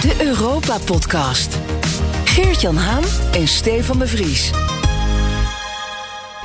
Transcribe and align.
De 0.00 0.14
Europa-podcast. 0.24 1.58
Geert-Jan 2.24 2.76
Haan 2.76 3.02
en 3.32 3.48
Stefan 3.48 3.98
de 3.98 4.06
Vries. 4.06 4.69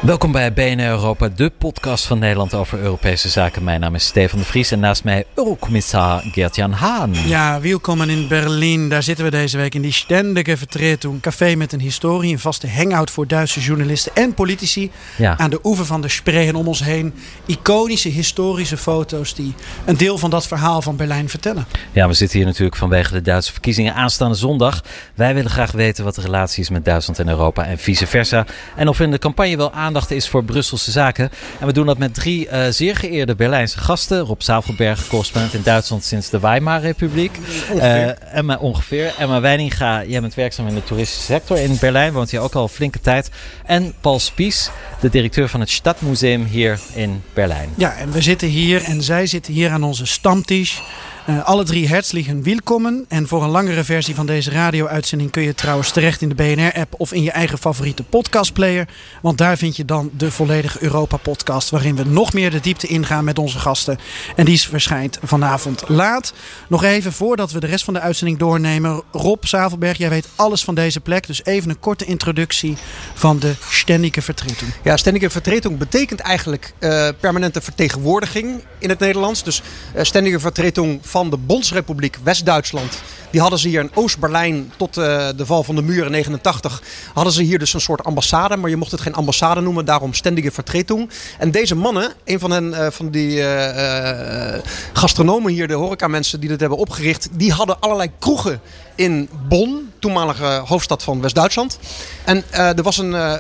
Welkom 0.06 0.32
bij 0.32 0.54
BNR 0.54 0.88
Europa, 0.88 1.30
de 1.36 1.52
podcast 1.58 2.06
van 2.06 2.20
Nederland 2.20 2.54
over 2.54 2.80
Europese 2.80 3.30
zaken. 3.30 3.64
Mijn 3.64 3.80
naam 3.80 3.96
is 3.96 4.06
Stefan 4.06 4.40
de 4.40 4.46
Vries 4.46 4.72
en 4.72 4.80
naast 4.80 5.04
mij 5.04 5.26
Eurocommissar 5.36 6.24
Gert-Jan 6.32 6.72
Haan. 6.72 7.14
Ja, 7.14 7.62
welkom 7.62 8.02
in 8.02 8.28
Berlijn. 8.28 8.90
Daar 8.90 9.04
zitten 9.04 9.26
we 9.26 9.32
deze 9.32 9.58
week 9.58 9.76
in 9.76 9.82
die 9.82 9.92
ständige 9.92 10.58
vertretung. 10.58 11.14
Een 11.14 11.20
café 11.20 11.56
met 11.56 11.74
een 11.74 11.80
historie, 11.80 12.32
een 12.32 12.40
vaste 12.40 12.70
hangout 12.70 13.12
voor 13.12 13.28
Duitse 13.28 13.60
journalisten 13.60 14.16
en 14.16 14.34
politici. 14.34 14.92
Ja. 15.18 15.38
Aan 15.38 15.50
de 15.50 15.60
oever 15.64 15.86
van 15.86 16.02
de 16.02 16.10
Spree 16.10 16.48
en 16.48 16.56
om 16.56 16.68
ons 16.68 16.84
heen. 16.84 17.14
Iconische 17.46 18.10
historische 18.10 18.78
foto's 18.78 19.36
die 19.36 19.54
een 19.86 19.98
deel 19.98 20.18
van 20.18 20.30
dat 20.30 20.48
verhaal 20.48 20.82
van 20.82 20.96
Berlijn 20.96 21.30
vertellen. 21.30 21.66
Ja, 21.92 22.08
we 22.08 22.14
zitten 22.14 22.38
hier 22.38 22.48
natuurlijk 22.48 22.76
vanwege 22.76 23.14
de 23.14 23.22
Duitse 23.22 23.52
verkiezingen 23.52 23.94
aanstaande 23.94 24.36
zondag. 24.36 24.84
Wij 25.16 25.34
willen 25.34 25.52
graag 25.52 25.72
weten 25.72 26.04
wat 26.04 26.16
de 26.16 26.22
relatie 26.22 26.64
is 26.64 26.70
met 26.70 26.86
Duitsland 26.86 27.20
en 27.20 27.30
Europa 27.30 27.66
en 27.66 27.78
vice 27.78 28.08
versa. 28.08 28.46
En 28.76 28.88
of 28.88 29.00
in 29.00 29.12
de 29.12 29.20
campagne 29.20 29.58
wel 29.58 29.72
aandacht 29.96 30.12
is 30.12 30.30
voor 30.30 30.44
Brusselse 30.44 30.92
zaken. 30.92 31.30
En 31.60 31.68
we 31.68 31.74
doen 31.74 31.86
dat 31.86 31.98
met 31.98 32.14
drie 32.14 32.48
uh, 32.48 32.66
zeer 32.70 32.96
geëerde 32.96 33.36
Berlijnse 33.36 33.78
gasten. 33.78 34.20
Rob 34.20 34.42
Zavelberg, 34.42 35.08
correspondent 35.08 35.54
in 35.54 35.62
Duitsland 35.64 36.04
sinds 36.04 36.30
de 36.30 36.40
Weimar-republiek. 36.40 37.38
Uh, 37.76 38.36
Emma 38.36 38.58
ongeveer. 38.58 39.14
Emma 39.18 39.42
Weininga, 39.42 40.04
jij 40.06 40.22
bent 40.22 40.34
werkzaam 40.34 40.68
in 40.68 40.76
de 40.76 40.84
toeristische 40.84 41.24
sector 41.24 41.58
in 41.58 41.78
Berlijn. 41.80 42.14
Woont 42.14 42.32
hier 42.32 42.40
ook 42.40 42.56
al 42.56 42.68
flinke 42.68 43.00
tijd. 43.00 43.30
En 43.66 43.94
Paul 44.02 44.20
Spies, 44.20 44.70
de 45.00 45.10
directeur 45.10 45.50
van 45.50 45.60
het 45.60 45.70
Stadmuseum 45.70 46.46
hier 46.46 46.80
in 46.94 47.24
Berlijn. 47.34 47.70
Ja, 47.78 47.96
en 47.96 48.12
we 48.12 48.22
zitten 48.22 48.48
hier 48.48 48.84
en 48.84 49.04
zij 49.04 49.26
zitten 49.26 49.54
hier 49.54 49.72
aan 49.72 49.84
onze 49.84 50.06
stamtisch. 50.06 50.82
Uh, 51.30 51.44
alle 51.44 51.64
drie 51.64 51.88
herzlichen 51.88 52.44
welkom. 52.44 53.06
En 53.08 53.28
voor 53.28 53.44
een 53.44 53.50
langere 53.50 53.84
versie 53.84 54.16
van 54.16 54.26
deze 54.26 54.52
radio-uitzending 54.52 55.32
kun 55.32 55.44
je 55.44 55.56
trouwens 55.56 55.92
terecht 55.92 56.22
in 56.22 56.30
de 56.30 56.36
BNR-app 56.36 56.94
of 56.98 57.14
in 57.14 57.24
je 57.24 57.32
eigen 57.32 57.58
favoriete 57.58 58.04
podcastplayer. 58.04 58.88
Want 59.22 59.38
daar 59.38 59.58
vind 59.58 59.76
je 59.76 59.86
dan 59.86 60.10
de 60.18 60.32
volledige 60.32 60.84
Europa-podcast, 60.84 61.70
waarin 61.70 61.96
we 61.96 62.04
nog 62.04 62.34
meer 62.34 62.52
de 62.52 62.60
diepte 62.60 62.88
ingaan 62.88 63.24
met 63.24 63.40
onze 63.40 63.60
gasten. 63.60 64.00
En 64.36 64.46
die 64.46 64.62
verschijnt 64.62 65.20
vanavond 65.24 65.84
laat. 65.88 66.34
Nog 66.68 66.84
even 66.84 67.14
voordat 67.14 67.52
we 67.52 67.60
de 67.60 67.68
rest 67.68 67.84
van 67.84 67.94
de 67.94 68.00
uitzending 68.00 68.40
doornemen. 68.40 69.02
Rob 69.12 69.44
Zavelberg, 69.44 69.98
jij 69.98 70.10
weet 70.10 70.28
alles 70.36 70.64
van 70.64 70.76
deze 70.76 71.00
plek. 71.00 71.28
Dus 71.28 71.46
even 71.46 71.70
een 71.70 71.80
korte 71.80 72.06
introductie 72.06 72.78
van 73.14 73.40
de 73.40 73.56
Ständige 73.70 74.22
Vertretung. 74.22 74.72
Ja, 74.84 74.98
Ständige 74.98 75.30
Vertretung 75.30 75.78
betekent 75.78 76.20
eigenlijk 76.20 76.74
uh, 76.80 77.08
permanente 77.20 77.62
vertegenwoordiging 77.62 78.64
in 78.80 78.90
het 78.90 79.00
Nederlands. 79.00 79.44
Dus 79.44 79.62
uh, 79.96 80.04
Ständige 80.04 80.40
Vertretung 80.40 81.00
van 81.16 81.30
de 81.30 81.38
Bondsrepubliek 81.38 82.18
West-Duitsland. 82.24 83.02
Die 83.30 83.42
hadden 83.42 83.60
ze 83.60 83.68
hier 83.68 83.82
in 83.82 83.92
Oost-Berlijn 83.94 84.72
tot 84.78 84.98
uh, 84.98 85.28
de 85.36 85.46
val 85.46 85.64
van 85.64 85.76
de 85.76 85.82
muur 85.82 86.06
in 86.06 86.12
89. 86.12 86.82
Hadden 87.14 87.34
ze 87.34 87.44
hier 87.44 87.60
dus 87.60 87.74
een 87.74 87.82
soort 87.82 88.04
ambassade. 88.04 88.58
Maar 88.58 88.70
je 88.70 88.76
mocht 88.76 88.92
het 88.92 89.02
geen 89.02 89.14
ambassade 89.14 89.62
noemen. 89.62 89.86
Daarom 89.86 90.14
ständige 90.14 90.52
Vertretung. 90.52 91.10
En 91.40 91.52
deze 91.52 91.76
mannen, 91.76 92.14
een 92.26 92.40
van 92.40 92.52
hen, 92.52 92.70
uh, 92.70 92.88
van 92.90 93.10
die 93.10 93.38
uh, 93.38 94.58
gastronomen 94.94 95.52
hier, 95.52 95.68
de 95.68 95.74
horecamensen 95.74 96.40
die 96.40 96.50
dit 96.50 96.60
hebben 96.60 96.78
opgericht. 96.78 97.28
Die 97.32 97.52
hadden 97.52 97.80
allerlei 97.80 98.10
kroegen 98.20 98.62
in 98.96 99.30
Bonn, 99.48 99.92
toenmalige 100.00 100.62
hoofdstad 100.66 101.04
van 101.04 101.22
West-Duitsland. 101.22 101.80
En 102.26 102.44
er 102.52 102.84
was 102.84 102.98
een 102.98 103.40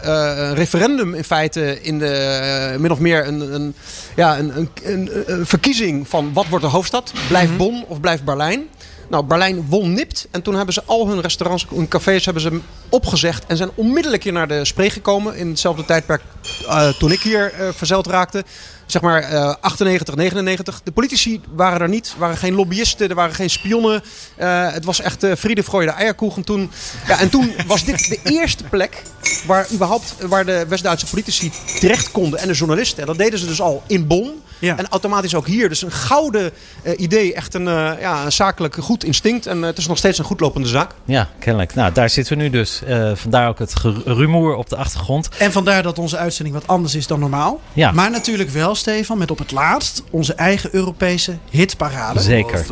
referendum 0.53 1.13
in 1.13 1.23
feite 1.23 1.81
in 1.81 1.99
de, 1.99 2.75
min 2.79 2.91
of 2.91 2.99
meer 2.99 3.27
een, 3.27 3.53
een, 3.53 3.75
ja, 4.15 4.37
een, 4.37 4.69
een, 4.83 5.09
een, 5.25 5.45
verkiezing 5.45 6.07
van 6.07 6.33
wat 6.33 6.47
wordt 6.47 6.65
de 6.65 6.71
hoofdstad? 6.71 7.13
Blijft 7.27 7.51
mm 7.51 7.57
-hmm. 7.57 7.64
Of 7.87 7.99
blijft 7.99 8.23
Berlijn? 8.23 8.67
Nou, 9.09 9.25
Berlijn 9.25 9.65
won 9.69 9.93
nipt. 9.93 10.27
En 10.31 10.41
toen 10.41 10.55
hebben 10.55 10.73
ze 10.73 10.83
al 10.85 11.07
hun 11.07 11.21
restaurants, 11.21 11.65
hun 11.69 11.87
cafés 11.87 12.25
hebben 12.25 12.43
ze 12.43 12.59
opgezegd. 12.89 13.45
En 13.45 13.57
zijn 13.57 13.69
onmiddellijk 13.75 14.23
hier 14.23 14.33
naar 14.33 14.47
de 14.47 14.65
Spree 14.65 14.89
gekomen. 14.89 15.35
In 15.35 15.47
hetzelfde 15.47 15.85
tijdperk 15.85 16.21
uh, 16.61 16.89
toen 16.89 17.11
ik 17.11 17.21
hier 17.21 17.53
uh, 17.59 17.69
verzeild 17.73 18.07
raakte. 18.07 18.43
Zeg 18.85 19.01
maar 19.01 19.31
uh, 19.33 19.53
98, 19.59 20.15
99. 20.15 20.81
De 20.83 20.91
politici 20.91 21.41
waren 21.55 21.81
er 21.81 21.89
niet. 21.89 22.11
Er 22.13 22.19
waren 22.19 22.37
geen 22.37 22.53
lobbyisten, 22.53 23.09
er 23.09 23.15
waren 23.15 23.35
geen 23.35 23.49
spionnen. 23.49 24.03
Uh, 24.39 24.71
het 24.71 24.85
was 24.85 25.01
echt 25.01 25.25
Friede, 25.37 25.63
Freude, 25.63 25.91
eierkoegen 25.91 26.43
toen. 26.43 26.71
Ja, 27.07 27.19
en 27.19 27.29
toen 27.29 27.53
was 27.67 27.83
dit 27.83 28.09
de 28.09 28.19
eerste 28.39 28.63
plek 28.63 29.01
waar, 29.45 29.67
überhaupt, 29.71 30.15
waar 30.19 30.45
de 30.45 30.65
West-Duitse 30.67 31.05
politici 31.05 31.51
terecht 31.79 32.11
konden. 32.11 32.39
En 32.39 32.47
de 32.47 32.53
journalisten. 32.53 33.01
En 33.01 33.07
dat 33.07 33.17
deden 33.17 33.39
ze 33.39 33.45
dus 33.45 33.61
al 33.61 33.83
in 33.87 34.07
Bonn. 34.07 34.43
Ja. 34.59 34.77
En 34.77 34.87
automatisch 34.89 35.35
ook 35.35 35.47
hier. 35.47 35.69
Dus 35.69 35.81
een 35.81 35.91
gouden 35.91 36.51
uh, 36.83 36.93
idee. 36.97 37.33
Echt 37.33 37.53
een, 37.53 37.67
uh, 37.67 37.91
ja, 37.99 38.25
een 38.25 38.31
zakelijk 38.31 38.75
goed 38.75 39.03
instinct. 39.03 39.45
En 39.45 39.57
uh, 39.57 39.65
het 39.65 39.77
is 39.77 39.87
nog 39.87 39.97
steeds 39.97 40.17
een 40.17 40.25
goed 40.25 40.39
lopende 40.39 40.67
zaak. 40.67 40.91
Ja, 41.05 41.29
kennelijk. 41.39 41.75
Nou, 41.75 41.93
daar 41.93 42.09
zitten 42.09 42.37
we 42.37 42.43
nu 42.43 42.49
dus. 42.49 42.81
vandaar 43.13 43.47
ook 43.47 43.59
het 43.59 43.73
rumoer 44.05 44.55
op 44.55 44.69
de 44.69 44.75
achtergrond. 44.75 45.29
En 45.37 45.51
vandaar 45.51 45.83
dat 45.83 45.99
onze 45.99 46.17
uitzending 46.17 46.55
wat 46.55 46.67
anders 46.67 46.95
is 46.95 47.07
dan 47.07 47.19
normaal. 47.19 47.61
Ja. 47.73 47.91
Maar 47.91 48.11
natuurlijk 48.11 48.49
wel, 48.49 48.75
Stefan, 48.75 49.17
met 49.17 49.31
op 49.31 49.37
het 49.37 49.51
laatst 49.51 50.03
onze 50.09 50.33
eigen 50.33 50.69
Europese 50.71 51.37
hitparade. 51.49 52.19
Zeker. 52.19 52.65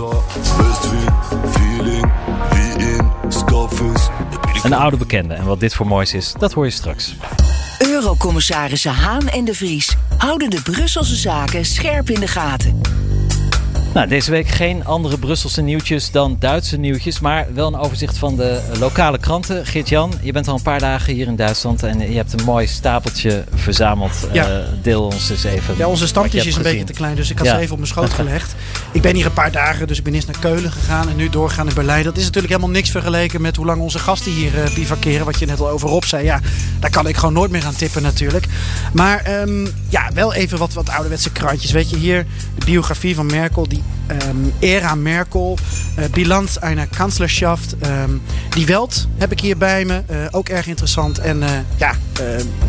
Een 4.63 4.73
oude 4.73 4.97
bekende. 4.97 5.33
En 5.33 5.45
wat 5.45 5.59
dit 5.59 5.73
voor 5.73 5.87
moois 5.87 6.13
is, 6.13 6.33
dat 6.39 6.53
hoor 6.53 6.65
je 6.65 6.71
straks. 6.71 7.15
Eurocommissarissen 7.87 8.93
Haan 8.93 9.27
en 9.27 9.45
de 9.45 9.53
Vries 9.53 9.95
houden 10.17 10.49
de 10.49 10.61
Brusselse 10.61 11.15
zaken 11.15 11.65
scherp 11.65 12.09
in 12.09 12.19
de 12.19 12.27
gaten. 12.27 12.81
Nou, 13.93 14.07
deze 14.07 14.31
week 14.31 14.47
geen 14.47 14.85
andere 14.85 15.17
Brusselse 15.17 15.61
nieuwtjes 15.61 16.11
dan 16.11 16.35
Duitse 16.39 16.77
nieuwtjes, 16.77 17.19
maar 17.19 17.47
wel 17.53 17.67
een 17.67 17.75
overzicht 17.79 18.17
van 18.17 18.35
de 18.35 18.61
lokale 18.79 19.17
kranten. 19.17 19.65
Geert-Jan, 19.65 20.13
je 20.21 20.31
bent 20.31 20.47
al 20.47 20.55
een 20.55 20.61
paar 20.61 20.79
dagen 20.79 21.13
hier 21.13 21.27
in 21.27 21.35
Duitsland 21.35 21.83
en 21.83 21.99
je 22.11 22.15
hebt 22.15 22.33
een 22.33 22.43
mooi 22.45 22.67
stapeltje 22.67 23.43
verzameld. 23.55 24.27
Ja. 24.31 24.49
Uh, 24.49 24.63
deel 24.81 25.03
ons 25.03 25.29
eens 25.29 25.43
even. 25.43 25.77
Ja, 25.77 25.87
onze 25.87 26.07
stamtje 26.07 26.45
is 26.45 26.55
een 26.55 26.61
beetje 26.63 26.83
te 26.83 26.93
klein, 26.93 27.15
dus 27.15 27.29
ik 27.29 27.37
had 27.37 27.47
Ja. 27.47 27.53
ze 27.53 27.59
even 27.59 27.71
op 27.71 27.77
mijn 27.77 27.89
schoot 27.89 28.13
gelegd. 28.23 28.55
Ik 28.91 29.01
ben 29.01 29.15
hier 29.15 29.25
een 29.25 29.33
paar 29.33 29.51
dagen, 29.51 29.87
dus 29.87 29.97
ik 29.97 30.03
ben 30.03 30.13
eerst 30.13 30.27
naar 30.27 30.39
Keulen 30.39 30.71
gegaan 30.71 31.09
en 31.09 31.15
nu 31.15 31.29
doorgaan 31.29 31.65
naar 31.65 31.75
Berlijn. 31.75 32.03
Dat 32.03 32.17
is 32.17 32.23
natuurlijk 32.23 32.53
helemaal 32.53 32.73
niks 32.75 32.89
vergeleken 32.89 33.41
met 33.41 33.55
hoe 33.55 33.65
lang 33.65 33.81
onze 33.81 33.99
gasten 33.99 34.31
hier 34.31 34.53
uh, 34.55 34.75
bivakeren. 34.75 35.25
Wat 35.25 35.39
je 35.39 35.45
net 35.45 35.59
al 35.59 35.69
over 35.69 35.89
Rob 35.89 36.03
zei. 36.03 36.23
Ja, 36.23 36.39
daar 36.79 36.91
kan 36.91 37.07
ik 37.07 37.15
gewoon 37.17 37.33
nooit 37.33 37.51
meer 37.51 37.65
aan 37.65 37.75
tippen 37.75 38.01
natuurlijk. 38.01 38.45
Maar 38.93 39.41
um, 39.41 39.67
ja, 39.89 40.09
wel 40.13 40.33
even 40.33 40.57
wat, 40.57 40.73
wat 40.73 40.89
ouderwetse 40.89 41.31
krantjes. 41.31 41.71
Weet 41.71 41.89
je, 41.89 41.97
hier 41.97 42.25
de 42.57 42.65
biografie 42.65 43.15
van 43.15 43.25
Merkel, 43.25 43.67
die 43.67 43.82
um, 44.07 44.53
Era 44.59 44.95
Merkel, 44.95 45.57
uh, 45.99 46.05
Bilanz 46.11 46.57
einer 46.57 46.87
Kanzlerschaft. 46.87 47.75
Um, 47.85 48.21
die 48.49 48.65
Welt 48.65 49.07
heb 49.17 49.31
ik 49.31 49.39
hier 49.39 49.57
bij 49.57 49.85
me. 49.85 50.03
Uh, 50.11 50.17
ook 50.31 50.49
erg 50.49 50.67
interessant. 50.67 51.19
En 51.19 51.41
uh, 51.41 51.49
ja, 51.77 51.93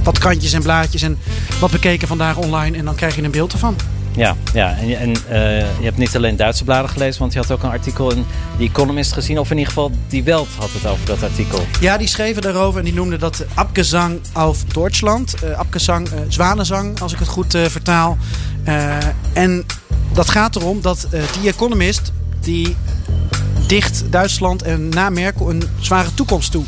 wat 0.02 0.18
krantjes 0.18 0.52
en 0.52 0.62
blaadjes 0.62 1.02
en 1.02 1.18
wat 1.60 1.70
bekeken 1.70 2.08
vandaag 2.08 2.36
online. 2.36 2.76
En 2.76 2.84
dan 2.84 2.94
krijg 2.94 3.16
je 3.16 3.22
een 3.22 3.30
beeld 3.30 3.52
ervan. 3.52 3.76
Ja, 4.16 4.36
ja. 4.52 4.76
en, 4.76 4.96
en 4.98 5.10
je 5.78 5.84
hebt 5.84 5.96
niet 5.96 6.16
alleen 6.16 6.36
Duitse 6.36 6.64
bladen 6.64 6.90
gelezen, 6.90 7.20
want 7.20 7.32
je 7.32 7.38
had 7.38 7.50
ook 7.50 7.62
een 7.62 7.70
artikel 7.70 8.12
in 8.12 8.24
The 8.58 8.64
Economist 8.64 9.12
gezien. 9.12 9.38
Of 9.38 9.50
in 9.50 9.56
ieder 9.58 9.72
geval 9.72 9.90
Die 10.08 10.24
Welt 10.24 10.48
had 10.58 10.70
het 10.72 10.86
over 10.86 11.06
dat 11.06 11.22
artikel. 11.22 11.66
Ja, 11.80 11.96
die 11.96 12.08
schreven 12.08 12.42
daarover 12.42 12.78
en 12.78 12.84
die 12.84 12.94
noemden 12.94 13.18
dat 13.18 13.44
Abgesang 13.54 14.20
auf 14.32 14.64
Deutschland. 14.64 15.34
Abgesang, 15.56 16.08
zwanenzang, 16.28 17.00
als 17.00 17.12
ik 17.12 17.18
het 17.18 17.28
goed 17.28 17.56
vertaal. 17.68 18.18
en 19.32 19.64
dat 20.14 20.30
gaat 20.30 20.56
erom 20.56 20.80
dat 20.80 21.06
uh, 21.14 21.22
The 21.22 21.48
Economist 21.48 22.12
die 22.40 22.76
dicht 23.66 24.04
Duitsland 24.10 24.62
en 24.62 24.88
na 24.88 25.10
Merkel 25.10 25.50
een 25.50 25.62
zware 25.80 26.14
toekomst 26.14 26.50
toe. 26.50 26.64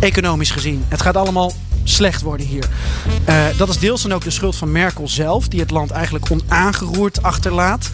Economisch 0.00 0.50
gezien. 0.50 0.84
Het 0.88 1.02
gaat 1.02 1.16
allemaal 1.16 1.52
slecht 1.84 2.22
worden 2.22 2.46
hier. 2.46 2.68
Uh, 3.28 3.44
dat 3.56 3.68
is 3.68 3.78
deels 3.78 4.02
dan 4.02 4.12
ook 4.12 4.24
de 4.24 4.30
schuld 4.30 4.56
van 4.56 4.72
Merkel 4.72 5.08
zelf, 5.08 5.48
die 5.48 5.60
het 5.60 5.70
land 5.70 5.90
eigenlijk 5.90 6.30
onaangeroerd 6.30 7.22
achterlaat. 7.22 7.90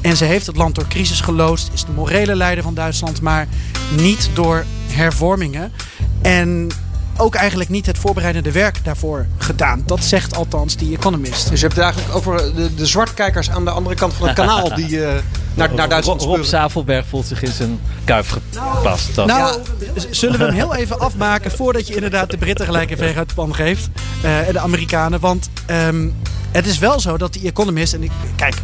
En 0.00 0.16
ze 0.16 0.24
heeft 0.24 0.46
het 0.46 0.56
land 0.56 0.74
door 0.74 0.88
crisis 0.88 1.20
geloosd, 1.20 1.70
is 1.72 1.84
de 1.84 1.92
morele 1.92 2.36
leider 2.36 2.64
van 2.64 2.74
Duitsland, 2.74 3.20
maar 3.20 3.48
niet 3.96 4.30
door 4.34 4.64
hervormingen. 4.86 5.72
En 6.22 6.70
ook 7.16 7.34
eigenlijk 7.34 7.70
niet 7.70 7.86
het 7.86 7.98
voorbereidende 7.98 8.52
werk 8.52 8.84
daarvoor 8.84 9.26
gedaan. 9.38 9.82
Dat 9.86 10.04
zegt 10.04 10.36
althans 10.36 10.76
die 10.76 10.96
Economist. 10.96 11.48
Dus 11.48 11.60
je 11.60 11.66
hebt 11.66 11.76
het 11.76 11.84
eigenlijk 11.84 12.14
over 12.14 12.54
de, 12.54 12.74
de 12.74 12.86
zwartkijkers 12.86 13.50
aan 13.50 13.64
de 13.64 13.70
andere 13.70 13.94
kant 13.94 14.14
van 14.14 14.26
het 14.26 14.36
kanaal 14.36 14.74
die 14.74 14.88
uh, 14.88 15.08
naar, 15.54 15.74
naar 15.74 15.88
Duitsland 15.88 16.22
Rob, 16.22 16.36
Rob 16.36 16.44
Zavelberg 16.44 17.06
voelt 17.06 17.26
zich 17.26 17.42
in 17.42 17.52
zijn 17.52 17.80
kuif 18.04 18.28
gepast. 18.28 19.16
Nou, 19.16 19.28
nou 19.28 19.62
ja. 19.94 20.02
zullen 20.10 20.38
we 20.38 20.44
hem 20.44 20.54
heel 20.54 20.74
even 20.74 21.00
afmaken 21.00 21.50
voordat 21.50 21.86
je 21.86 21.94
inderdaad 21.94 22.30
de 22.30 22.36
Britten 22.36 22.66
gelijk 22.66 22.90
even 22.90 23.14
uit 23.14 23.28
de 23.28 23.34
pan 23.34 23.54
geeft. 23.54 23.88
Uh, 24.24 24.46
en 24.46 24.52
de 24.52 24.58
Amerikanen. 24.58 25.20
Want 25.20 25.50
um, 25.70 26.14
het 26.52 26.66
is 26.66 26.78
wel 26.78 27.00
zo 27.00 27.16
dat 27.16 27.32
die 27.32 27.46
Economist, 27.46 27.94
en 27.94 28.02
ik, 28.02 28.10
kijk, 28.36 28.54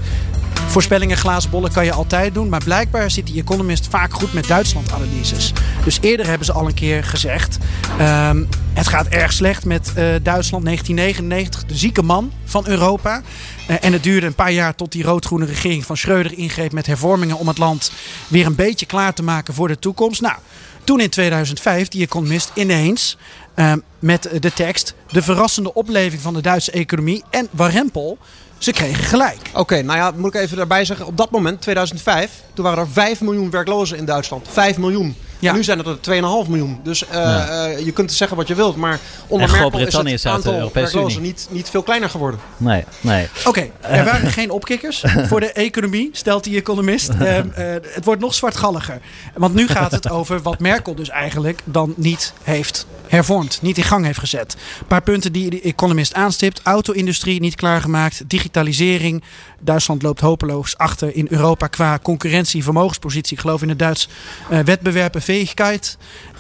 Voorspellingen 0.68 1.16
glazen 1.16 1.50
bollen 1.50 1.72
kan 1.72 1.84
je 1.84 1.92
altijd 1.92 2.34
doen, 2.34 2.48
maar 2.48 2.64
blijkbaar 2.64 3.10
zit 3.10 3.26
die 3.26 3.40
Economist 3.40 3.86
vaak 3.88 4.12
goed 4.12 4.32
met 4.32 4.46
Duitsland-analyses. 4.46 5.52
Dus 5.84 5.98
eerder 6.00 6.26
hebben 6.26 6.46
ze 6.46 6.52
al 6.52 6.66
een 6.66 6.74
keer 6.74 7.04
gezegd: 7.04 7.58
ehm, 7.98 8.44
het 8.72 8.88
gaat 8.88 9.06
erg 9.06 9.32
slecht 9.32 9.64
met 9.64 9.88
uh, 9.88 9.94
Duitsland 10.22 10.64
1999, 10.64 11.64
de 11.64 11.76
zieke 11.76 12.02
man 12.02 12.32
van 12.44 12.66
Europa. 12.66 13.22
Uh, 13.70 13.76
en 13.80 13.92
het 13.92 14.02
duurde 14.02 14.26
een 14.26 14.34
paar 14.34 14.52
jaar 14.52 14.74
tot 14.74 14.92
die 14.92 15.02
rood-groene 15.02 15.44
regering 15.44 15.86
van 15.86 15.96
Schreuder 15.96 16.38
ingreep 16.38 16.72
met 16.72 16.86
hervormingen 16.86 17.38
om 17.38 17.48
het 17.48 17.58
land 17.58 17.92
weer 18.28 18.46
een 18.46 18.54
beetje 18.54 18.86
klaar 18.86 19.14
te 19.14 19.22
maken 19.22 19.54
voor 19.54 19.68
de 19.68 19.78
toekomst. 19.78 20.20
Nou, 20.20 20.36
toen 20.84 21.00
in 21.00 21.10
2005 21.10 21.88
die 21.88 22.02
Economist 22.02 22.50
ineens 22.54 23.16
uh, 23.56 23.72
met 23.98 24.28
de 24.40 24.52
tekst 24.52 24.94
de 25.10 25.22
verrassende 25.22 25.74
opleving 25.74 26.22
van 26.22 26.34
de 26.34 26.40
Duitse 26.40 26.70
economie 26.70 27.24
en 27.30 27.48
warempel 27.50 28.18
ze 28.58 28.72
kregen 28.72 29.04
gelijk. 29.04 29.38
Oké, 29.54 29.82
nou 29.82 29.98
ja, 29.98 30.12
moet 30.16 30.34
ik 30.34 30.40
even 30.40 30.56
daarbij 30.56 30.84
zeggen. 30.84 31.06
Op 31.06 31.16
dat 31.16 31.30
moment, 31.30 31.60
2005, 31.60 32.30
toen 32.54 32.64
waren 32.64 32.78
er 32.78 32.88
5 32.88 33.20
miljoen 33.20 33.50
werklozen 33.50 33.96
in 33.96 34.04
Duitsland. 34.04 34.48
5 34.50 34.78
miljoen. 34.78 35.16
Ja. 35.38 35.52
nu 35.52 35.64
zijn 35.64 35.78
het 35.78 36.06
er 36.06 36.22
2,5 36.44 36.48
miljoen. 36.48 36.80
Dus 36.82 37.02
uh, 37.02 37.08
ja. 37.12 37.68
uh, 37.68 37.84
je 37.84 37.92
kunt 37.92 38.12
zeggen 38.12 38.36
wat 38.36 38.48
je 38.48 38.54
wilt. 38.54 38.76
Maar 38.76 39.00
onder 39.26 39.50
Merkel 39.50 39.78
is 40.06 40.22
het 40.22 40.26
aantal 40.26 40.70
werklozen 40.72 41.22
niet, 41.22 41.48
niet 41.50 41.70
veel 41.70 41.82
kleiner 41.82 42.10
geworden. 42.10 42.40
Nee, 42.56 42.84
nee. 43.00 43.28
Oké, 43.38 43.48
okay, 43.48 43.72
er 43.80 44.04
waren 44.04 44.30
geen 44.30 44.50
opkikkers 44.50 45.04
voor 45.28 45.40
de 45.40 45.52
economie, 45.52 46.08
stelt 46.12 46.44
die 46.44 46.56
economist. 46.56 47.10
Uh, 47.10 47.38
het 47.94 48.04
wordt 48.04 48.20
nog 48.20 48.34
zwartgalliger. 48.34 49.00
Want 49.34 49.54
nu 49.54 49.68
gaat 49.68 49.90
het 49.90 50.10
over 50.10 50.42
wat 50.42 50.58
Merkel 50.58 50.94
dus 50.94 51.08
eigenlijk 51.08 51.60
dan 51.64 51.94
niet 51.96 52.32
heeft 52.42 52.86
hervormd, 53.08 53.58
niet 53.62 53.76
in 53.76 53.82
gang 53.82 54.04
heeft 54.04 54.18
gezet. 54.18 54.56
Een 54.80 54.86
paar 54.86 55.02
punten 55.02 55.32
die 55.32 55.50
de 55.50 55.60
economist 55.60 56.14
aanstipt. 56.14 56.60
Auto-industrie 56.62 57.40
niet 57.40 57.54
klaargemaakt. 57.54 58.22
Digitalisering. 58.26 59.22
Duitsland 59.60 60.02
loopt 60.02 60.20
hopeloos 60.20 60.76
achter 60.76 61.16
in 61.16 61.26
Europa 61.30 61.66
qua 61.66 61.98
concurrentie, 62.02 62.62
vermogenspositie. 62.62 63.36
Ik 63.36 63.42
geloof 63.42 63.62
in 63.62 63.68
het 63.68 63.78
Duits 63.78 64.08
uh, 64.50 64.58
wetbewerpen, 64.58 65.22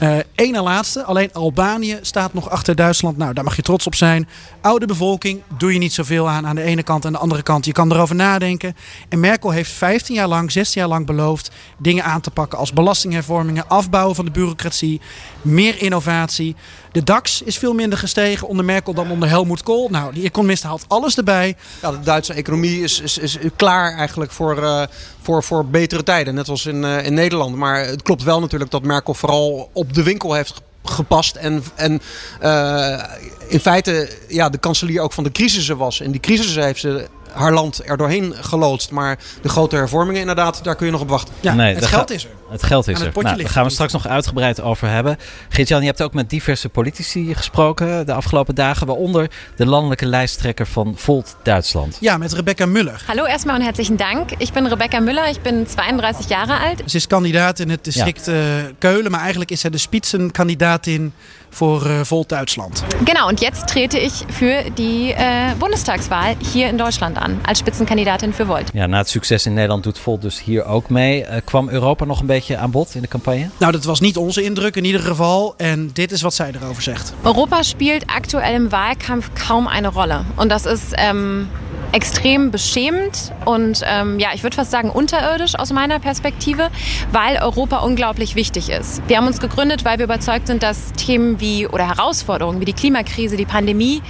Uh, 0.02 0.16
Eén 0.34 0.52
na 0.52 0.62
laatste. 0.62 1.04
Alleen 1.04 1.32
Albanië 1.32 1.98
staat 2.02 2.34
nog 2.34 2.50
achter 2.50 2.74
Duitsland. 2.74 3.16
Nou, 3.16 3.32
daar 3.32 3.44
mag 3.44 3.56
je 3.56 3.62
trots 3.62 3.86
op 3.86 3.94
zijn. 3.94 4.28
Oude 4.60 4.86
bevolking, 4.86 5.42
doe 5.58 5.72
je 5.72 5.78
niet 5.78 5.92
zoveel 5.92 6.28
aan 6.28 6.46
aan 6.46 6.54
de 6.54 6.62
ene 6.62 6.82
kant. 6.82 7.06
Aan 7.06 7.12
de 7.12 7.18
andere 7.18 7.42
kant, 7.42 7.64
je 7.64 7.72
kan 7.72 7.92
erover 7.92 8.14
nadenken. 8.14 8.76
En 9.08 9.20
Merkel 9.20 9.50
heeft 9.50 9.70
15 9.70 10.14
jaar 10.14 10.28
lang, 10.28 10.52
16 10.52 10.80
jaar 10.80 10.90
lang 10.90 11.06
beloofd 11.06 11.50
dingen 11.78 12.04
aan 12.04 12.20
te 12.20 12.30
pakken 12.30 12.58
als 12.58 12.72
belastinghervormingen, 12.72 13.68
afbouwen 13.68 14.14
van 14.14 14.24
de 14.24 14.30
bureaucratie, 14.30 15.00
meer 15.42 15.82
innovatie. 15.82 16.56
De 16.92 17.04
DAX 17.04 17.42
is 17.42 17.58
veel 17.58 17.74
minder 17.74 17.98
gestegen 17.98 18.48
onder 18.48 18.64
Merkel 18.64 18.94
dan 18.94 19.10
onder 19.10 19.28
Helmut 19.28 19.62
Kohl. 19.62 19.88
Nou, 19.90 20.12
die 20.12 20.24
economist 20.24 20.62
haalt 20.62 20.84
alles 20.88 21.16
erbij. 21.16 21.56
Ja, 21.82 21.90
de 21.90 22.00
Duitse 22.00 22.32
economie 22.32 22.82
is, 22.82 23.00
is, 23.00 23.18
is 23.18 23.38
klaar 23.56 23.96
eigenlijk 23.96 24.30
voor, 24.30 24.62
uh, 24.62 24.82
voor, 25.22 25.42
voor 25.42 25.66
betere 25.66 26.02
tijden. 26.02 26.34
Net 26.34 26.48
als 26.48 26.66
in, 26.66 26.82
uh, 26.82 27.06
in 27.06 27.14
Nederland. 27.14 27.56
Maar 27.56 27.86
het 27.86 28.02
klopt 28.02 28.22
wel 28.22 28.40
natuurlijk 28.40 28.70
dat 28.70 28.77
Merkel 28.84 29.14
vooral 29.14 29.70
op 29.72 29.94
de 29.94 30.02
winkel 30.02 30.34
heeft 30.34 30.60
gepast. 30.84 31.36
En, 31.36 31.62
en 31.74 32.00
uh, 32.42 33.02
in 33.48 33.60
feite 33.60 34.08
ja, 34.28 34.48
de 34.48 34.58
kanselier 34.58 35.00
ook 35.00 35.12
van 35.12 35.24
de 35.24 35.32
crisissen 35.32 35.76
was. 35.76 36.00
En 36.00 36.10
die 36.10 36.20
crisissen 36.20 36.64
heeft 36.64 36.80
ze 36.80 37.06
haar 37.32 37.52
land 37.52 37.82
er 37.84 37.96
doorheen 37.96 38.34
geloodst. 38.34 38.90
Maar 38.90 39.18
de 39.42 39.48
grote 39.48 39.76
hervormingen 39.76 40.20
inderdaad, 40.20 40.64
daar 40.64 40.76
kun 40.76 40.86
je 40.86 40.92
nog 40.92 41.00
op 41.00 41.08
wachten. 41.08 41.34
Ja, 41.40 41.54
nee, 41.54 41.74
het 41.74 41.86
geld 41.86 42.10
is 42.10 42.24
er. 42.24 42.30
Het 42.50 42.62
geld 42.62 42.88
is 42.88 43.00
er. 43.00 43.12
Nou, 43.14 43.36
daar 43.36 43.48
gaan 43.48 43.64
we 43.64 43.70
straks 43.70 43.92
nog 43.92 44.06
uitgebreid 44.06 44.60
over 44.60 44.88
hebben. 44.88 45.16
Geert-Jan, 45.48 45.80
je 45.80 45.86
hebt 45.86 46.02
ook 46.02 46.14
met 46.14 46.30
diverse 46.30 46.68
politici 46.68 47.34
gesproken 47.34 48.06
de 48.06 48.12
afgelopen 48.12 48.54
dagen. 48.54 48.86
Waaronder 48.86 49.30
de 49.56 49.66
landelijke 49.66 50.06
lijsttrekker 50.06 50.66
van 50.66 50.92
Volt 50.96 51.36
Duitsland. 51.42 51.96
Ja, 52.00 52.16
met 52.16 52.32
Rebecca 52.32 52.66
Müller. 52.66 53.06
Hallo 53.06 53.24
erstmal 53.24 53.56
und 53.56 53.64
herzlichen 53.64 53.96
Dank. 53.96 54.30
Ik 54.30 54.52
ben 54.52 54.68
Rebecca 54.68 55.00
Müller, 55.00 55.28
ik 55.28 55.42
ben 55.42 55.66
32 55.66 56.28
jaar 56.28 56.48
oud. 56.48 56.82
Ze 56.90 56.96
is 56.96 57.06
kandidaat 57.06 57.58
in 57.58 57.70
het 57.70 57.84
district 57.84 58.26
ja. 58.26 58.32
uh, 58.32 58.64
Keulen, 58.78 59.10
maar 59.10 59.20
eigenlijk 59.20 59.50
is 59.50 59.60
zij 59.60 59.70
de 59.70 59.78
spitsenkandidatin 59.78 61.12
voor 61.50 61.86
uh, 61.86 62.00
Volt 62.02 62.28
Duitsland. 62.28 62.84
Genau, 63.04 63.28
und 63.28 63.40
jetzt 63.40 63.66
trete 63.66 63.98
ich 63.98 64.24
für 64.28 64.70
die 64.70 65.12
uh, 65.12 65.54
Bundestagswahl 65.58 66.36
hier 66.52 66.68
in 66.68 66.78
Deutschland 66.78 67.18
an. 67.18 67.40
Als 67.46 67.58
Spitzenkandidatin 67.58 68.32
für 68.32 68.46
Volt. 68.46 68.70
Ja, 68.72 68.86
na 68.86 68.98
het 68.98 69.08
succes 69.08 69.46
in 69.46 69.54
Nederland 69.54 69.82
doet 69.82 69.98
Volt 69.98 70.22
dus 70.22 70.42
hier 70.42 70.64
ook 70.64 70.88
mee. 70.88 71.22
Uh, 71.22 71.36
kwam 71.44 71.68
Europa 71.68 72.04
nog 72.04 72.20
een 72.20 72.26
beetje 72.26 72.56
aan 72.56 72.70
bod 72.70 72.94
in 72.94 73.02
de 73.02 73.08
campagne? 73.08 73.48
Nou, 73.58 73.72
dat 73.72 73.84
was 73.84 74.00
niet 74.00 74.16
onze 74.16 74.42
indruk 74.42 74.76
in 74.76 74.84
ieder 74.84 75.00
geval. 75.00 75.54
En 75.56 75.90
dit 75.92 76.12
is 76.12 76.22
wat 76.22 76.34
zij 76.34 76.52
erover 76.60 76.82
zegt. 76.82 77.14
Europa 77.22 77.62
spielt 77.62 78.06
aktuell 78.06 78.54
im 78.54 78.70
Wahlkampf 78.70 79.30
kaum 79.46 79.66
eine 79.66 79.88
Rolle. 79.88 80.20
Und 80.36 80.50
das 80.50 80.64
ist 80.66 80.94
ähm, 80.96 81.48
extrem 81.92 82.50
beschämend 82.50 83.32
und 83.44 83.82
ähm, 83.84 84.18
ja, 84.18 84.28
ich 84.34 84.42
würde 84.42 84.56
fast 84.56 84.70
sagen 84.70 84.90
unterirdisch 84.90 85.54
aus 85.58 85.72
meiner 85.72 85.98
Perspektive, 85.98 86.70
weil 87.12 87.38
Europa 87.38 87.78
unglaublich 87.78 88.34
wichtig 88.34 88.68
ist. 88.68 89.00
Wir 89.08 89.16
haben 89.16 89.26
uns 89.26 89.40
gegründet, 89.40 89.84
weil 89.84 89.98
wir 89.98 90.04
überzeugt 90.04 90.46
sind, 90.46 90.62
dass 90.62 90.92
Themen 90.92 91.40
wie 91.40 91.66
oder 91.66 91.88
Herausforderungen 91.88 92.60
wie 92.60 92.66
die 92.66 92.72
Klimakrise, 92.72 93.36
die 93.36 93.46
Pandemie, 93.46 94.02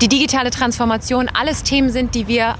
die 0.00 0.08
digitale 0.08 0.50
Transformation 0.50 1.28
alles 1.32 1.62
Themen 1.62 1.90
sind, 1.90 2.14
die 2.14 2.28
wir 2.28 2.54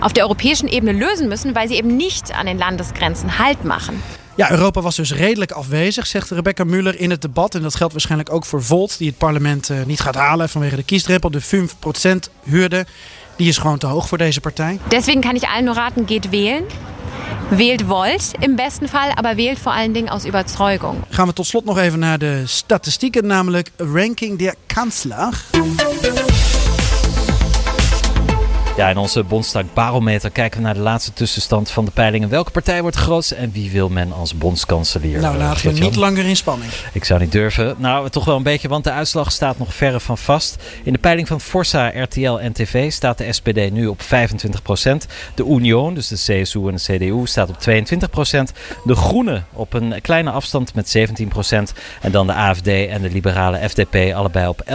auf 0.00 0.12
der 0.12 0.24
europäischen 0.24 0.68
Ebene 0.68 0.92
lösen 0.92 1.28
müssen, 1.28 1.54
weil 1.54 1.68
sie 1.68 1.76
eben 1.76 1.96
nicht 1.96 2.36
an 2.36 2.46
den 2.46 2.58
Landesgrenzen 2.58 3.38
Halt 3.38 3.64
machen. 3.64 4.02
Ja, 4.36 4.50
Europa 4.50 4.82
was 4.82 4.96
dus 4.96 5.12
redelijk 5.12 5.52
afwezig, 5.52 6.06
zegt 6.06 6.30
Rebecca 6.30 6.64
Müller 6.64 7.00
in 7.00 7.10
het 7.10 7.22
debat. 7.22 7.54
En 7.54 7.62
dat 7.62 7.74
geldt 7.74 7.92
waarschijnlijk 7.92 8.32
ook 8.32 8.44
voor 8.44 8.62
Volt, 8.62 8.98
die 8.98 9.08
het 9.08 9.18
parlement 9.18 9.68
uh, 9.68 9.84
niet 9.84 10.00
gaat 10.00 10.14
halen 10.14 10.48
vanwege 10.48 10.76
de 10.76 10.82
kiesdrempel, 10.82 11.30
de 11.30 11.42
5% 11.42 12.30
huurde. 12.42 12.86
Die 13.36 13.48
is 13.48 13.58
gewoon 13.58 13.78
te 13.78 13.86
hoog 13.86 14.08
voor 14.08 14.18
deze 14.18 14.40
partij. 14.40 14.78
Deswegen 14.88 15.20
kann 15.20 15.36
ich 15.36 15.42
allen 15.42 15.64
nur 15.64 15.74
raten, 15.74 16.06
geht 16.06 16.30
wählen. 16.30 16.64
Wählt 17.48 17.86
Volt 17.86 18.32
im 18.40 18.56
besten 18.56 18.88
Fall, 18.88 19.12
aber 19.14 19.36
wählt 19.36 19.58
vor 19.58 19.72
allen 19.72 19.92
Dingen 19.92 20.08
aus 20.08 20.24
Überzeugung. 20.26 21.02
Gaan 21.10 21.26
we 21.26 21.32
tot 21.32 21.46
slot 21.46 21.64
nog 21.64 21.78
even 21.78 21.98
naar 21.98 22.18
de 22.18 22.42
statistieken, 22.46 23.26
namelijk 23.26 23.70
Ranking 23.76 24.38
der 24.38 24.54
Kanzler. 24.66 25.44
Ja, 28.76 28.88
in 28.88 28.96
onze 28.96 29.22
Bondsdag 29.22 29.64
Barometer 29.74 30.30
kijken 30.30 30.58
we 30.58 30.64
naar 30.64 30.74
de 30.74 30.80
laatste 30.80 31.12
tussenstand 31.12 31.70
van 31.70 31.84
de 31.84 31.90
peilingen. 31.90 32.28
Welke 32.28 32.50
partij 32.50 32.82
wordt 32.82 32.96
grootst 32.96 33.30
en 33.30 33.52
wie 33.52 33.70
wil 33.70 33.88
men 33.88 34.12
als 34.12 34.36
bondskanselier? 34.36 35.20
Nou, 35.20 35.36
laten 35.36 35.74
we 35.74 35.80
niet 35.80 35.96
langer 35.96 36.24
in 36.24 36.36
spanning. 36.36 36.72
Ik 36.92 37.04
zou 37.04 37.20
niet 37.20 37.32
durven. 37.32 37.74
Nou, 37.78 38.10
toch 38.10 38.24
wel 38.24 38.36
een 38.36 38.42
beetje, 38.42 38.68
want 38.68 38.84
de 38.84 38.90
uitslag 38.90 39.32
staat 39.32 39.58
nog 39.58 39.74
verre 39.74 40.00
van 40.00 40.18
vast. 40.18 40.56
In 40.82 40.92
de 40.92 40.98
peiling 40.98 41.28
van 41.28 41.40
Forza, 41.40 42.02
RTL 42.02 42.36
en 42.36 42.52
TV 42.52 42.92
staat 42.92 43.18
de 43.18 43.32
SPD 43.32 43.70
nu 43.70 43.86
op 43.86 44.00
25%. 44.02 44.06
De 45.34 45.44
Union, 45.44 45.94
dus 45.94 46.08
de 46.08 46.16
CSU 46.16 46.68
en 46.68 46.76
de 46.76 46.96
CDU, 46.96 47.26
staat 47.26 47.48
op 47.48 47.56
22%. 47.56 47.62
De 48.84 48.94
Groenen 48.94 49.46
op 49.52 49.72
een 49.72 49.94
kleine 50.02 50.30
afstand 50.30 50.74
met 50.74 50.96
17%. 50.98 51.02
En 52.00 52.10
dan 52.10 52.26
de 52.26 52.32
AFD 52.32 52.66
en 52.66 53.02
de 53.02 53.10
liberale 53.10 53.68
FDP 53.68 54.14
allebei 54.14 54.48
op 54.48 54.62
11%. 54.66 54.70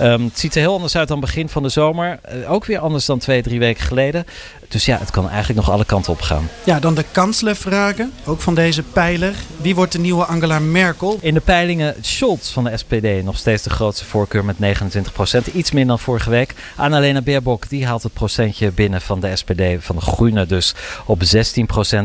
Um, 0.00 0.24
het 0.24 0.38
ziet 0.38 0.54
er 0.54 0.60
heel 0.60 0.74
anders 0.74 0.96
uit 0.96 1.08
dan 1.08 1.20
begin 1.20 1.48
van 1.48 1.62
de 1.62 1.68
zomer. 1.68 2.18
Uh, 2.34 2.52
ook 2.52 2.64
weer 2.64 2.79
anders 2.80 3.06
dan 3.06 3.18
twee, 3.18 3.42
drie 3.42 3.58
weken 3.58 3.84
geleden. 3.84 4.24
Dus 4.70 4.84
ja, 4.84 4.98
het 4.98 5.10
kan 5.10 5.28
eigenlijk 5.28 5.66
nog 5.66 5.70
alle 5.70 5.84
kanten 5.84 6.12
op 6.12 6.20
gaan. 6.20 6.48
Ja, 6.64 6.80
dan 6.80 6.94
de 6.94 7.04
kanslervragen, 7.12 8.12
ook 8.24 8.40
van 8.40 8.54
deze 8.54 8.82
pijler. 8.82 9.34
Wie 9.56 9.74
wordt 9.74 9.92
de 9.92 9.98
nieuwe 9.98 10.24
Angela 10.24 10.58
Merkel? 10.58 11.18
In 11.20 11.34
de 11.34 11.40
peilingen 11.40 11.94
Scholz 12.00 12.52
van 12.52 12.64
de 12.64 12.76
SPD 12.76 13.24
nog 13.24 13.36
steeds 13.36 13.62
de 13.62 13.70
grootste 13.70 14.04
voorkeur 14.04 14.44
met 14.44 14.56
29%. 14.56 15.52
Iets 15.54 15.70
minder 15.70 15.88
dan 15.96 15.98
vorige 15.98 16.30
week. 16.30 16.54
Annalena 16.76 17.22
Baerbock 17.22 17.68
die 17.68 17.86
haalt 17.86 18.02
het 18.02 18.12
procentje 18.12 18.72
binnen 18.72 19.00
van 19.00 19.20
de 19.20 19.36
SPD, 19.36 19.62
van 19.78 19.96
de 19.96 20.02
Groenen 20.02 20.48
dus, 20.48 20.74
op 21.04 21.22
16%. 21.24 21.26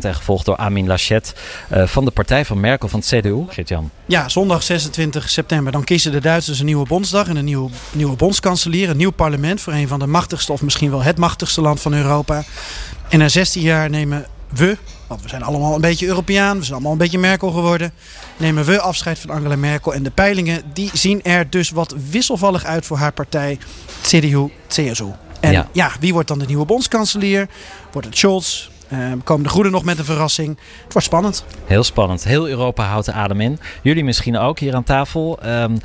En 0.02 0.16
gevolgd 0.16 0.46
door 0.46 0.58
Amin 0.58 0.88
Laschet 0.88 1.36
uh, 1.74 1.88
van 1.88 2.06
de 2.06 2.12
partij 2.12 2.46
van 2.46 2.60
Merkel 2.60 2.88
van 2.88 3.00
het 3.00 3.08
CDU. 3.08 3.44
Geert-Jan. 3.48 3.92
Ja, 4.06 4.30
zondag 4.30 4.64
26 4.64 5.30
september. 5.30 5.72
Dan 5.72 5.84
kiezen 5.84 6.12
de 6.12 6.22
Duitsers 6.22 6.60
een 6.60 6.66
nieuwe 6.66 6.88
bondsdag 6.88 7.28
en 7.28 7.36
een 7.36 7.46
nieuwe, 7.46 7.70
nieuwe 7.92 8.16
bondskanselier. 8.16 8.90
Een 8.90 8.98
nieuw 8.98 9.12
parlement 9.12 9.62
voor 9.62 9.74
een 9.74 9.88
van 9.88 10.00
de 10.00 10.08
machtigste 10.08 10.52
of 10.52 10.62
misschien 10.62 10.90
wel 10.90 11.04
het 11.04 11.18
machtigste 11.18 11.62
land 11.62 11.82
van 11.82 11.94
Europa. 11.94 12.44
En 13.10 13.20
na 13.20 13.30
16 13.30 13.62
jaar 13.62 13.90
nemen 13.90 14.26
we, 14.54 14.78
want 15.08 15.22
we 15.22 15.30
zijn 15.30 15.44
allemaal 15.44 15.76
een 15.76 15.82
beetje 15.82 16.08
Europeaan, 16.08 16.58
we 16.58 16.64
zijn 16.64 16.74
allemaal 16.74 16.92
een 16.92 16.98
beetje 16.98 17.18
Merkel 17.18 17.52
geworden, 17.52 17.92
nemen 18.38 18.66
we 18.66 18.80
afscheid 18.80 19.20
van 19.20 19.30
Angela 19.30 19.56
Merkel. 19.56 19.94
En 19.94 20.04
de 20.04 20.12
peilingen 20.12 20.62
die 20.74 20.90
zien 20.94 21.24
er 21.24 21.50
dus 21.50 21.70
wat 21.70 21.96
wisselvallig 22.10 22.64
uit 22.64 22.86
voor 22.86 22.98
haar 22.98 23.14
partij 23.14 23.58
CDU-CSU. 24.02 25.12
En 25.40 25.52
ja. 25.52 25.68
ja. 25.72 25.92
wie 26.00 26.14
wordt 26.14 26.28
dan 26.28 26.40
de 26.40 26.46
nieuwe 26.46 26.66
bondskanselier? 26.66 27.48
Wordt 27.92 28.08
het 28.08 28.18
Scholz? 28.18 28.70
Uh, 28.90 29.12
komen 29.24 29.44
de 29.44 29.50
Groenen 29.50 29.72
nog 29.72 29.84
met 29.84 29.98
een 29.98 30.06
verrassing? 30.06 30.58
Het 30.84 30.94
wordt 30.94 31.08
spannend. 31.08 31.46
Heel 31.66 31.84
spannend. 31.84 32.24
Heel 32.24 32.48
Europa 32.48 32.86
houdt 32.86 33.06
de 33.06 33.12
adem 33.12 33.42
in. 33.42 33.60
Jullie 33.82 34.04
misschien 34.04 34.38
ook 34.38 34.60
hier 34.60 34.76
aan 34.76 34.84
tafel. 34.84 35.40
Um, 35.46 35.78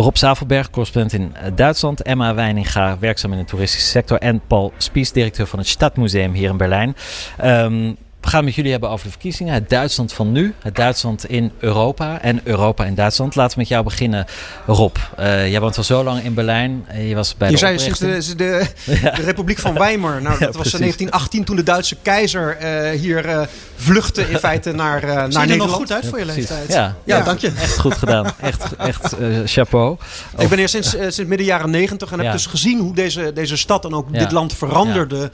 Rob 0.00 0.18
Zavelberg, 0.18 0.70
correspondent 0.70 1.12
in 1.12 1.54
Duitsland. 1.54 2.02
Emma 2.02 2.34
Weininga, 2.34 2.98
werkzaam 2.98 3.32
in 3.32 3.38
de 3.38 3.44
toeristische 3.44 3.88
sector. 3.88 4.18
En 4.18 4.40
Paul 4.46 4.72
Spies, 4.76 5.12
directeur 5.12 5.46
van 5.46 5.58
het 5.58 5.68
Stadmuseum 5.68 6.32
hier 6.32 6.50
in 6.50 6.56
Berlijn. 6.56 6.96
Um, 7.44 7.96
we 8.20 8.28
gaan 8.28 8.36
het 8.36 8.44
met 8.44 8.54
jullie 8.54 8.70
hebben 8.70 8.90
over 8.90 9.04
de 9.04 9.10
verkiezingen. 9.10 9.54
Het 9.54 9.68
Duitsland 9.68 10.12
van 10.12 10.32
nu, 10.32 10.54
het 10.62 10.76
Duitsland 10.76 11.24
in 11.24 11.52
Europa 11.58 12.20
en 12.20 12.40
Europa 12.44 12.84
in 12.84 12.94
Duitsland. 12.94 13.34
Laten 13.34 13.52
we 13.52 13.58
met 13.58 13.68
jou 13.68 13.84
beginnen, 13.84 14.26
Rob. 14.66 14.96
Uh, 15.18 15.50
jij 15.50 15.60
woont 15.60 15.76
al 15.76 15.82
zo 15.82 16.04
lang 16.04 16.22
in 16.22 16.34
Berlijn. 16.34 16.86
Je 17.08 17.14
was 17.14 17.34
bij 17.36 17.48
je 17.48 17.54
de 17.54 17.60
zei 17.60 17.78
sinds 17.78 17.98
de, 17.98 18.34
de, 18.36 18.66
de, 19.16 19.22
Republiek 19.22 19.58
van 19.58 19.74
Weimar. 19.74 20.22
Nou, 20.22 20.38
dat 20.44 20.56
was 20.56 20.72
in 20.72 20.78
1918 20.78 21.44
toen 21.44 21.56
de 21.56 21.62
Duitse 21.62 21.96
keizer 22.02 22.56
uh, 22.62 23.00
hier 23.00 23.26
uh, 23.26 23.42
vluchtte 23.76 24.30
in 24.30 24.38
feite 24.38 24.72
naar, 24.72 25.06
naar 25.06 25.28
Nederland. 25.28 25.50
er 25.50 25.56
nog 25.56 25.74
goed 25.74 25.92
uit 25.92 26.06
voor 26.06 26.18
je 26.18 26.24
leeftijd. 26.24 26.68
Ja, 26.68 26.96
ja, 27.04 27.16
ja, 27.16 27.24
dank 27.24 27.38
je. 27.38 27.52
Echt 27.60 27.78
goed 27.78 27.94
gedaan. 27.94 28.26
Echt, 28.40 28.76
echt 28.76 29.16
chapeau. 29.44 29.96
Ik 30.38 30.48
ben 30.48 30.58
hier 30.58 30.68
sinds, 30.68 30.90
sinds 30.90 31.24
midden 31.24 31.46
jaren 31.46 31.70
90 31.70 32.12
en 32.12 32.20
heb 32.20 32.32
dus 32.32 32.46
gezien 32.46 32.80
hoe 32.80 32.94
deze, 32.94 33.32
deze 33.32 33.56
stad 33.56 33.84
en 33.84 33.94
ook 33.94 34.12
dit 34.12 34.32
land 34.32 34.54
veranderde. 34.54 35.30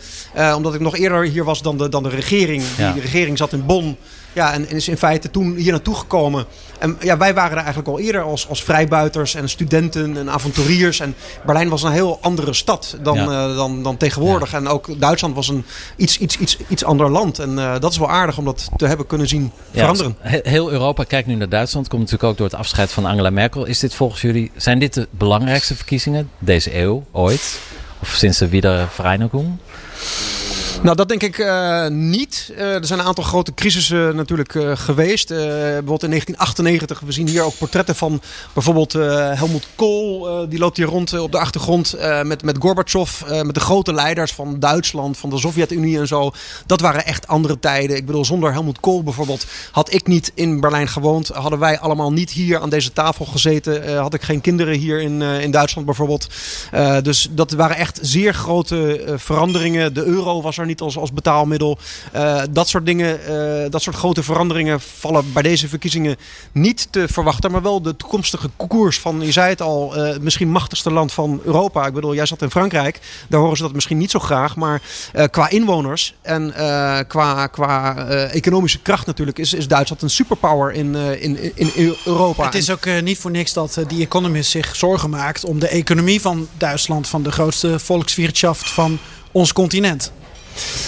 omdat 0.56 0.74
ik 0.74 0.80
nog 0.80 0.96
eerder 0.96 1.24
hier 1.24 1.44
was 1.44 1.62
dan 1.62 1.76
de, 1.76 1.88
dan 1.88 2.02
de 2.02 2.08
regering. 2.08 2.62
Die 2.76 3.00
regering 3.00 3.38
zat 3.38 3.52
in 3.52 3.66
Bonn. 3.66 3.96
Ja, 4.32 4.52
en, 4.52 4.70
is 4.70 4.88
in 4.88 4.96
feite 4.96 5.30
toen 5.30 5.54
hier 5.54 5.72
naartoe 5.72 5.94
gekomen. 5.94 6.44
En 6.78 6.96
ja, 7.00 7.16
wij 7.16 7.34
waren 7.34 7.50
er 7.50 7.64
eigenlijk 7.64 7.88
al 7.88 7.98
eerder 7.98 8.22
als, 8.22 8.48
als 8.48 8.62
vrijbuiters 8.62 9.34
en 9.34 9.48
studenten 9.48 10.16
en 10.16 10.30
avonturiers. 10.30 11.00
En 11.00 11.14
Berlijn 11.44 11.68
was 11.68 11.82
een 11.82 11.92
heel 11.92 12.18
andere 12.20 12.52
stad 12.52 12.96
dan, 13.02 13.18
uh, 13.18 13.56
dan, 13.56 13.82
dan 13.82 13.96
tegenwoordig. 13.96 14.52
En 14.52 14.68
ook 14.68 15.00
Duitsland 15.00 15.34
was 15.34 15.48
een 15.48 15.64
iets, 15.96 16.18
iets, 16.18 16.38
iets, 16.38 16.58
iets 16.68 16.84
ander 16.84 17.10
land. 17.10 17.38
En 17.38 17.50
uh, 17.50 17.74
dat 17.80 17.92
is 17.92 17.98
wel 17.98 18.10
aardig 18.10 18.38
om 18.38 18.44
dat 18.44 18.68
te 18.76 18.86
hebben 18.86 19.06
kunnen 19.06 19.28
zien 19.28 19.52
veranderen. 19.72 20.16
Ja, 20.22 20.40
heel 20.42 20.70
Europa 20.70 21.04
kijkt 21.04 21.28
nu 21.28 21.34
naar 21.34 21.48
Duitsland. 21.48 21.88
Komt 21.88 22.02
natuurlijk 22.02 22.30
ook 22.30 22.36
door 22.36 22.46
het 22.46 22.56
afscheid 22.56 22.92
van 22.92 23.06
Angela 23.06 23.30
Merkel. 23.30 23.64
Is 23.64 23.78
dit 23.78 23.94
volgens 23.94 24.20
jullie, 24.20 24.50
zijn 24.56 24.78
dit 24.78 24.94
de 24.94 25.08
belangrijkste 25.10 25.74
verkiezingen 25.74 26.30
deze 26.38 26.78
eeuw 26.78 27.04
ooit? 27.12 27.58
Of 28.00 28.08
sinds 28.08 28.38
de 28.38 28.48
Wiedervereinigung? 28.48 29.58
Nou, 30.82 30.96
dat 30.96 31.08
denk 31.08 31.22
ik 31.22 31.38
uh, 31.38 31.86
niet. 31.86 32.52
Uh, 32.52 32.74
er 32.74 32.86
zijn 32.86 32.98
een 32.98 33.06
aantal 33.06 33.24
grote 33.24 33.54
crisissen 33.54 34.16
natuurlijk 34.16 34.54
uh, 34.54 34.76
geweest. 34.76 35.28
bijvoorbeeld 35.28 36.02
in 36.02 36.10
1998. 36.10 37.00
We 37.00 37.12
zien 37.12 37.28
hier 37.28 37.42
ook 37.42 37.58
portretten 37.58 37.94
van 37.94 38.20
bijvoorbeeld 38.52 38.92
Helmut 38.92 39.66
Kool. 39.74 40.48
die 40.48 40.58
loopt 40.58 40.76
hier 40.76 40.86
rond 40.86 41.18
op 41.18 41.32
de 41.32 41.38
achtergrond 41.38 41.96
met, 42.22 42.42
met 42.42 42.56
Gorbachev. 42.58 43.22
met 43.42 43.54
de 43.54 43.60
grote 43.60 43.92
leiders 43.92 44.32
van 44.32 44.58
Duitsland, 44.58 45.16
van 45.16 45.30
de 45.30 45.38
Sovjet-Unie 45.38 45.98
en 45.98 46.06
zo. 46.06 46.30
Dat 46.66 46.80
waren 46.80 47.04
echt 47.04 47.26
andere 47.26 47.58
tijden. 47.58 47.96
Ik 47.96 48.06
bedoel, 48.06 48.24
zonder 48.24 48.52
Helmut 48.52 48.80
Kool 48.80 49.02
bijvoorbeeld 49.02 49.46
had 49.70 49.92
ik 49.92 50.06
niet 50.06 50.32
in 50.34 50.60
Berlijn 50.60 50.88
gewoond. 50.88 51.28
Hadden 51.28 51.58
wij 51.58 51.78
allemaal 51.78 52.12
niet 52.12 52.30
hier 52.30 52.60
aan 52.60 52.70
deze 52.70 52.92
tafel 52.92 53.24
gezeten. 53.24 53.98
had 53.98 54.14
ik 54.14 54.22
geen 54.22 54.40
kinderen 54.40 54.74
hier 54.74 55.00
in, 55.00 55.22
in 55.22 55.50
Duitsland 55.50 55.86
bijvoorbeeld. 55.86 56.28
dus 57.02 57.28
dat 57.30 57.52
waren 57.52 57.76
echt 57.76 57.98
zeer 58.02 58.34
grote 58.34 59.04
veranderingen. 59.16 59.94
De 59.94 60.04
euro 60.04 60.42
was 60.42 60.58
er 60.58 60.65
niet 60.66 60.80
als, 60.80 60.98
als 60.98 61.12
betaalmiddel. 61.12 61.78
Uh, 62.14 62.42
dat 62.50 62.68
soort 62.68 62.86
dingen, 62.86 63.20
uh, 63.28 63.70
dat 63.70 63.82
soort 63.82 63.96
grote 63.96 64.22
veranderingen 64.22 64.80
vallen 64.80 65.32
bij 65.32 65.42
deze 65.42 65.68
verkiezingen 65.68 66.16
niet 66.52 66.88
te 66.90 67.08
verwachten. 67.08 67.50
Maar 67.50 67.62
wel 67.62 67.82
de 67.82 67.96
toekomstige 67.96 68.50
koers 68.56 69.00
van, 69.00 69.20
je 69.20 69.32
zei 69.32 69.48
het 69.48 69.62
al, 69.62 70.06
uh, 70.06 70.16
misschien 70.20 70.50
machtigste 70.50 70.92
land 70.92 71.12
van 71.12 71.40
Europa. 71.44 71.86
Ik 71.86 71.94
bedoel, 71.94 72.14
jij 72.14 72.26
zat 72.26 72.42
in 72.42 72.50
Frankrijk. 72.50 73.00
Daar 73.28 73.40
horen 73.40 73.56
ze 73.56 73.62
dat 73.62 73.72
misschien 73.72 73.98
niet 73.98 74.10
zo 74.10 74.18
graag. 74.18 74.56
Maar 74.56 74.82
qua 75.30 75.48
inwoners 75.48 76.14
en 76.22 76.54
qua, 77.08 77.46
qua 77.46 77.96
economische 78.28 78.78
kracht 78.78 79.06
natuurlijk 79.06 79.38
is, 79.38 79.54
is 79.54 79.68
Duitsland 79.68 80.02
een 80.02 80.10
superpower 80.10 80.72
in, 80.72 80.94
in, 80.94 81.54
in, 81.54 81.70
in 81.74 81.94
Europa. 82.04 82.44
Het 82.44 82.54
is 82.54 82.70
ook 82.70 83.00
niet 83.02 83.18
voor 83.18 83.30
niks 83.30 83.52
dat 83.52 83.78
die 83.86 84.02
Economist 84.02 84.50
zich 84.50 84.76
zorgen 84.76 85.10
maakt 85.10 85.44
om 85.44 85.58
de 85.58 85.68
economie 85.68 86.20
van 86.20 86.48
Duitsland, 86.56 87.08
van 87.08 87.22
de 87.22 87.32
grootste 87.32 87.78
volkswirtschaft 87.78 88.70
van 88.70 88.98
ons 89.32 89.52
continent. 89.52 90.12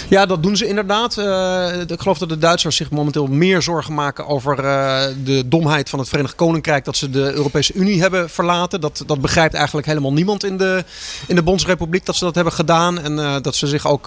Ja, 0.08 0.26
dat 0.26 0.42
doen 0.42 0.56
ze 0.56 0.66
inderdaad. 0.66 1.16
Uh, 1.16 1.80
ik 1.87 2.00
geloof 2.00 2.18
dat 2.18 2.28
de 2.28 2.38
Duitsers 2.38 2.76
zich 2.76 2.90
momenteel 2.90 3.26
meer 3.26 3.62
zorgen 3.62 3.94
maken 3.94 4.26
over 4.26 4.64
uh, 4.64 5.02
de 5.25 5.48
domheid 5.48 5.88
van 5.88 5.98
het 5.98 6.08
Verenigd 6.08 6.34
Koninkrijk 6.34 6.84
dat 6.84 6.96
ze 6.96 7.10
de 7.10 7.32
Europese 7.32 7.72
Unie 7.72 8.00
hebben 8.00 8.30
verlaten. 8.30 8.80
Dat, 8.80 9.02
dat 9.06 9.20
begrijpt 9.20 9.54
eigenlijk 9.54 9.87
helemaal 9.87 10.12
niemand 10.12 10.44
in 10.44 10.56
de, 10.56 10.84
in 11.26 11.34
de 11.34 11.42
Bondsrepubliek 11.42 12.06
dat 12.06 12.16
ze 12.16 12.25
dat 12.25 12.34
hebben 12.34 12.52
gedaan. 12.52 13.00
En 13.00 13.12
uh, 13.12 13.37
dat 13.42 13.54
ze 13.54 13.66
zich 13.66 13.87
ook, 13.87 14.06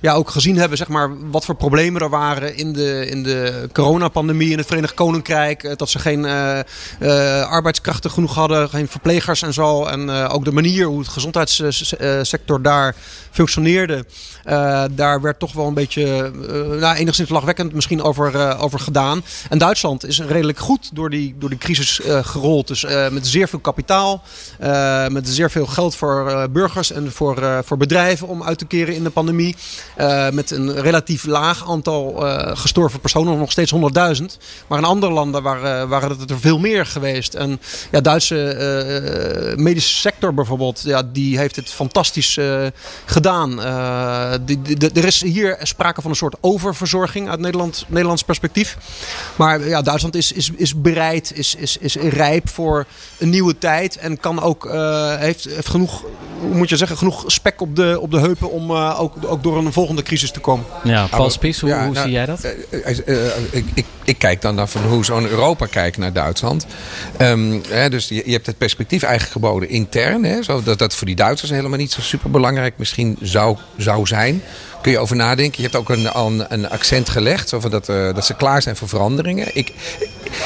ja, 0.00 0.14
ook 0.14 0.30
gezien 0.30 0.56
hebben 0.56 0.78
zeg 0.78 0.88
maar, 0.88 1.30
wat 1.30 1.44
voor 1.44 1.56
problemen 1.56 2.02
er 2.02 2.10
waren 2.10 2.56
in 2.56 2.72
de, 2.72 3.06
in 3.10 3.22
de 3.22 3.68
coronapandemie 3.72 4.50
in 4.50 4.58
het 4.58 4.66
Verenigd 4.66 4.94
Koninkrijk. 4.94 5.78
dat 5.78 5.90
ze 5.90 5.98
geen 5.98 6.24
arbeidskrachten 7.44 8.10
genoeg 8.10 8.34
hadden, 8.34 8.68
geen 8.68 8.88
verplegers 8.88 9.42
en 9.42 9.52
zo. 9.52 9.84
En 9.84 10.10
ook 10.10 10.44
de 10.44 10.52
manier 10.52 10.86
hoe 10.86 10.98
het 10.98 11.08
gezondheidssector 11.08 12.62
daar 12.62 12.94
functioneerde. 13.30 14.04
Daar 14.90 15.20
werd 15.20 15.38
toch 15.38 15.52
wel 15.52 15.66
een 15.66 15.74
beetje, 15.74 16.32
uh, 16.34 16.80
nou, 16.80 16.96
enigszins 16.96 17.28
lachwekkend 17.28 17.72
misschien 17.72 18.02
over, 18.02 18.34
uh, 18.34 18.62
over 18.62 18.78
gedaan. 18.78 19.24
En 19.48 19.58
Duitsland 19.58 20.06
is 20.06 20.20
redelijk 20.20 20.58
goed 20.58 20.90
door 20.92 21.10
die, 21.10 21.34
door 21.38 21.48
die 21.48 21.58
crisis 21.58 22.00
uh, 22.00 22.24
gerold. 22.24 22.68
Dus 22.68 22.86
met 23.10 23.26
zeer 23.26 23.48
veel 23.48 23.58
kapitaal, 23.58 24.22
met 25.08 25.28
zeer 25.28 25.50
veel 25.50 25.66
geld 25.66 25.94
voor 25.96 26.48
burgers 26.50 26.92
en 26.92 27.12
voor, 27.12 27.62
voor 27.64 27.76
bedrijven 27.76 28.28
om 28.28 28.42
uit 28.42 28.58
te 28.58 28.66
keren 28.66 28.94
in 28.94 29.04
de 29.04 29.10
pandemie. 29.10 29.56
met 30.32 30.50
een 30.50 30.80
relatief 30.80 31.24
laag 31.24 31.68
aantal 31.68 32.14
gestorven 32.56 33.00
personen, 33.00 33.38
nog 33.38 33.50
steeds 33.50 33.74
100.000. 33.74 33.80
Maar 34.66 34.78
in 34.78 34.84
andere 34.84 35.12
landen 35.12 35.42
waren, 35.42 35.88
waren 35.88 36.18
het 36.18 36.30
er 36.30 36.40
veel 36.40 36.58
meer 36.58 36.86
geweest. 36.86 37.34
En 37.34 37.60
ja, 37.90 38.00
Duitse 38.00 39.54
medische 39.56 39.94
sector 39.94 40.34
bijvoorbeeld, 40.34 40.82
ja, 40.84 41.02
die 41.12 41.38
heeft 41.38 41.56
het 41.56 41.70
fantastisch 41.70 42.38
gedaan. 43.04 43.60
die, 44.44 44.75
er 44.78 45.04
is 45.04 45.22
hier 45.22 45.56
sprake 45.62 46.02
van 46.02 46.10
een 46.10 46.16
soort 46.16 46.36
oververzorging 46.40 47.28
uit 47.28 47.40
Nederland, 47.40 47.84
Nederlands 47.88 48.22
perspectief. 48.22 48.76
Maar 49.36 49.68
ja, 49.68 49.82
Duitsland 49.82 50.14
is, 50.16 50.32
is, 50.32 50.50
is 50.56 50.80
bereid, 50.80 51.32
is, 51.34 51.54
is, 51.54 51.76
is 51.76 51.94
rijp 51.94 52.48
voor 52.48 52.86
een 53.18 53.30
nieuwe 53.30 53.58
tijd. 53.58 53.96
En 53.96 54.20
kan 54.20 54.42
ook, 54.42 54.64
uh, 54.64 55.14
heeft, 55.16 55.44
heeft 55.44 55.68
genoeg, 55.68 56.04
hoe 56.40 56.54
moet 56.54 56.68
je 56.68 56.76
zeggen, 56.76 56.96
genoeg 56.96 57.24
spek 57.26 57.60
op 57.60 57.76
de, 57.76 57.98
op 58.00 58.10
de 58.10 58.18
heupen 58.18 58.50
om 58.50 58.70
uh, 58.70 59.00
ook, 59.00 59.14
ook 59.26 59.42
door 59.42 59.56
een 59.56 59.72
volgende 59.72 60.02
crisis 60.02 60.30
te 60.30 60.40
komen. 60.40 60.66
Ja, 60.84 61.06
Paul 61.06 61.30
Spies, 61.30 61.60
hoe, 61.60 61.70
ja, 61.70 61.84
hoe 61.84 61.92
nou, 61.92 62.06
zie 62.06 62.14
jij 62.14 62.26
dat? 62.26 62.44
Uh, 62.70 63.26
ik, 63.50 63.64
ik, 63.74 63.84
ik, 64.04 64.18
kijk 64.18 64.42
dan 64.42 64.54
naar 64.54 64.68
van 64.68 64.82
hoe 64.82 65.04
zo'n 65.04 65.28
Europa 65.28 65.66
kijkt 65.66 65.96
naar 65.96 66.12
Duitsland. 66.12 66.66
Um, 67.20 67.62
hè, 67.68 67.90
dus 67.90 68.08
je, 68.08 68.22
je, 68.24 68.32
hebt 68.32 68.46
het 68.46 68.58
perspectief 68.58 69.02
eigenlijk 69.02 69.32
geboden 69.32 69.68
intern. 69.68 70.24
Hè, 70.24 70.42
zo 70.42 70.62
dat 70.62 70.78
dat 70.78 70.94
voor 70.94 71.06
die 71.06 71.16
Duitsers 71.16 71.50
helemaal 71.50 71.78
niet 71.78 71.92
zo 71.92 72.00
super 72.00 72.30
belangrijk 72.30 72.74
misschien 72.78 73.16
zou, 73.20 73.56
zou 73.76 74.06
zijn 74.06 74.42
kun 74.86 74.94
je 74.94 75.00
over 75.00 75.16
nadenken. 75.16 75.56
Je 75.56 75.62
hebt 75.62 75.76
ook 75.76 75.88
een, 75.88 76.18
een, 76.18 76.46
een 76.48 76.68
accent 76.68 77.08
gelegd 77.08 77.54
over 77.54 77.70
dat, 77.70 77.88
uh, 77.88 78.14
dat 78.14 78.26
ze 78.26 78.34
klaar 78.34 78.62
zijn 78.62 78.76
voor 78.76 78.88
veranderingen. 78.88 79.56
Ik, 79.56 79.72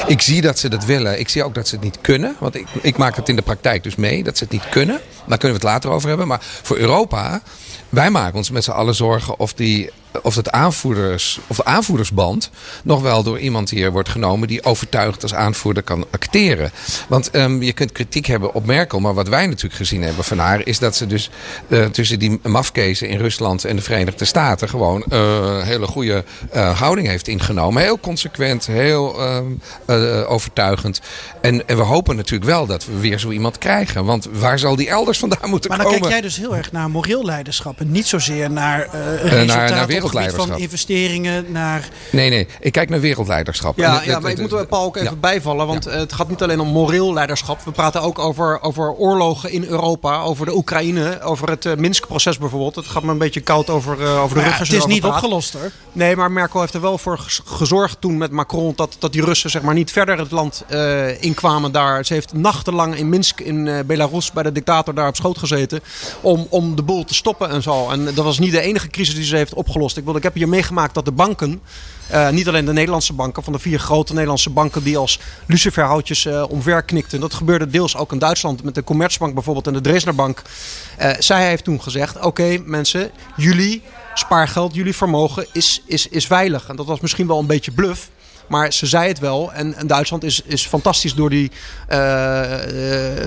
ik 0.07 0.21
zie 0.21 0.41
dat 0.41 0.59
ze 0.59 0.69
dat 0.69 0.85
willen. 0.85 1.19
Ik 1.19 1.29
zie 1.29 1.43
ook 1.43 1.55
dat 1.55 1.67
ze 1.67 1.75
het 1.75 1.83
niet 1.83 1.97
kunnen. 2.01 2.35
Want 2.39 2.55
ik, 2.55 2.67
ik 2.81 2.97
maak 2.97 3.15
het 3.15 3.29
in 3.29 3.35
de 3.35 3.41
praktijk 3.41 3.83
dus 3.83 3.95
mee 3.95 4.23
dat 4.23 4.37
ze 4.37 4.43
het 4.43 4.53
niet 4.53 4.69
kunnen. 4.69 5.01
Daar 5.27 5.37
kunnen 5.37 5.59
we 5.59 5.65
het 5.65 5.73
later 5.73 5.89
over 5.89 6.09
hebben. 6.09 6.27
Maar 6.27 6.39
voor 6.41 6.77
Europa, 6.77 7.41
wij 7.89 8.09
maken 8.09 8.37
ons 8.37 8.49
met 8.49 8.63
z'n 8.63 8.71
allen 8.71 8.95
zorgen 8.95 9.39
of 9.39 9.53
die 9.53 9.89
of, 10.21 10.35
het 10.35 10.51
aanvoerders, 10.51 11.39
of 11.47 11.57
de 11.57 11.65
aanvoerdersband 11.65 12.49
nog 12.83 13.01
wel 13.01 13.23
door 13.23 13.39
iemand 13.39 13.69
hier 13.69 13.91
wordt 13.91 14.09
genomen 14.09 14.47
die 14.47 14.63
overtuigd 14.63 15.23
als 15.23 15.33
aanvoerder 15.33 15.83
kan 15.83 16.05
acteren. 16.11 16.71
Want 17.07 17.35
um, 17.35 17.61
je 17.61 17.73
kunt 17.73 17.91
kritiek 17.91 18.25
hebben 18.25 18.53
op 18.53 18.65
Merkel, 18.65 18.99
maar 18.99 19.13
wat 19.13 19.27
wij 19.27 19.45
natuurlijk 19.45 19.75
gezien 19.75 20.01
hebben 20.01 20.23
van 20.23 20.37
haar 20.37 20.67
is 20.67 20.79
dat 20.79 20.95
ze 20.95 21.07
dus 21.07 21.29
uh, 21.67 21.85
tussen 21.85 22.19
die 22.19 22.39
mafkezen 22.43 23.09
in 23.09 23.17
Rusland 23.17 23.65
en 23.65 23.75
de 23.75 23.81
Verenigde 23.81 24.25
Staten 24.25 24.69
gewoon 24.69 25.05
uh, 25.09 25.19
een 25.19 25.63
hele 25.63 25.87
goede 25.87 26.23
uh, 26.55 26.79
houding 26.79 27.07
heeft 27.07 27.27
ingenomen. 27.27 27.83
Heel 27.83 27.99
consequent, 27.99 28.65
heel 28.65 29.19
overtuigend. 30.27 31.01
En, 31.41 31.67
en, 31.67 31.77
we 31.77 31.83
hopen 31.83 32.15
natuurlijk 32.15 32.49
wel 32.49 32.65
dat 32.65 32.85
we 32.85 32.99
weer 32.99 33.19
zo 33.19 33.29
iemand 33.31 33.57
krijgen. 33.57 34.05
Want 34.05 34.27
waar 34.31 34.59
zal 34.59 34.75
die 34.75 34.89
elders 34.89 35.19
vandaan 35.19 35.49
moeten 35.49 35.69
komen? 35.69 35.85
Maar 35.85 35.93
dan 35.93 36.01
kijk 36.01 36.13
jij 36.13 36.21
dus 36.21 36.37
heel 36.37 36.55
erg 36.55 36.71
naar 36.71 36.89
moreel 36.89 37.25
leiderschap 37.25 37.79
en 37.79 37.91
niet 37.91 38.07
zozeer 38.07 38.51
naar 38.51 38.87
resultaat. 39.21 39.45
naar, 39.45 39.71
naar 39.71 39.87
van 40.09 40.57
investeringen 40.57 41.51
naar... 41.51 41.89
Nee, 42.11 42.29
nee. 42.29 42.47
Ik 42.59 42.71
kijk 42.71 42.89
naar 42.89 42.99
wereldleiderschap. 42.99 43.77
Ja, 43.77 44.01
ja 44.05 44.19
maar 44.19 44.31
ik 44.31 44.39
moet 44.39 44.51
er 44.51 44.67
Paul 44.67 44.83
ook 44.83 44.97
even 44.97 45.19
bijvallen. 45.19 45.67
Want 45.67 45.83
het 45.83 46.13
gaat 46.13 46.29
niet 46.29 46.41
alleen 46.41 46.59
om 46.59 46.67
moreel 46.67 47.13
leiderschap. 47.13 47.61
We 47.63 47.71
praten 47.71 48.01
ook 48.01 48.19
over, 48.19 48.61
over 48.61 48.91
oorlogen 48.91 49.51
in 49.51 49.65
Europa. 49.65 50.21
Over 50.21 50.45
de 50.45 50.55
Oekraïne. 50.55 51.21
Over 51.21 51.49
het 51.49 51.65
uh, 51.65 51.75
Minsk-proces 51.75 52.37
bijvoorbeeld. 52.37 52.75
Het 52.75 52.87
gaat 52.87 53.03
me 53.03 53.11
een 53.11 53.17
beetje 53.17 53.41
koud 53.41 53.69
over, 53.69 54.01
uh, 54.01 54.23
over 54.23 54.37
de 54.37 54.43
rug. 54.43 54.57
Het 54.57 54.73
is 54.73 54.85
niet 54.85 55.03
opgelost 55.03 55.53
hoor. 55.53 55.71
Nee, 55.91 56.15
maar 56.15 56.31
Merkel 56.31 56.59
heeft 56.59 56.73
er 56.73 56.81
wel 56.81 56.97
voor 56.97 57.19
gezorgd 57.45 58.01
toen 58.01 58.17
met 58.17 58.31
Macron... 58.31 58.73
dat, 58.75 58.95
dat 58.99 59.13
die 59.13 59.25
Russen 59.25 59.49
zeg 59.49 59.61
maar, 59.61 59.73
niet 59.73 59.91
verder 59.91 60.17
het 60.17 60.31
land 60.31 60.63
uh, 60.69 61.23
inkwamen 61.23 61.71
daar. 61.71 62.05
Ze 62.05 62.13
heeft 62.13 62.33
nachtenlang 62.33 62.95
in 62.95 63.09
Minsk 63.09 63.39
in 63.39 63.83
Belarus 63.85 64.31
bij 64.31 64.43
de 64.43 64.51
dictator 64.51 64.93
daar 64.93 65.07
op 65.07 65.15
schoot 65.15 65.37
gezeten 65.37 65.79
om, 66.21 66.47
om 66.49 66.75
de 66.75 66.81
boel 66.81 67.03
te 67.03 67.13
stoppen 67.13 67.49
en 67.49 67.61
zo. 67.61 67.89
En 67.89 68.05
dat 68.05 68.15
was 68.15 68.39
niet 68.39 68.51
de 68.51 68.61
enige 68.61 68.87
crisis 68.87 69.15
die 69.15 69.23
ze 69.23 69.35
heeft 69.35 69.53
opgelost. 69.53 69.90
Ik, 69.97 70.03
wil, 70.03 70.15
ik 70.15 70.23
heb 70.23 70.33
hier 70.33 70.49
meegemaakt 70.49 70.93
dat 70.93 71.05
de 71.05 71.11
banken, 71.11 71.61
uh, 72.11 72.29
niet 72.29 72.47
alleen 72.47 72.65
de 72.65 72.73
Nederlandse 72.73 73.13
banken, 73.13 73.43
van 73.43 73.53
de 73.53 73.59
vier 73.59 73.79
grote 73.79 74.13
Nederlandse 74.13 74.49
banken 74.49 74.83
die 74.83 74.97
als 74.97 75.19
luciferhoutjes 75.45 76.25
uh, 76.25 76.43
omver 76.49 76.83
knikten. 76.83 77.19
Dat 77.19 77.33
gebeurde 77.33 77.67
deels 77.67 77.97
ook 77.97 78.11
in 78.11 78.19
Duitsland 78.19 78.63
met 78.63 78.75
de 78.75 78.83
Commerzbank 78.83 79.33
bijvoorbeeld 79.33 79.67
en 79.67 79.73
de 79.73 79.81
Dresdner 79.81 80.15
Bank. 80.15 80.41
Uh, 81.01 81.11
zij 81.19 81.47
heeft 81.47 81.63
toen 81.63 81.81
gezegd, 81.81 82.19
oké 82.19 82.57
mensen, 82.65 83.11
jullie 83.35 83.81
spaargeld, 84.13 84.75
jullie 84.75 84.95
vermogen 84.95 85.45
is, 85.51 85.81
is, 85.85 86.07
is 86.07 86.25
veilig. 86.25 86.67
En 86.67 86.75
dat 86.75 86.85
was 86.85 86.99
misschien 86.99 87.27
wel 87.27 87.39
een 87.39 87.45
beetje 87.45 87.71
bluff. 87.71 88.09
Maar 88.51 88.73
ze 88.73 88.85
zei 88.85 89.07
het 89.07 89.19
wel. 89.19 89.53
En, 89.53 89.75
en 89.75 89.87
Duitsland 89.87 90.23
is, 90.23 90.41
is 90.45 90.65
fantastisch 90.65 91.13
door 91.13 91.29
die 91.29 91.51
uh, 91.89 92.53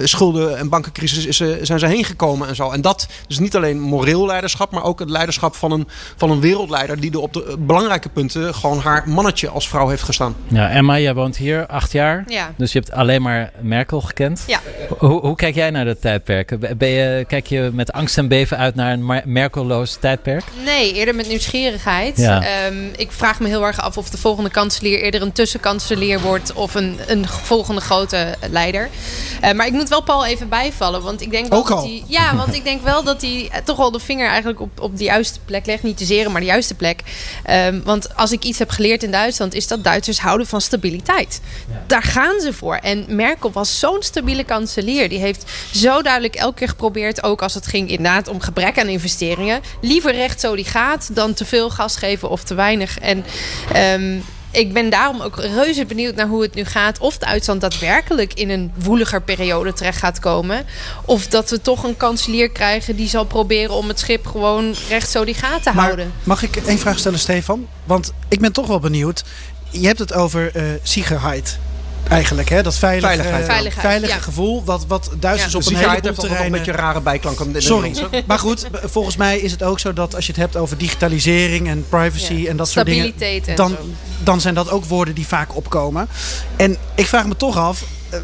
schulden- 0.04 0.58
en 0.58 0.68
bankencrisis 0.68 1.26
is, 1.26 1.36
zijn 1.62 1.78
ze 1.78 1.86
heen 1.86 2.04
gekomen 2.04 2.48
en 2.48 2.54
zo. 2.54 2.70
En 2.70 2.80
dat 2.80 3.06
is 3.28 3.38
niet 3.38 3.56
alleen 3.56 3.80
moreel 3.80 4.26
leiderschap, 4.26 4.70
maar 4.70 4.82
ook 4.82 4.98
het 4.98 5.10
leiderschap 5.10 5.54
van 5.54 5.72
een, 5.72 5.88
van 6.16 6.30
een 6.30 6.40
wereldleider 6.40 7.00
die 7.00 7.12
er 7.12 7.18
op 7.18 7.32
de 7.32 7.56
belangrijke 7.58 8.08
punten 8.08 8.54
gewoon 8.54 8.78
haar 8.78 9.02
mannetje 9.06 9.48
als 9.48 9.68
vrouw 9.68 9.88
heeft 9.88 10.02
gestaan. 10.02 10.36
Ja, 10.46 10.70
Emma, 10.70 10.98
jij 10.98 11.14
woont 11.14 11.36
hier 11.36 11.66
acht 11.66 11.92
jaar. 11.92 12.24
Ja. 12.26 12.52
Dus 12.56 12.72
je 12.72 12.78
hebt 12.78 12.92
alleen 12.92 13.22
maar 13.22 13.52
Merkel 13.60 14.00
gekend. 14.00 14.44
Ja. 14.46 14.60
Hoe, 14.98 15.20
hoe 15.20 15.36
kijk 15.36 15.54
jij 15.54 15.70
naar 15.70 15.84
dat 15.84 16.00
tijdperk? 16.00 16.78
Ben 16.78 16.88
je, 16.88 17.24
kijk 17.28 17.46
je 17.46 17.70
met 17.72 17.92
angst 17.92 18.18
en 18.18 18.28
beven 18.28 18.58
uit 18.58 18.74
naar 18.74 18.92
een 18.92 19.22
Merkelloos 19.24 19.96
tijdperk? 20.00 20.44
Nee, 20.64 20.92
eerder 20.92 21.14
met 21.14 21.28
nieuwsgierigheid. 21.28 22.16
Ja. 22.16 22.66
Um, 22.66 22.90
ik 22.96 23.12
vraag 23.12 23.40
me 23.40 23.48
heel 23.48 23.66
erg 23.66 23.80
af 23.80 23.98
of 23.98 24.10
de 24.10 24.18
volgende 24.18 24.50
kanselier 24.50 25.00
eerder 25.00 25.13
een 25.22 25.32
tussenkanselier 25.32 26.20
wordt 26.20 26.52
of 26.52 26.74
een, 26.74 26.98
een 27.06 27.28
volgende 27.28 27.80
grote 27.80 28.34
leider. 28.50 28.90
Uh, 29.44 29.52
maar 29.52 29.66
ik 29.66 29.72
moet 29.72 29.88
wel 29.88 30.02
Paul 30.02 30.24
even 30.24 30.48
bijvallen, 30.48 31.02
want 31.02 31.20
ik 31.20 31.30
denk 31.30 31.48
wel 31.48 31.58
Ook 31.58 31.68
dat 31.68 31.78
al. 31.78 31.84
hij, 31.84 32.04
ja, 32.06 32.36
want 32.36 32.54
ik 32.54 32.64
denk 32.64 32.82
wel 32.82 33.04
dat 33.04 33.20
hij 33.20 33.50
toch 33.64 33.76
wel 33.76 33.90
de 33.90 33.98
vinger 33.98 34.28
eigenlijk 34.28 34.60
op, 34.60 34.80
op 34.80 34.96
de 34.96 35.04
juiste 35.04 35.38
plek 35.44 35.66
legt, 35.66 35.82
niet 35.82 35.96
te 35.96 36.04
zeren, 36.04 36.32
maar 36.32 36.40
de 36.40 36.46
juiste 36.46 36.74
plek. 36.74 37.02
Um, 37.50 37.82
want 37.84 38.16
als 38.16 38.32
ik 38.32 38.44
iets 38.44 38.58
heb 38.58 38.70
geleerd 38.70 39.02
in 39.02 39.10
Duitsland, 39.10 39.54
is 39.54 39.66
dat 39.66 39.84
Duitsers 39.84 40.20
houden 40.20 40.46
van 40.46 40.60
stabiliteit. 40.60 41.40
Daar 41.86 42.02
gaan 42.02 42.40
ze 42.40 42.52
voor. 42.52 42.74
En 42.74 43.04
Merkel 43.08 43.52
was 43.52 43.78
zo'n 43.78 44.02
stabiele 44.02 44.44
kanselier. 44.44 45.08
Die 45.08 45.18
heeft 45.18 45.50
zo 45.74 46.02
duidelijk 46.02 46.34
elke 46.34 46.54
keer 46.54 46.68
geprobeerd, 46.68 47.22
ook 47.22 47.42
als 47.42 47.54
het 47.54 47.66
ging 47.66 47.88
inderdaad 47.88 48.28
om 48.28 48.40
gebrek 48.40 48.78
aan 48.78 48.88
investeringen, 48.88 49.60
liever 49.80 50.12
recht 50.12 50.40
zo 50.40 50.56
die 50.56 50.64
gaat 50.64 51.08
dan 51.12 51.34
te 51.34 51.44
veel 51.44 51.70
gas 51.70 51.96
geven 51.96 52.30
of 52.30 52.44
te 52.44 52.54
weinig. 52.54 52.98
En 52.98 53.24
um, 54.02 54.24
ik 54.54 54.72
ben 54.72 54.90
daarom 54.90 55.20
ook 55.20 55.36
reuze 55.36 55.84
benieuwd 55.84 56.14
naar 56.14 56.26
hoe 56.26 56.42
het 56.42 56.54
nu 56.54 56.64
gaat. 56.64 56.98
Of 56.98 57.18
Duitsland 57.18 57.60
daadwerkelijk 57.60 58.34
in 58.34 58.50
een 58.50 58.72
woeliger 58.74 59.22
periode 59.22 59.72
terecht 59.72 59.98
gaat 59.98 60.18
komen. 60.18 60.66
Of 61.04 61.26
dat 61.26 61.50
we 61.50 61.60
toch 61.60 61.84
een 61.84 61.96
kanselier 61.96 62.50
krijgen 62.50 62.96
die 62.96 63.08
zal 63.08 63.24
proberen 63.24 63.74
om 63.74 63.88
het 63.88 63.98
schip 63.98 64.26
gewoon 64.26 64.74
recht 64.88 65.10
zo 65.10 65.24
die 65.24 65.34
gaat 65.34 65.62
te 65.62 65.70
Maar 65.74 65.84
houden. 65.84 66.12
mag 66.22 66.42
ik 66.42 66.56
één 66.56 66.78
vraag 66.78 66.98
stellen, 66.98 67.18
Stefan? 67.18 67.66
Want 67.84 68.12
ik 68.28 68.40
ben 68.40 68.52
toch 68.52 68.66
wel 68.66 68.80
benieuwd. 68.80 69.24
Je 69.70 69.86
hebt 69.86 69.98
het 69.98 70.12
over 70.12 70.52
uh. 70.56 70.62
Eigenlijk, 72.08 72.48
hè? 72.48 72.62
dat 72.62 72.76
veilige, 72.76 73.06
Veiligheid. 73.06 73.44
Veiligheid, 73.44 73.86
veilige 73.86 74.12
ja. 74.12 74.20
gevoel. 74.20 74.64
Wat, 74.64 74.84
wat 74.86 75.10
Duitsers 75.18 75.52
Ja. 75.52 75.58
op 75.58 75.66
een 75.66 75.76
heleboel 75.76 76.00
nog 76.00 76.16
een 76.16 76.28
terreinen... 76.28 76.52
beetje 76.52 76.72
rare 76.72 77.00
bijklank. 77.00 77.40
aan 77.40 77.52
de 77.52 77.60
Sorry, 77.60 77.94
maar 78.26 78.38
goed, 78.38 78.66
volgens 78.84 79.16
mij 79.16 79.38
is 79.38 79.50
het 79.50 79.62
ook 79.62 79.80
zo 79.80 79.92
dat 79.92 80.14
als 80.14 80.26
je 80.26 80.32
het 80.32 80.40
hebt 80.40 80.56
over 80.56 80.78
digitalisering 80.78 81.68
en 81.68 81.84
privacy 81.88 82.32
Ja. 82.34 82.48
en 82.50 82.56
dat 82.56 82.68
soort 82.68 82.86
dingen, 82.86 83.12
dan, 83.54 83.76
dan 84.22 84.40
zijn 84.40 84.54
dat 84.54 84.70
ook 84.70 84.84
woorden 84.84 85.14
die 85.14 85.26
vaak 85.26 85.56
opkomen. 85.56 86.08
En 86.56 86.76
ik 86.94 87.06
vraag 87.06 87.26
me 87.26 87.36
toch 87.36 87.56
af, 87.56 87.84
eh, 88.10 88.18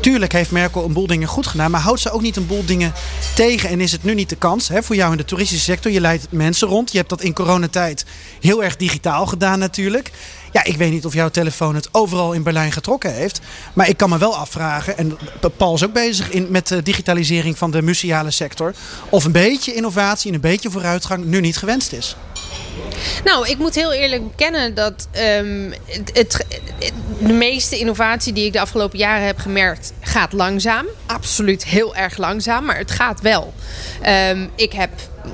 tuurlijk 0.00 0.32
heeft 0.32 0.50
Merkel 0.50 0.84
een 0.84 0.92
boel 0.92 1.06
dingen 1.06 1.28
goed 1.28 1.46
gedaan, 1.46 1.70
maar 1.70 1.80
houdt 1.80 2.00
ze 2.00 2.10
ook 2.10 2.22
niet 2.22 2.36
een 2.36 2.46
boel 2.46 2.64
dingen 2.64 2.92
tegen? 3.34 3.68
En 3.68 3.80
is 3.80 3.92
het 3.92 4.04
nu 4.04 4.14
niet 4.14 4.28
de 4.28 4.36
kans 4.36 4.68
hè, 4.68 4.82
voor 4.82 4.96
jou 4.96 5.10
in 5.10 5.16
de 5.16 5.24
toeristische 5.24 5.64
sector? 5.64 5.92
Je 5.92 6.00
leidt 6.00 6.26
mensen 6.30 6.68
rond, 6.68 6.90
je 6.92 6.98
hebt 6.98 7.10
dat 7.10 7.22
in 7.22 7.34
coronatijd 7.34 8.04
heel 8.40 8.64
erg 8.64 8.76
digitaal 8.76 9.26
gedaan 9.26 9.58
natuurlijk. 9.58 10.10
Ja, 10.52 10.64
ik 10.64 10.76
weet 10.76 10.90
niet 10.90 11.06
of 11.06 11.14
jouw 11.14 11.28
telefoon 11.28 11.74
het 11.74 11.88
overal 11.92 12.32
in 12.32 12.42
Berlijn 12.42 12.72
getrokken 12.72 13.14
heeft. 13.14 13.40
Maar 13.72 13.88
ik 13.88 13.96
kan 13.96 14.08
me 14.08 14.18
wel 14.18 14.36
afvragen, 14.36 14.98
en 14.98 15.18
Paul 15.56 15.74
is 15.74 15.84
ook 15.84 15.92
bezig 15.92 16.30
in, 16.30 16.46
met 16.50 16.68
de 16.68 16.82
digitalisering 16.82 17.58
van 17.58 17.70
de 17.70 17.82
museale 17.82 18.30
sector. 18.30 18.74
Of 19.08 19.24
een 19.24 19.32
beetje 19.32 19.74
innovatie 19.74 20.28
en 20.28 20.34
een 20.34 20.40
beetje 20.40 20.70
vooruitgang 20.70 21.24
nu 21.24 21.40
niet 21.40 21.56
gewenst 21.56 21.92
is. 21.92 22.16
Nou, 23.24 23.48
ik 23.48 23.58
moet 23.58 23.74
heel 23.74 23.92
eerlijk 23.92 24.28
bekennen 24.28 24.74
dat 24.74 25.08
um, 25.38 25.74
het, 26.12 26.46
de 27.18 27.32
meeste 27.32 27.78
innovatie 27.78 28.32
die 28.32 28.46
ik 28.46 28.52
de 28.52 28.60
afgelopen 28.60 28.98
jaren 28.98 29.26
heb 29.26 29.38
gemerkt, 29.38 29.92
gaat 30.00 30.32
langzaam. 30.32 30.86
Absoluut 31.06 31.64
heel 31.64 31.96
erg 31.96 32.16
langzaam, 32.16 32.64
maar 32.64 32.78
het 32.78 32.90
gaat 32.90 33.20
wel. 33.20 33.54
Um, 34.06 34.50
ik 34.56 34.72
heb 34.72 34.90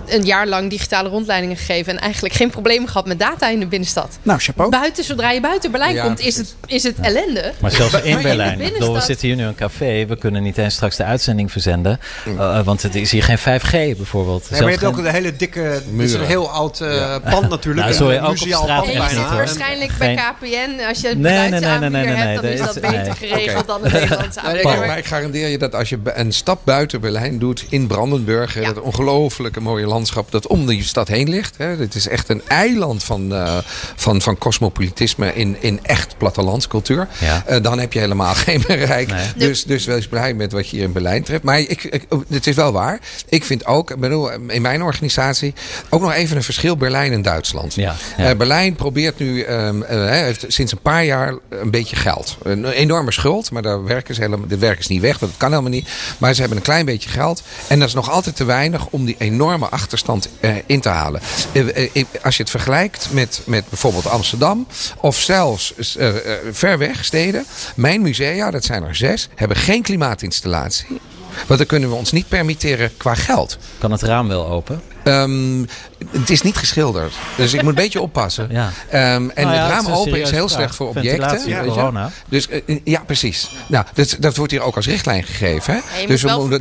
een 0.07 0.25
jaar 0.25 0.47
lang 0.47 0.71
digitale 0.71 1.09
rondleidingen 1.09 1.57
gegeven 1.57 1.93
en 1.93 1.99
eigenlijk 1.99 2.35
geen 2.35 2.51
problemen 2.51 2.89
gehad 2.89 3.07
met 3.07 3.19
data 3.19 3.49
in 3.49 3.61
de 3.61 3.67
binnenstad. 3.67 4.19
Nou, 4.23 4.41
chapeau. 4.41 4.71
Buiten, 4.71 5.05
zodra 5.05 5.31
je 5.31 5.41
buiten 5.41 5.71
Berlijn 5.71 5.95
Ja, 5.95 6.05
komt, 6.05 6.21
is 6.21 6.37
het, 6.37 6.55
is 6.67 6.83
het 6.83 6.97
ellende. 7.01 7.53
Maar 7.61 7.71
zelfs 7.71 8.03
in 8.03 8.13
Maar 8.13 8.23
Berlijn. 8.23 8.59
Bedoel, 8.59 8.95
we 8.95 9.01
zitten 9.01 9.27
hier 9.27 9.37
nu 9.37 9.43
in 9.43 9.49
een 9.49 9.55
café. 9.55 10.07
We 10.07 10.17
kunnen 10.17 10.43
niet 10.43 10.59
eens 10.59 10.75
straks 10.75 10.97
de 10.97 11.05
uitzending 11.05 11.53
verzenden. 11.53 12.01
Uh, 12.29 12.65
want 12.65 12.83
het 12.83 12.95
is 12.95 13.11
hier 13.11 13.23
geen 13.23 13.39
5G 13.39 13.97
bijvoorbeeld. 13.97 14.51
Nee, 14.51 14.61
maar 14.61 14.71
je 14.71 14.79
hebt 14.79 14.91
ook 14.91 14.99
een 14.99 15.07
hele 15.07 15.37
dikke... 15.37 15.61
Het 15.61 15.85
is 15.97 16.13
een 16.13 16.25
heel 16.25 16.51
oud 16.51 16.81
uh, 16.81 17.17
pand 17.31 17.49
natuurlijk. 17.49 17.87
Nou, 17.87 17.95
sorry, 17.99 18.17
een 18.17 18.23
ook 18.23 18.31
op 18.31 18.37
straat 18.37 18.87
je 18.87 18.93
niet, 18.93 19.29
waarschijnlijk 19.29 19.91
Geen- 19.91 20.15
bij 20.15 20.35
KPN. 20.39 20.85
Als 20.89 21.01
je 21.01 21.11
een 21.11 21.21
Nee, 21.21 21.51
nee, 21.51 21.61
nee, 21.61 21.79
nee, 21.79 21.91
nee, 21.91 22.07
hebt, 22.07 22.35
dan 22.35 22.45
nee, 22.45 22.55
is 22.55 22.61
dat 22.61 22.81
beter 22.81 23.15
geregeld 23.15 23.67
dan 23.67 23.85
een 23.85 23.93
Nederlandse 23.93 24.41
aanbieder. 24.41 24.87
maar 24.87 24.99
ik 24.99 25.07
garandeer 25.07 25.49
je 25.49 25.59
dat 25.59 25.75
als 25.75 25.89
je 25.89 25.99
een 26.05 26.33
stap 26.33 26.61
buiten 26.65 27.01
Berlijn 27.01 27.39
doet 27.39 27.65
in 27.69 27.87
Brandenburg, 27.87 28.55
dat 28.55 28.81
ongelooflijke 28.81 29.61
mooie 29.61 29.76
landschap 29.85 30.31
dat 30.31 30.47
om 30.47 30.67
die 30.67 30.85
stad 30.85 31.09
heen 31.09 31.29
ligt. 31.29 31.55
Hè, 31.57 31.67
het 31.67 31.95
is 31.95 32.09
echt 32.09 32.29
een 32.29 32.43
eiland 32.47 33.05
van, 33.05 33.35
eh, 33.35 33.57
van, 33.97 34.23
van 34.23 34.39
cosmopolitisme 34.39 35.35
in, 35.35 35.57
in 35.61 35.81
echt 35.83 36.19
plattelandscultuur. 36.19 37.09
Ja. 37.19 37.43
Eh, 37.47 37.63
dan 37.63 37.79
heb 37.79 37.93
je 37.93 37.99
helemaal 37.99 38.35
geen 38.47 38.63
bereik. 38.67 39.09
Nee. 39.11 39.27
Dus, 39.37 39.65
dus 39.65 39.85
wees 39.85 40.09
blij 40.09 40.35
met 40.35 40.53
wat 40.53 40.69
je 40.69 40.77
hier 40.77 40.85
in 40.85 40.93
Berlijn 40.93 41.23
treft. 41.23 41.43
Maar 41.43 41.59
ik, 41.59 41.85
ik, 41.85 42.07
het 42.29 42.47
is 42.47 42.55
wel 42.55 42.73
waar. 42.73 43.01
Ik 43.29 43.45
vind 43.45 43.67
ook, 43.67 43.99
bedoel, 43.99 44.31
in 44.31 44.63
mijn 44.63 44.83
organisatie, 44.83 45.55
ook 45.89 46.01
nog 46.01 46.13
even 46.13 46.37
een 46.37 46.43
verschil 46.43 46.77
Berlijn 46.77 47.13
en 47.13 47.23
Duitsland. 47.23 47.75
Ja, 47.75 47.95
ja. 48.17 48.31
Eh, 48.31 48.37
Berlijn 48.37 48.75
probeert 48.75 49.19
nu, 49.19 49.43
ehm, 49.43 49.83
eh, 49.83 50.09
heeft 50.09 50.45
sinds 50.49 50.73
een 50.73 50.81
paar 50.81 51.05
jaar 51.05 51.35
een 51.49 51.71
beetje 51.71 51.97
geld. 51.97 52.37
Een 52.43 52.67
enorme 52.67 53.13
schuld, 53.13 53.51
maar 53.51 53.63
daar 53.63 53.85
werken 53.85 54.15
ze 54.15 54.21
helemaal, 54.21 54.47
de 54.47 54.59
werk 54.59 54.79
is 54.79 54.87
niet 54.87 55.01
weg, 55.01 55.19
want 55.19 55.33
dat 55.33 55.41
kan 55.41 55.51
helemaal 55.51 55.71
niet. 55.71 55.89
Maar 56.19 56.35
ze 56.35 56.41
hebben 56.41 56.59
een 56.59 56.65
klein 56.65 56.85
beetje 56.85 57.09
geld. 57.09 57.43
En 57.69 57.79
dat 57.79 57.89
is 57.89 57.95
nog 57.95 58.11
altijd 58.11 58.37
te 58.37 58.45
weinig 58.45 58.87
om 58.91 59.05
die 59.05 59.17
enorme 59.19 59.66
achterstand 59.69 60.29
eh, 60.41 60.55
in 60.67 60.81
te 60.81 60.89
halen. 60.89 61.21
Eh, 61.53 61.97
eh, 61.97 62.05
als 62.23 62.37
je 62.37 62.43
het 62.43 62.51
vergelijkt 62.51 63.09
met, 63.13 63.43
met 63.45 63.69
bijvoorbeeld 63.69 64.07
Amsterdam, 64.09 64.67
of 65.01 65.19
zelfs 65.19 65.75
ver 66.51 66.79
weg 66.79 67.05
steden. 67.05 67.45
Mijn 67.77 68.03
musea, 68.03 68.51
dat 68.51 68.65
zijn 68.65 68.83
er 68.83 68.97
zes, 68.97 69.29
hebben 69.35 69.57
geen 69.57 69.83
klimaatinstallatie. 69.83 71.01
Want 71.47 71.59
dat 71.59 71.69
kunnen 71.69 71.89
we 71.89 71.95
ons 71.95 72.13
niet 72.13 72.29
permitteren 72.29 72.97
qua 72.97 73.15
geld. 73.15 73.59
Kan 73.79 73.91
het 73.91 74.03
raam 74.03 74.29
wel 74.29 74.47
open? 74.47 74.83
Ehm, 75.07 75.65
het 76.11 76.31
is 76.31 76.43
niet 76.43 76.57
geschilderd. 76.57 77.13
Dus 77.37 77.53
ik 77.55 77.61
moet 77.63 77.69
een 77.69 77.75
beetje 77.75 78.01
oppassen. 78.01 78.49
Ja. 78.57 78.73
Ehm, 78.91 79.29
en 79.35 79.45
Nou 79.45 79.57
ja, 79.57 79.63
het 79.63 79.73
raam 79.73 79.87
open 79.95 80.21
is 80.21 80.31
heel 80.31 80.49
slecht 80.49 80.75
voor 80.75 80.89
objecten. 80.89 81.11
Ventilatie, 81.11 81.55
weet 81.55 81.65
je. 81.65 81.71
corona. 81.71 82.11
Dus 82.29 82.49
eh, 82.49 82.61
ja, 82.85 83.03
precies. 83.07 83.51
Nou, 83.69 83.85
dat, 83.95 84.17
dat 84.21 84.37
wordt 84.37 84.53
hier 84.53 84.61
ook 84.63 84.77
als 84.77 84.87
richtlijn 84.87 85.25
gegeven. 85.25 85.75
Hè? 85.75 86.01
je 86.01 86.07
dus 86.07 86.23
we 86.23 86.35
moeten 86.39 86.61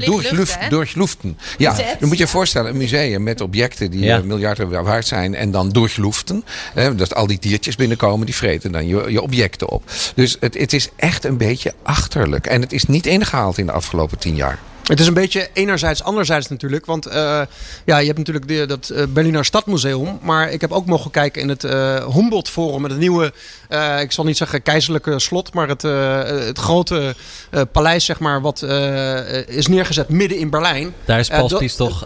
doorluften. 0.70 1.38
Ja, 1.58 1.74
dan 1.74 2.08
moet 2.08 2.18
je 2.18 2.24
je 2.24 2.30
voorstellen, 2.30 2.70
een 2.72 2.78
museum 2.78 3.24
met 3.24 3.42
objecten 3.42 3.92
die 3.92 4.02
Ja. 4.04 4.18
eh, 4.18 4.24
miljarden 4.24 4.84
waard 4.84 5.08
zijn 5.08 5.36
en 5.36 5.52
dan 5.52 5.70
doorluften. 5.70 6.44
Hè, 6.74 6.96
dat 6.96 7.16
al 7.16 7.28
die 7.28 7.40
diertjes 7.40 7.76
binnenkomen, 7.76 8.26
die 8.26 8.36
vreten 8.36 8.72
dan 8.72 8.88
je, 8.88 9.06
je 9.12 9.22
objecten 9.22 9.70
op. 9.70 9.84
Dus 10.16 10.38
het, 10.40 10.54
het 10.58 10.74
is 10.74 10.90
echt 10.96 11.24
een 11.26 11.38
beetje 11.38 11.74
achterlijk. 11.84 12.48
En 12.48 12.62
het 12.62 12.72
is 12.74 12.84
niet 12.86 13.06
ingehaald 13.06 13.58
in 13.58 13.66
de 13.66 13.72
afgelopen 13.72 14.18
tien 14.18 14.36
jaar. 14.36 14.60
Het 14.86 15.00
is 15.00 15.08
een 15.08 15.14
beetje 15.14 15.50
enerzijds, 15.54 16.04
anderzijds 16.04 16.48
natuurlijk. 16.48 16.86
Want 16.86 17.06
eh, 17.06 17.42
ja, 17.86 17.98
je 17.98 18.06
hebt 18.06 18.18
natuurlijk 18.18 18.48
de, 18.48 18.66
dat 18.66 18.90
eh, 18.90 19.04
Berliner 19.10 19.46
Stadmuseum. 19.46 20.20
Maar 20.22 20.52
ik 20.52 20.62
heb 20.62 20.72
ook 20.72 20.86
mogen 20.86 21.12
kijken 21.12 21.42
in 21.42 21.50
het 21.50 21.64
eh 21.64 22.14
Humboldt 22.14 22.50
Forum. 22.50 22.82
Met 22.82 22.92
het 22.92 23.00
nieuwe, 23.00 23.34
eh, 23.70 24.02
ik 24.02 24.12
zal 24.12 24.24
niet 24.24 24.38
zeggen 24.38 24.62
keizerlijke 24.62 25.20
slot. 25.20 25.54
Maar 25.54 25.68
het, 25.68 25.84
eh, 25.84 26.24
het 26.24 26.58
grote 26.60 27.16
eh, 27.52 27.62
paleis, 27.72 28.06
zeg 28.06 28.20
maar, 28.20 28.42
wat 28.42 28.62
eh, 28.62 29.48
is 29.48 29.68
neergezet 29.68 30.10
midden 30.10 30.38
in 30.38 30.50
Berlijn. 30.50 30.94
Daar 31.06 31.20
is 31.20 31.30
Eh, 31.30 31.36
Paul 31.38 31.48
dat- 31.48 31.58
Spies 31.58 31.76
toch 31.76 32.06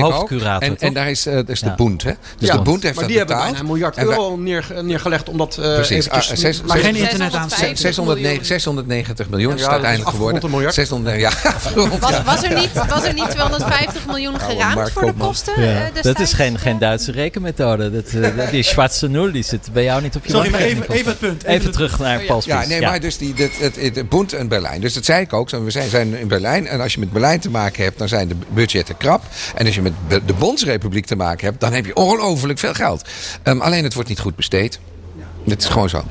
hoofdcurator, 0.00 0.62
En, 0.68 0.76
toch? 0.76 0.88
en 0.88 0.94
daar 0.94 1.10
is, 1.10 1.26
eh, 1.26 1.34
dat 1.34 1.48
is 1.48 1.60
Ja. 1.60 1.68
de 1.68 1.74
Bund. 1.84 2.02
Hè? 2.02 2.12
Dus 2.38 2.48
Ja. 2.48 2.56
de 2.56 2.62
Bund 2.62 2.82
heeft 2.82 2.94
maar 2.94 3.04
dat 3.04 3.08
die 3.08 3.16
hebben 3.18 3.36
betaald. 3.36 3.52
bijna 3.52 3.58
een 3.68 3.72
miljard 3.74 3.98
euro 3.98 4.36
neer, 4.36 4.66
neergelegd. 4.82 5.28
Omdat 5.28 5.56
eh 5.58 5.74
Precies. 5.74 5.90
eventjes- 6.06 6.30
Ah, 6.30 6.36
zes- 6.36 6.62
Maar 6.62 6.76
zes- 6.76 6.86
geen 6.86 6.94
internet 6.96 7.34
aan. 7.34 7.48
650 7.50 7.78
609 7.78 8.22
miljoen. 8.22 8.44
690 8.44 9.28
miljoen 9.28 9.52
is 9.54 9.58
Ja, 9.58 9.64
dat 9.64 9.72
uiteindelijk 9.72 10.10
geworden. 10.10 10.44
een 10.44 10.50
miljard. 10.50 10.74
600, 10.74 11.20
ja, 11.20 11.28
afgerond 11.56 11.98
Was, 11.98 12.22
was, 12.24 12.42
er 12.42 12.54
niet, 12.54 12.70
was 12.88 13.04
er 13.04 13.14
niet 13.14 13.30
250 13.30 14.06
miljoen 14.06 14.40
geraamd 14.40 14.90
voor 14.90 15.06
de 15.06 15.12
kosten? 15.18 15.62
Ja. 15.62 15.90
dat 16.02 16.20
is 16.20 16.32
geen, 16.32 16.58
geen 16.58 16.78
Duitse 16.78 17.12
rekenmethode. 17.12 17.90
Dat, 17.90 18.10
die 18.50 18.62
schwarze 18.72 19.08
nul 19.08 19.32
die 19.32 19.42
zit 19.42 19.68
bij 19.72 19.84
jou 19.84 20.02
niet 20.02 20.16
op 20.16 20.24
je 20.26 20.32
Sorry, 20.32 20.50
maar. 20.50 20.60
Even, 20.82 20.94
even 20.94 21.10
het 21.10 21.18
punt. 21.18 21.44
Even 21.44 21.72
terug 21.72 21.98
naar 21.98 22.20
Paul 22.20 22.42
Ja, 22.44 22.56
Spies. 22.56 22.68
nee, 22.68 22.80
maar 22.80 23.00
dus 23.00 23.18
die, 23.18 23.34
het, 23.36 23.58
het, 23.58 23.76
het, 23.76 24.08
Bund 24.08 24.32
en 24.32 24.48
Berlijn. 24.48 24.80
Dus 24.80 24.94
dat 24.94 25.04
zei 25.04 25.22
ik 25.22 25.32
ook. 25.32 25.50
We 25.50 25.70
zijn, 25.70 25.90
zijn 25.90 26.18
in 26.18 26.28
Berlijn. 26.28 26.66
En 26.66 26.80
als 26.80 26.94
je 26.94 27.00
met 27.00 27.12
Berlijn 27.12 27.40
te 27.40 27.50
maken 27.50 27.84
hebt, 27.84 27.98
dan 27.98 28.08
zijn 28.08 28.28
de 28.28 28.36
budgetten 28.48 28.96
krap. 28.96 29.22
En 29.54 29.66
als 29.66 29.74
je 29.74 29.82
met 29.82 29.92
de 30.08 30.32
Bondsrepubliek 30.38 31.06
te 31.06 31.16
maken 31.16 31.46
hebt, 31.46 31.60
dan 31.60 31.72
heb 31.72 31.86
je 31.86 31.96
ongelooflijk 31.96 32.58
veel 32.58 32.74
geld. 32.74 33.08
Ehm, 33.42 33.60
alleen 33.60 33.84
het 33.84 33.94
wordt 33.94 34.08
niet 34.08 34.18
goed 34.18 34.36
besteed. 34.36 34.78
Het 35.44 35.62
is 35.62 35.68
gewoon 35.68 35.88
zo. 35.88 36.04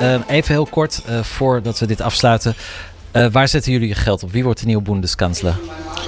Eh, 0.00 0.14
even 0.28 0.54
heel 0.54 0.66
kort, 0.66 1.02
eh, 1.06 1.22
voordat 1.22 1.78
we 1.78 1.86
dit 1.86 2.00
afsluiten. 2.00 2.54
Eh, 3.10 3.26
waar 3.32 3.48
zetten 3.48 3.72
jullie 3.72 3.88
je 3.88 3.94
geld 3.94 4.22
op? 4.22 4.32
Wie 4.32 4.44
wordt 4.44 4.60
de 4.60 4.66
nieuwe 4.66 4.82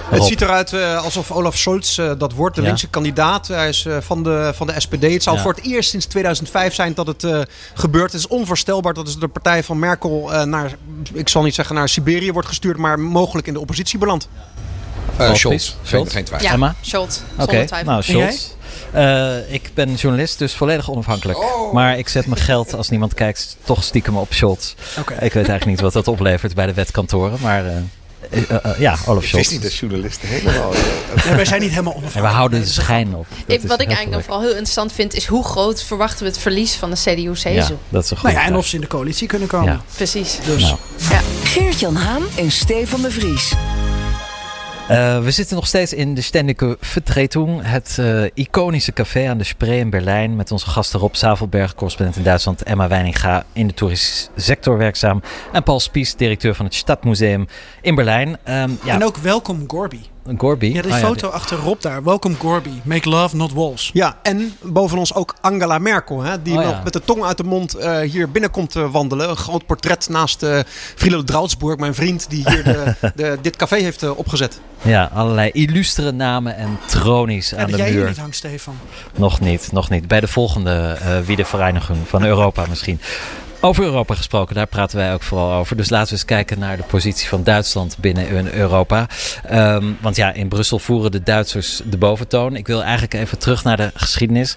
Het 0.09 0.19
Rob. 0.19 0.29
ziet 0.29 0.41
eruit 0.41 0.73
eh, 0.73 1.05
alsof 1.05 1.31
Olaf 1.31 1.57
Scholz 1.57 1.99
eh, 1.99 2.11
dat 2.19 2.33
wordt, 2.33 2.55
de 2.55 2.61
Ja. 2.61 2.67
linkse 2.67 2.89
kandidaat. 2.89 3.47
Hij 3.49 3.69
is 3.69 3.85
eh, 3.87 3.97
van, 4.01 4.23
de, 4.23 4.53
van 4.55 4.67
de 4.67 4.81
SPD. 4.81 5.03
Het 5.03 5.23
zal 5.23 5.35
Ja. 5.35 5.43
voor 5.43 5.53
het 5.55 5.65
eerst 5.65 5.91
sinds 5.91 6.07
2005 6.07 6.75
zijn 6.75 6.95
dat 6.95 7.07
het 7.07 7.25
eh, 7.25 7.41
gebeurt. 7.75 8.13
Het 8.13 8.21
is 8.21 8.27
onvoorstelbaar 8.29 8.95
dat 8.95 9.05
dus 9.07 9.17
de 9.19 9.29
partij 9.29 9.63
van 9.65 9.79
Merkel 9.79 10.33
eh, 10.33 10.43
naar, 10.43 10.73
ik 11.13 11.29
zal 11.29 11.43
niet 11.43 11.55
zeggen 11.55 11.75
naar 11.75 11.89
Siberië 11.89 12.33
wordt 12.33 12.49
gestuurd, 12.49 12.77
maar 12.77 12.99
mogelijk 13.01 13.47
in 13.47 13.53
de 13.53 13.61
oppositie 13.61 13.99
belandt. 13.99 14.29
Eh 15.11 15.17
Paul 15.17 15.37
Scholz. 15.37 15.75
Geen, 15.83 16.11
geen 16.11 16.25
twijfel. 16.25 16.49
Ja, 16.49 16.55
Emma? 16.55 16.75
Scholz. 16.81 17.19
Oké, 17.39 17.45
Zonder 17.51 17.67
twijfel. 17.67 17.91
nou, 17.91 18.03
Scholz. 18.03 18.47
Eh, 18.93 19.53
ik 19.53 19.71
ben 19.75 19.95
journalist, 19.95 20.39
dus 20.39 20.55
volledig 20.55 20.91
onafhankelijk. 20.91 21.39
Oh. 21.39 21.73
Maar 21.73 21.99
ik 21.99 22.09
zet 22.09 22.27
mijn 22.27 22.41
geld, 22.41 22.75
als 22.75 22.89
niemand 22.89 23.15
kijkt, 23.15 23.57
toch 23.65 23.85
stiekem 23.85 24.17
op 24.17 24.33
Scholz. 24.33 24.75
Oké. 24.99 25.13
Ik 25.13 25.21
weet 25.21 25.35
eigenlijk 25.35 25.67
niet 25.67 25.81
wat 25.81 25.93
dat 25.93 26.09
oplevert 26.09 26.55
bij 26.55 26.67
de 26.67 26.75
wetkantoren, 26.75 27.39
maar 27.41 27.65
ja, 28.79 28.97
Olaf 29.07 29.25
Scholz. 29.25 29.33
wist 29.33 29.51
niet 29.51 29.63
dat 29.63 29.75
journalisten 29.75 30.29
helemaal... 30.29 30.73
eh, 30.75 30.81
Ja, 31.25 31.35
wij 31.37 31.45
zijn 31.45 31.61
niet 31.61 31.71
helemaal 31.71 31.93
En 31.93 31.99
onafhankelijk. 31.99 32.31
we 32.33 32.37
houden 32.39 32.61
de 32.61 32.67
schijn 32.67 33.15
op. 33.15 33.27
Ik, 33.47 33.63
is 33.63 33.69
wat 33.69 33.81
ik 33.81 33.87
eigenlijk 33.87 34.01
dan 34.01 34.11
leuk. 34.11 34.23
vooral 34.25 34.41
heel 34.43 34.51
interessant 34.51 34.93
vind, 34.93 35.15
is 35.15 35.27
hoe 35.27 35.45
groot 35.45 35.83
verwachten 35.83 36.19
we 36.25 36.31
het 36.31 36.39
verlies 36.39 36.75
van 36.75 36.91
de 36.91 36.97
CDU-CSU? 36.97 37.49
Ja, 37.51 37.69
dat 37.89 38.05
is 38.05 38.11
een 38.11 38.17
goede 38.17 38.35
Nou 38.35 38.47
ja, 38.47 38.53
en 38.53 38.57
of 38.59 38.67
ze 38.67 38.75
in 38.75 38.81
de 38.81 38.87
coalitie 38.87 39.29
kunnen 39.29 39.49
komen. 39.49 39.73
Ja. 39.73 39.83
Precies. 39.97 40.39
Dus 40.45 40.63
Nou. 40.63 40.77
Ja. 41.11 41.21
Geert-Jan 41.45 41.97
Haan 41.97 42.23
en 42.37 42.51
Stefan 42.51 43.03
de 43.03 43.11
Vries. 43.11 43.53
Eh, 44.89 45.23
we 45.23 45.31
zitten 45.31 45.57
nog 45.57 45.67
steeds 45.67 45.93
in 45.93 46.15
de 46.15 46.21
Ständige 46.21 46.77
Vertretung, 46.81 47.61
het 47.63 47.97
eh, 48.01 48.25
iconische 48.35 48.93
café 48.93 49.29
aan 49.29 49.39
de 49.39 49.45
Spree 49.45 49.79
in 49.79 49.91
Berlijn. 49.91 50.37
Met 50.37 50.51
onze 50.53 50.67
gasten 50.67 51.01
Rob 51.01 51.15
Zavelberg, 51.15 51.75
correspondent 51.75 52.17
in 52.17 52.23
Duitsland, 52.23 52.63
Emma 52.63 52.89
Weininga 52.89 53.45
in 53.53 53.67
de 53.67 53.75
toeristische 53.75 54.29
sector 54.37 54.79
werkzaam. 54.79 55.23
En 55.53 55.63
Paul 55.63 55.81
Spies, 55.81 56.15
directeur 56.15 56.55
van 56.55 56.65
het 56.65 56.75
Stadmuseum 56.75 57.47
in 57.81 57.95
Berlijn. 57.95 58.37
Ehm, 58.43 58.71
ja, 58.85 58.95
En 58.95 59.05
ook 59.05 59.17
welkom 59.17 59.65
Gorby. 59.67 60.01
Gorby. 60.39 60.67
Ja, 60.67 60.83
die 60.83 60.93
Oh 60.93 60.99
foto 60.99 61.29
achterop 61.29 61.83
daar. 61.83 62.05
Welkom 62.05 62.37
Gorby. 62.37 62.71
Make 62.83 63.09
love, 63.09 63.37
not 63.37 63.53
walls. 63.53 63.91
Ja, 63.93 64.19
en 64.23 64.53
boven 64.63 64.99
ons 64.99 65.15
ook 65.15 65.35
Angela 65.41 65.79
Merkel, 65.79 66.23
hè, 66.23 66.43
die 66.43 66.57
Oh 66.57 66.63
ja. 66.63 66.81
met 66.85 66.93
de 66.93 67.01
tong 67.05 67.25
uit 67.25 67.37
de 67.37 67.45
mond 67.45 67.75
eh, 67.75 67.99
hier 67.99 68.31
binnenkomt 68.31 68.77
eh, 68.77 68.91
wandelen. 68.91 69.29
Een 69.29 69.37
groot 69.37 69.67
portret 69.67 70.09
naast 70.09 70.43
uh, 70.43 70.59
Friedel 70.95 71.25
Drautsburg, 71.25 71.79
mijn 71.79 71.95
vriend, 71.95 72.31
die 72.31 72.51
hier 72.51 72.65
de, 72.65 72.95
de, 73.15 73.39
dit 73.43 73.57
café 73.57 73.77
heeft 73.77 74.03
eh, 74.03 74.19
opgezet. 74.19 74.61
Ja, 74.83 75.11
allerlei 75.15 75.51
illustere 75.51 76.13
namen 76.13 76.57
en 76.57 76.79
tronies 76.87 77.51
Ja, 77.51 77.57
aan 77.57 77.71
de 77.71 77.77
jij 77.77 77.89
hier 77.89 77.99
muur. 77.99 78.09
niet 78.09 78.19
hangt, 78.19 78.37
Stefan. 78.37 78.79
Nog 79.15 79.41
niet, 79.41 79.73
nog 79.73 79.91
niet. 79.91 80.09
Bij 80.09 80.21
de 80.21 80.29
volgende 80.29 80.99
uh, 81.03 81.19
Wiedervereniging 81.19 81.99
van 82.09 82.25
Europa 82.25 82.65
misschien. 82.69 83.01
Over 83.65 83.85
Europa 83.85 84.15
gesproken, 84.15 84.55
daar 84.55 84.67
praten 84.67 84.97
wij 84.97 85.13
ook 85.13 85.23
vooral 85.23 85.53
over. 85.53 85.77
Dus 85.77 85.91
laten 85.91 86.09
we 86.09 86.13
eens 86.13 86.25
kijken 86.25 86.59
naar 86.59 86.77
de 86.77 86.83
positie 86.83 87.29
van 87.29 87.43
Duitsland 87.43 87.97
binnen 87.99 88.55
Europa. 88.55 89.07
Um, 89.53 89.99
want 90.01 90.17
ja, 90.17 90.33
in 90.33 90.49
Brussel 90.49 90.79
voeren 90.79 91.11
de 91.11 91.23
Duitsers 91.23 91.81
de 91.85 91.97
boventoon. 91.97 92.57
Ik 92.57 92.67
wil 92.67 92.83
eigenlijk 92.83 93.15
even 93.15 93.39
terug 93.39 93.65
naar 93.65 93.77
de 93.77 93.91
geschiedenis. 93.95 94.57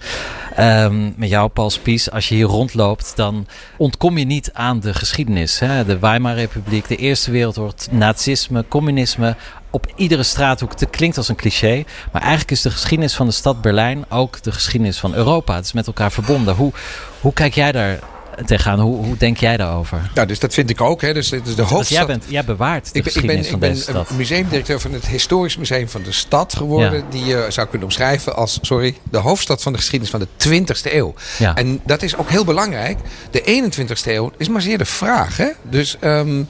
Um, 0.60 1.14
met 1.18 1.30
jou, 1.30 1.50
Paul 1.50 1.70
Spies. 1.70 2.12
Als 2.12 2.30
je 2.30 2.36
hier 2.36 2.46
rondloopt, 2.46 3.14
dan 3.16 3.48
ontkom 3.78 4.18
je 4.18 4.26
niet 4.26 4.50
aan 4.54 4.80
de 4.80 4.94
geschiedenis. 4.94 5.60
Hè? 5.60 5.86
De 5.86 6.00
Weimar-republiek, 6.00 6.88
de 6.88 6.96
Eerste 6.96 7.32
Wereldoorlog, 7.32 7.74
nazisme, 7.92 8.66
communisme. 8.68 9.36
Op 9.70 9.88
iedere 9.96 10.24
straathoek. 10.24 10.80
Het 10.80 10.90
klinkt 10.90 11.18
als 11.18 11.28
een 11.28 11.36
cliché. 11.36 11.84
Maar 12.12 12.22
eigenlijk 12.22 12.52
is 12.52 12.62
de 12.62 12.72
geschiedenis 12.72 13.16
van 13.16 13.26
de 13.26 13.34
stad 13.34 13.62
Berlijn 13.62 14.06
ook 14.10 14.42
de 14.42 14.52
geschiedenis 14.52 14.98
van 14.98 15.14
Europa. 15.14 15.56
Het 15.56 15.66
is 15.66 15.74
met 15.74 15.88
elkaar 15.88 16.12
verbonden. 16.12 16.56
Hoe, 16.56 16.72
hoe 17.20 17.34
kijk 17.34 17.54
jij 17.54 17.72
daar 17.72 18.00
tegenaan. 18.46 18.80
Hoe, 18.80 19.06
hoe 19.06 19.18
denk 19.18 19.38
jij 19.38 19.58
daarover? 19.58 20.12
Ja, 20.14 20.26
dus 20.26 20.40
dat 20.40 20.54
vind 20.54 20.70
ik 20.70 20.82
ook. 20.82 21.02
Hè. 21.02 21.14
Dus, 21.14 21.30
dus 21.30 21.56
de 21.56 21.62
hoofdstad... 21.62 21.88
jij, 21.98 22.06
bent, 22.06 22.24
jij 22.28 22.44
bewaart 22.46 22.94
de 22.94 23.00
ik, 23.00 23.04
geschiedenis 23.04 23.46
ik 23.46 23.52
van 23.52 23.60
ben, 23.60 23.78
ik 23.78 23.86
ben 23.86 24.06
museumdirecteur 24.16 24.80
van 24.80 24.94
het 24.94 25.08
Historisch 25.08 25.58
Museum 25.58 25.90
van 25.90 26.02
de 26.04 26.12
Stad 26.12 26.56
geworden. 26.56 26.98
Ja. 27.00 27.06
Die 27.10 27.26
je 27.26 27.46
zou 27.50 27.68
kunnen 27.68 27.88
omschrijven 27.88 28.36
als, 28.36 28.60
sorry, 28.62 28.96
de 29.12 29.18
hoofdstad 29.18 29.62
van 29.62 29.72
de 29.72 29.78
geschiedenis 29.78 30.12
van 30.12 30.20
de 30.20 30.28
20e 30.60 30.94
eeuw. 30.94 31.14
Ja. 31.38 31.56
En 31.56 31.80
dat 31.86 32.02
is 32.04 32.18
ook 32.18 32.30
heel 32.30 32.46
belangrijk. 32.46 32.98
De 33.32 33.42
21e 33.72 34.06
eeuw 34.08 34.32
is 34.38 34.50
maar 34.50 34.62
zeer 34.62 34.78
de 34.78 34.86
vraag. 34.86 35.38
Hè? 35.38 35.48
Dus 35.62 35.98
um, 36.02 36.48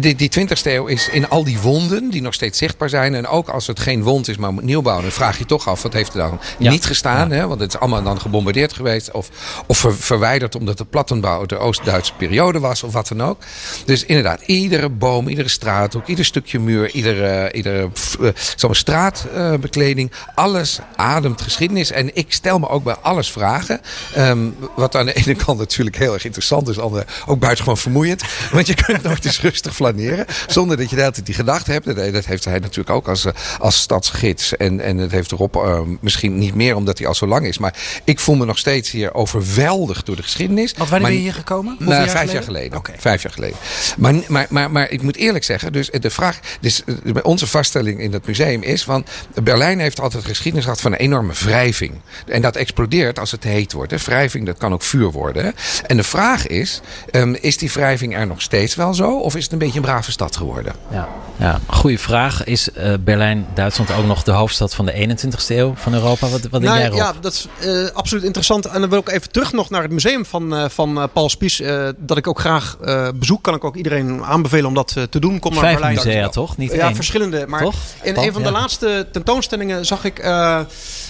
die, 0.00 0.14
die 0.14 0.30
20e 0.40 0.62
eeuw 0.62 0.86
is 0.86 1.08
in 1.08 1.28
al 1.28 1.44
die 1.44 1.58
wonden 1.58 2.10
die 2.10 2.22
nog 2.22 2.34
steeds 2.34 2.58
zichtbaar 2.58 2.88
zijn. 2.88 3.14
En 3.14 3.26
ook 3.26 3.48
als 3.48 3.66
het 3.66 3.80
geen 3.80 4.02
wond 4.02 4.28
is, 4.28 4.36
maar 4.36 4.52
moet 4.52 4.62
nieuwbouwen. 4.62 5.04
Dan 5.04 5.12
vraag 5.12 5.38
je 5.38 5.46
toch 5.46 5.68
af, 5.68 5.82
wat 5.82 5.92
heeft 5.92 6.12
er 6.12 6.18
dan 6.18 6.40
Ja. 6.58 6.70
niet 6.70 6.84
gestaan? 6.84 7.30
Hè? 7.30 7.46
Want 7.46 7.60
het 7.60 7.74
is 7.74 7.80
allemaal 7.80 8.02
dan 8.02 8.20
gebombardeerd 8.20 8.72
geweest. 8.72 9.10
Of, 9.10 9.28
of 9.66 9.78
ver- 9.78 9.94
verwijderd 9.96 10.54
omdat 10.56 10.78
de 10.78 10.84
de 11.20 11.56
Oost-Duitse 11.58 12.12
periode 12.14 12.58
was. 12.58 12.82
Of 12.82 12.92
wat 12.92 13.08
dan 13.08 13.22
ook. 13.22 13.42
Dus 13.84 14.04
inderdaad, 14.04 14.42
iedere 14.42 14.88
boom, 14.88 15.28
iedere 15.28 15.48
straathoek, 15.48 16.06
ieder 16.06 16.24
stukje 16.24 16.58
muur, 16.58 16.90
iedere, 16.90 17.52
iedere 17.52 17.88
pff, 17.88 18.18
eh, 18.18 18.28
zo'n 18.56 18.74
straatbekleding. 18.74 20.12
alles 20.34 20.78
ademt 20.96 21.42
geschiedenis. 21.42 21.90
En 21.90 22.16
ik 22.16 22.32
stel 22.32 22.58
me 22.58 22.68
ook 22.68 22.84
bij 22.84 22.94
alles 22.94 23.30
vragen. 23.30 23.80
Ehm, 24.14 24.48
wat 24.76 24.94
aan 24.94 25.06
de 25.06 25.12
ene 25.24 25.34
kant 25.34 25.58
natuurlijk 25.58 25.96
heel 25.96 26.12
erg 26.12 26.24
interessant 26.24 26.68
is. 26.68 26.78
Andere 26.78 27.06
ook 27.26 27.38
buitengewoon 27.38 27.78
vermoeiend. 27.78 28.22
Want 28.52 28.66
je 28.66 28.74
kunt 28.74 29.02
nooit 29.02 29.24
eens 29.24 29.40
rustig 29.40 29.74
flaneren. 29.74 30.26
Zonder 30.46 30.76
dat 30.76 30.90
je 30.90 30.96
de 30.96 31.02
tijd 31.02 31.26
die 31.26 31.34
gedachte 31.34 31.72
hebt. 31.72 32.12
Dat, 32.12 32.24
heeft 32.24 32.44
hij 32.44 32.58
natuurlijk 32.58 32.90
ook 32.90 33.08
als, 33.08 33.24
eh, 33.24 33.32
als 33.58 33.76
stadsgids. 33.76 34.56
En, 34.56 34.80
en 34.80 34.96
dat 34.96 35.10
heeft 35.10 35.32
erop 35.32 35.56
eh, 35.56 35.80
misschien 36.00 36.38
niet 36.38 36.54
meer 36.54 36.76
omdat 36.76 36.98
hij 36.98 37.06
al 37.06 37.14
zo 37.14 37.26
lang 37.26 37.46
is. 37.46 37.58
Maar 37.58 37.74
ik 38.04 38.20
voel 38.20 38.34
me 38.34 38.44
nog 38.44 38.58
steeds 38.58 38.90
hier 38.90 39.14
overweldigd 39.14 40.06
door 40.06 40.16
de 40.16 40.22
geschiedenis. 40.22 40.74
Want 40.76 40.90
wanneer 40.90 41.03
Maar- 41.04 41.10
ben 41.12 41.20
je 41.20 41.26
hier 41.30 41.34
gekomen? 41.38 41.76
Nou, 41.78 41.90
jaar 41.90 42.00
vijf 42.02 42.12
geleden? 42.12 42.32
jaar 42.34 42.42
geleden. 42.42 42.78
Oké. 42.78 42.92
Vijf 42.98 43.22
jaar 43.22 43.32
geleden. 43.32 43.56
Maar, 43.96 44.14
maar, 44.28 44.46
maar, 44.50 44.70
maar 44.70 44.90
ik 44.90 45.02
moet 45.02 45.16
eerlijk 45.16 45.44
zeggen, 45.44 45.72
dus 45.72 45.90
de 45.90 46.10
vraag, 46.10 46.38
dus 46.60 46.82
eh, 46.84 47.14
onze 47.22 47.46
vaststelling 47.46 48.00
in 48.00 48.12
het 48.12 48.26
museum 48.26 48.62
is 48.62 48.84
van 48.84 49.04
Berlijn 49.42 49.78
heeft 49.78 50.00
altijd 50.00 50.24
geschiedenis 50.24 50.64
gehad 50.64 50.80
van 50.80 50.92
een 50.92 50.98
enorme 50.98 51.32
wrijving. 51.44 51.92
En 52.26 52.42
dat 52.42 52.56
explodeert 52.56 53.18
als 53.18 53.30
het 53.30 53.44
heet 53.44 53.72
wordt. 53.72 53.90
Hè. 53.90 53.96
Wrijving, 54.04 54.46
dat 54.46 54.58
kan 54.58 54.72
ook 54.72 54.82
vuur 54.82 55.10
worden. 55.10 55.44
Hè. 55.44 55.50
En 55.86 55.96
de 55.96 56.02
vraag 56.02 56.46
is, 56.46 56.80
ehm, 57.10 57.34
is 57.40 57.56
die 57.58 57.70
wrijving 57.72 58.16
er 58.16 58.26
nog 58.26 58.42
steeds 58.42 58.74
wel 58.74 58.94
zo? 58.94 59.18
Of 59.18 59.36
is 59.36 59.42
het 59.42 59.52
een 59.52 59.58
beetje 59.58 59.76
een 59.78 59.84
brave 59.84 60.12
stad 60.12 60.36
geworden? 60.36 60.72
Ja, 60.90 61.08
ja 61.36 61.60
goede 61.66 61.98
vraag. 61.98 62.44
Is 62.44 62.70
eh, 62.72 62.92
Berlijn, 63.00 63.46
Duitsland 63.54 63.92
ook 63.92 64.06
nog 64.06 64.22
de 64.22 64.32
hoofdstad 64.32 64.74
van 64.74 64.86
de 64.86 64.92
21ste 64.92 65.46
eeuw 65.56 65.72
van 65.76 65.94
Europa? 65.94 66.28
Wat, 66.28 66.40
wat 66.42 66.50
denk 66.50 66.64
Nou, 66.64 66.78
jij, 66.78 66.88
Rob? 66.88 66.98
ja, 66.98 67.12
dat 67.20 67.32
is 67.32 67.48
eh, 67.60 67.94
absoluut 67.96 68.24
interessant. 68.24 68.66
En 68.66 68.80
dan 68.80 68.90
wil 68.90 68.98
ik 68.98 69.08
even 69.08 69.30
terug 69.30 69.52
nog 69.52 69.70
naar 69.70 69.82
het 69.82 69.90
museum 69.92 70.24
van, 70.26 70.54
eh, 70.54 70.64
van 70.68 70.93
eh, 70.98 71.04
Paul 71.12 71.28
Spies. 71.28 71.60
eh, 71.60 71.88
dat 71.96 72.16
ik 72.16 72.26
ook 72.26 72.38
graag 72.40 72.76
eh, 72.84 73.08
bezoek. 73.14 73.42
Kan 73.42 73.54
ik 73.54 73.64
ook 73.64 73.76
iedereen 73.76 74.24
aanbevelen 74.24 74.66
om 74.66 74.74
dat 74.74 74.96
te 75.10 75.18
doen. 75.18 75.38
Kom 75.38 75.52
naar 75.52 75.60
Vijf 75.60 75.72
Berlijn. 75.74 75.94
musea, 75.94 76.28
toch? 76.28 76.56
Niet 76.56 76.72
Ja, 76.72 76.86
één. 76.86 76.94
verschillende. 76.94 77.44
Maar 77.48 77.62
Toch? 77.62 77.74
in 78.02 78.16
een 78.16 78.32
van 78.32 78.42
de 78.42 78.48
Ja. 78.48 78.54
laatste 78.54 79.08
tentoonstellingen 79.12 79.86
zag 79.86 80.04
ik... 80.04 80.18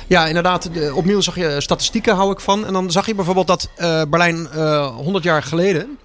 ja, 0.07 0.27
inderdaad, 0.27 0.69
de- 0.75 0.95
opnieuw 0.95 1.21
zag 1.21 1.37
je 1.37 1.61
statistieken, 1.61 2.15
hou 2.15 2.33
ik 2.33 2.41
van. 2.41 2.67
En 2.67 2.73
dan 2.73 2.91
zag 2.91 3.07
je 3.07 3.15
bijvoorbeeld 3.15 3.47
dat 3.47 3.69
Berlijn 4.09 4.49
eh 4.53 4.87
100 4.87 5.25
jaar 5.25 5.43
geleden... 5.43 5.99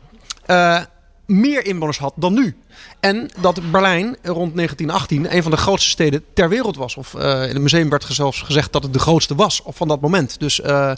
meer 1.25 1.65
inwoners 1.65 1.97
had 1.99 2.13
dan 2.15 2.33
nu. 2.33 2.57
En 2.99 3.29
dat 3.41 3.71
Berlijn 3.71 4.17
rond 4.23 4.55
1918 4.55 5.35
een 5.35 5.41
van 5.41 5.51
de 5.51 5.57
grootste 5.57 5.89
steden 5.89 6.23
ter 6.33 6.49
wereld 6.49 6.75
was. 6.75 6.95
Of 6.95 7.13
eh, 7.13 7.41
in 7.41 7.53
het 7.53 7.61
museum 7.61 7.89
werd 7.89 8.05
zelfs 8.09 8.41
gezegd 8.41 8.73
dat 8.73 8.83
het 8.83 8.93
de 8.93 8.99
grootste 8.99 9.35
was 9.35 9.61
van 9.65 9.87
dat 9.87 10.01
moment. 10.01 10.39
Dus 10.39 10.61
eh, 10.61 10.91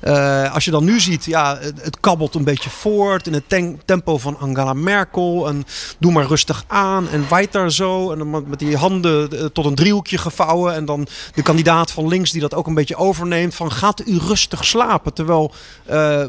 eh, 0.00 0.54
als 0.54 0.64
je 0.64 0.70
dan 0.70 0.84
nu 0.84 1.00
ziet, 1.00 1.24
ja, 1.24 1.58
het, 1.60 2.00
kabbelt 2.00 2.34
een 2.34 2.44
beetje 2.44 2.70
voort 2.70 3.26
in 3.26 3.32
het 3.32 3.76
tempo 3.84 4.18
van 4.18 4.38
Angela 4.38 4.72
Merkel. 4.72 5.48
En 5.48 5.64
doe 5.98 6.12
maar 6.12 6.26
rustig 6.26 6.64
aan 6.66 7.08
en 7.08 7.26
daar 7.50 7.72
zo. 7.72 8.12
En 8.12 8.18
dan 8.18 8.48
met 8.48 8.58
die 8.58 8.76
handen 8.76 9.52
tot 9.52 9.64
een 9.64 9.74
driehoekje 9.74 10.18
gevouwen. 10.18 10.74
En 10.74 10.84
dan 10.84 11.06
de 11.34 11.42
kandidaat 11.42 11.90
van 11.90 12.08
links 12.08 12.30
die 12.30 12.40
dat 12.40 12.54
ook 12.54 12.66
een 12.66 12.74
beetje 12.74 12.96
overneemt. 12.96 13.54
Van 13.54 13.72
gaat 13.72 14.06
u 14.06 14.18
rustig 14.18 14.64
slapen? 14.64 15.14
Terwijl, 15.14 15.52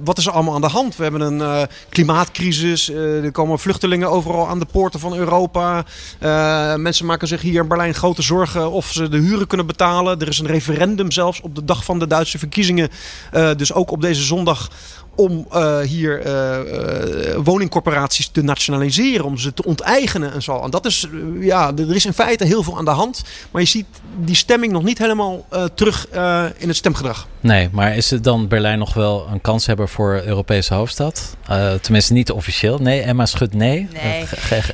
wat 0.04 0.17
is 0.17 0.26
er 0.26 0.32
allemaal 0.32 0.56
aan 0.56 0.62
de 0.62 0.67
hand? 0.67 0.95
We 0.95 1.04
hebben 1.04 1.22
een 1.22 1.67
klimaatcrisis. 1.89 2.89
er 2.89 3.32
komen 3.32 3.60
vluchtelingen 3.60 4.10
overal 4.10 4.48
aan 4.48 4.60
de 4.60 4.67
poorten 4.72 4.98
van 4.99 5.15
Europa. 5.15 5.85
Uh, 6.19 6.75
mensen 6.75 7.05
maken 7.05 7.27
zich 7.27 7.41
hier 7.41 7.62
in 7.62 7.67
Berlijn 7.67 7.93
grote 7.93 8.21
zorgen 8.21 8.71
of 8.71 8.91
ze 8.91 9.09
de 9.09 9.17
huren 9.17 9.47
kunnen 9.47 9.65
betalen. 9.65 10.19
Er 10.19 10.27
is 10.27 10.39
een 10.39 10.47
referendum 10.47 11.12
zelfs 11.12 11.41
op 11.41 11.55
de 11.55 11.65
dag 11.65 11.83
van 11.83 11.99
de 11.99 12.07
Duitse 12.07 12.38
verkiezingen. 12.39 12.89
Uh, 13.33 13.49
dus 13.55 13.73
ook 13.73 13.91
op 13.91 14.01
deze 14.01 14.23
zondag 14.23 14.69
om 15.15 15.48
uh, 15.54 15.80
hier 15.80 16.26
uh, 16.26 17.36
woningcorporaties 17.43 18.28
te 18.28 18.41
nationaliseren, 18.41 19.26
om 19.26 19.38
ze 19.38 19.54
te 19.54 19.65
onteigenen 19.65 20.34
en 20.34 20.41
zo. 20.41 20.62
En 20.62 20.69
dat 20.69 20.86
is, 20.86 21.08
ja, 21.39 21.72
er 21.78 21.95
is 21.95 22.06
in 22.06 22.13
feite 22.13 22.45
heel 22.45 22.63
veel 22.63 22.78
aan 22.78 22.86
de 22.86 22.91
hand. 22.91 23.24
Maar 23.52 23.62
je 23.62 23.67
ziet 23.67 23.86
die 24.17 24.36
stemming 24.36 24.72
nog 24.72 24.84
niet 24.84 24.98
helemaal 24.98 25.45
terug 25.74 26.08
in 26.58 26.67
het 26.67 26.76
stemgedrag. 26.76 27.28
Nee, 27.39 27.69
maar 27.72 27.95
is 27.95 28.10
het 28.10 28.24
dan 28.24 28.48
Berlijn 28.48 28.80
nog 28.80 28.93
wel 28.93 29.28
een 29.32 29.41
kanshebber 29.41 29.89
voor 29.89 30.22
Europese 30.26 30.74
hoofdstad? 30.74 31.38
tenminste, 31.82 32.13
niet 32.13 32.32
officieel. 32.32 32.78
Nee, 32.78 33.02
Emma 33.02 33.26
schudt 33.26 33.54
nee. 33.54 33.88
Nee. 33.93 34.26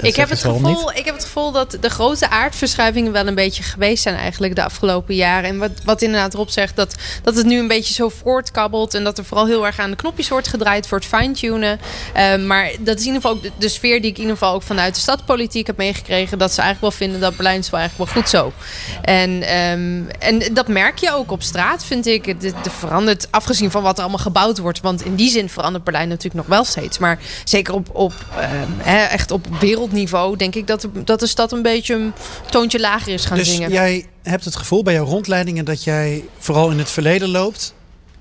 ik, 0.02 0.15
heb 0.15 0.30
het 0.30 0.39
gevoel, 0.39 0.91
ik 0.91 1.06
heb 1.06 1.15
het 1.15 1.24
gevoel 1.24 1.52
dat 1.52 1.78
de 1.82 1.89
grote 1.89 2.30
aardverschuivingen 2.30 3.12
wel 3.12 3.28
een 3.28 3.36
beetje 3.36 3.63
geweest 3.63 4.04
zijn 4.04 4.15
eigenlijk 4.15 4.56
de 4.56 4.63
afgelopen 4.63 5.15
jaren. 5.15 5.50
En 5.50 5.58
wat, 5.58 5.71
wat 5.84 6.02
inderdaad 6.02 6.34
Rob 6.34 6.50
zegt, 6.50 6.76
dat, 6.76 6.95
dat 7.24 7.36
het 7.36 7.45
nu 7.45 7.60
een 7.60 7.67
beetje 7.67 7.93
zo 7.93 8.10
voortkabbelt 8.10 8.93
en 8.93 9.04
dat 9.04 9.17
er 9.17 9.26
vooral 9.26 9.45
heel 9.45 9.65
erg 9.65 9.80
aan 9.80 9.89
de 9.89 9.95
knopjes 9.95 10.24
wordt 10.29 10.47
gedraaid 10.47 10.88
voor 10.88 10.97
het 10.97 11.07
fine-tunen. 11.07 11.79
Uh, 12.15 12.35
maar 12.35 12.71
dat 12.79 12.99
is 12.99 13.05
in 13.05 13.13
ieder 13.13 13.21
geval 13.21 13.31
ook 13.31 13.43
de, 13.57 13.69
sfeer 13.69 14.01
die 14.01 14.09
ik 14.09 14.15
in 14.15 14.21
ieder 14.21 14.38
geval 14.38 14.53
ook 14.53 14.63
vanuit 14.63 14.95
de 14.95 15.01
stadpolitiek 15.01 15.67
heb 15.67 15.77
meegekregen. 15.77 16.38
Dat 16.38 16.53
ze 16.53 16.61
eigenlijk 16.61 16.95
wel 16.95 17.07
vinden 17.07 17.21
dat 17.21 17.35
Berlijn 17.35 17.59
is 17.59 17.69
wel 17.69 17.79
eigenlijk 17.79 18.11
wel 18.11 18.21
goed 18.21 18.31
zo. 18.31 18.53
En, 19.01 19.29
um, 19.31 20.07
en 20.19 20.53
dat 20.53 20.67
merk 20.67 20.97
je 20.97 21.13
ook 21.13 21.31
op 21.31 21.41
straat, 21.41 21.85
vind 21.85 22.05
ik. 22.05 22.25
Het, 22.25 22.43
het, 22.43 22.55
verandert, 22.79 23.27
afgezien 23.31 23.71
van 23.71 23.83
wat 23.83 23.95
er 23.97 24.01
allemaal 24.01 24.19
gebouwd 24.19 24.57
wordt. 24.57 24.81
Want 24.81 25.05
in 25.05 25.15
die 25.15 25.29
zin 25.29 25.49
verandert 25.49 25.83
Berlijn 25.83 26.07
natuurlijk 26.07 26.35
nog 26.35 26.45
wel 26.57 26.63
steeds. 26.63 26.97
Maar 26.97 27.19
zeker 27.43 27.73
op, 27.73 27.89
op 27.93 28.13
um, 28.38 28.79
echt 28.81 29.31
op 29.31 29.47
wereldniveau 29.59 30.38
denk 30.38 30.55
ik 30.55 30.67
dat 30.67 30.81
de, 30.81 31.03
dat 31.03 31.19
de 31.19 31.27
stad 31.27 31.51
een 31.51 31.61
beetje 31.61 31.93
een 31.93 32.13
toontje 32.49 32.79
lager 32.79 33.13
is 33.13 33.25
gaan 33.25 33.38
dus 33.38 33.49
zingen. 33.49 33.71
Jij 33.71 34.05
hebt 34.23 34.45
het 34.45 34.55
gevoel 34.55 34.83
bij 34.83 34.93
jouw 34.93 35.05
rondleidingen 35.05 35.65
dat 35.65 35.83
jij 35.83 36.23
vooral 36.38 36.71
in 36.71 36.77
het 36.77 36.91
verleden 36.91 37.29
loopt 37.29 37.73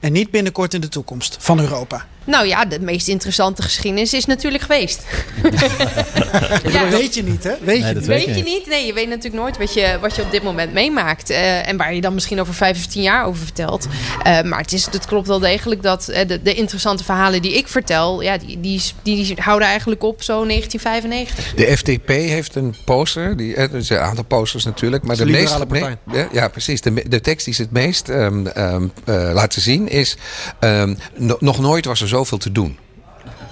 en 0.04 0.12
niet 0.12 0.30
binnenkort 0.30 0.74
in 0.74 0.80
de 0.80 0.88
toekomst 0.88 1.36
van 1.40 1.60
Europa. 1.60 2.06
Nou 2.24 2.46
ja, 2.46 2.64
de 2.64 2.80
meest 2.80 3.08
interessante 3.08 3.62
geschiedenis 3.62 4.14
is 4.14 4.24
natuurlijk 4.24 4.62
geweest. 4.62 5.02
ja. 6.72 6.82
Dat 6.82 7.00
weet 7.00 7.14
je 7.14 7.22
niet, 7.22 7.44
hè? 7.44 7.52
Weet 7.60 7.86
je, 7.86 7.94
niet. 7.94 8.06
Weet 8.06 8.36
je 8.36 8.42
niet? 8.42 8.66
Nee, 8.66 8.86
je 8.86 8.92
weet 8.92 9.08
natuurlijk 9.08 9.42
nooit 9.42 9.58
wat 9.58 9.74
je, 9.74 9.98
wat 10.00 10.16
je 10.16 10.22
op 10.22 10.30
dit 10.30 10.42
moment 10.42 10.72
meemaakt. 10.72 11.30
Uh, 11.30 11.68
en 11.68 11.76
waar 11.76 11.94
je 11.94 12.00
dan 12.00 12.14
misschien 12.14 12.40
over 12.40 12.54
vijf 12.54 12.76
of 12.76 12.86
tien 12.86 13.02
jaar 13.02 13.26
over 13.26 13.44
vertelt. 13.44 13.86
Uh, 14.26 14.42
maar 14.42 14.58
het, 14.58 14.72
is, 14.72 14.86
het 14.90 15.06
klopt 15.06 15.26
wel 15.26 15.38
degelijk 15.38 15.82
dat 15.82 16.08
uh, 16.10 16.18
de, 16.26 16.42
de, 16.42 16.54
interessante 16.54 17.04
verhalen 17.04 17.42
die 17.42 17.56
ik 17.56 17.68
vertel... 17.68 18.22
Ja, 18.22 18.38
die, 18.38 18.60
die, 18.60 18.82
die, 19.02 19.24
die, 19.24 19.36
houden 19.40 19.68
eigenlijk 19.68 20.02
op 20.02 20.22
zo 20.22 20.46
1995. 20.46 21.54
De 21.54 21.76
FDP 21.76 22.08
heeft 22.08 22.54
een 22.54 22.74
poster. 22.84 23.36
Die, 23.36 23.54
er 23.54 23.84
zijn 23.84 24.00
een 24.00 24.06
aantal 24.06 24.24
posters 24.24 24.64
natuurlijk. 24.64 25.02
Maar 25.02 25.16
de, 25.16 25.24
de 25.24 25.30
meeste... 25.30 25.66
Nee, 26.04 26.26
ja, 26.32 26.48
precies. 26.48 26.80
De, 26.80 27.08
de 27.08 27.20
tekst 27.20 27.44
die 27.44 27.54
ze 27.54 27.62
het 27.62 27.70
meest 27.70 28.08
um, 28.08 28.46
um, 28.56 28.92
laten 29.06 29.62
zien 29.62 29.88
is... 29.88 30.16
Um, 30.60 30.98
no, 31.16 31.36
nog 31.40 31.60
nooit 31.60 31.84
was 31.84 32.00
er 32.00 32.08
zoveel 32.14 32.38
te 32.38 32.52
doen. 32.52 32.83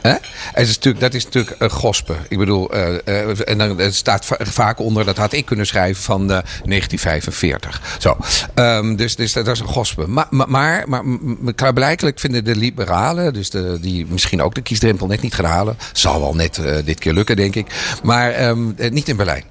Hè? 0.03 0.15
En 0.53 0.63
is 0.63 0.75
natuurlijk, 0.75 1.01
dat 1.01 1.15
is 1.15 1.25
natuurlijk 1.25 1.57
een 1.59 1.71
gospe. 1.71 2.15
Ik 2.29 2.39
bedoel, 2.39 2.77
uh, 2.77 2.89
uh, 3.05 3.49
en 3.49 3.59
dan 3.59 3.79
het 3.79 3.95
staat 3.95 4.27
vaak 4.39 4.79
onder, 4.79 5.05
dat 5.05 5.17
had 5.17 5.33
ik 5.33 5.45
kunnen 5.45 5.67
schrijven 5.67 6.03
van 6.03 6.21
uh, 6.23 6.29
1945. 6.29 7.81
Zo. 7.99 8.17
Um, 8.55 8.97
dus, 8.97 9.17
dus 9.17 9.33
dat 9.33 9.49
is 9.49 9.61
een 9.61 9.67
gospe. 9.67 10.07
Maar, 10.07 10.27
maar, 10.31 10.49
maar, 10.49 11.05
maar 11.07 11.55
klaarblijkelijk 11.55 12.21
vinden 12.21 12.45
de 12.45 12.57
liberalen, 12.57 13.33
dus 13.33 13.51
de, 13.51 13.79
die 13.81 14.07
misschien 14.09 14.43
ook 14.43 14.55
de 14.55 14.63
kiesdrempel 14.63 15.07
net 15.07 15.21
niet 15.21 15.35
gaan 15.35 15.45
halen, 15.45 15.77
zal 15.93 16.21
wel 16.21 16.35
net 16.35 16.61
dit 16.85 16.99
keer 16.99 17.13
lukken, 17.13 17.37
denk 17.37 17.55
ik. 17.55 17.67
Maar 18.03 18.49
um, 18.49 18.75
niet 18.91 19.09
in 19.09 19.17
Berlijn. 19.17 19.45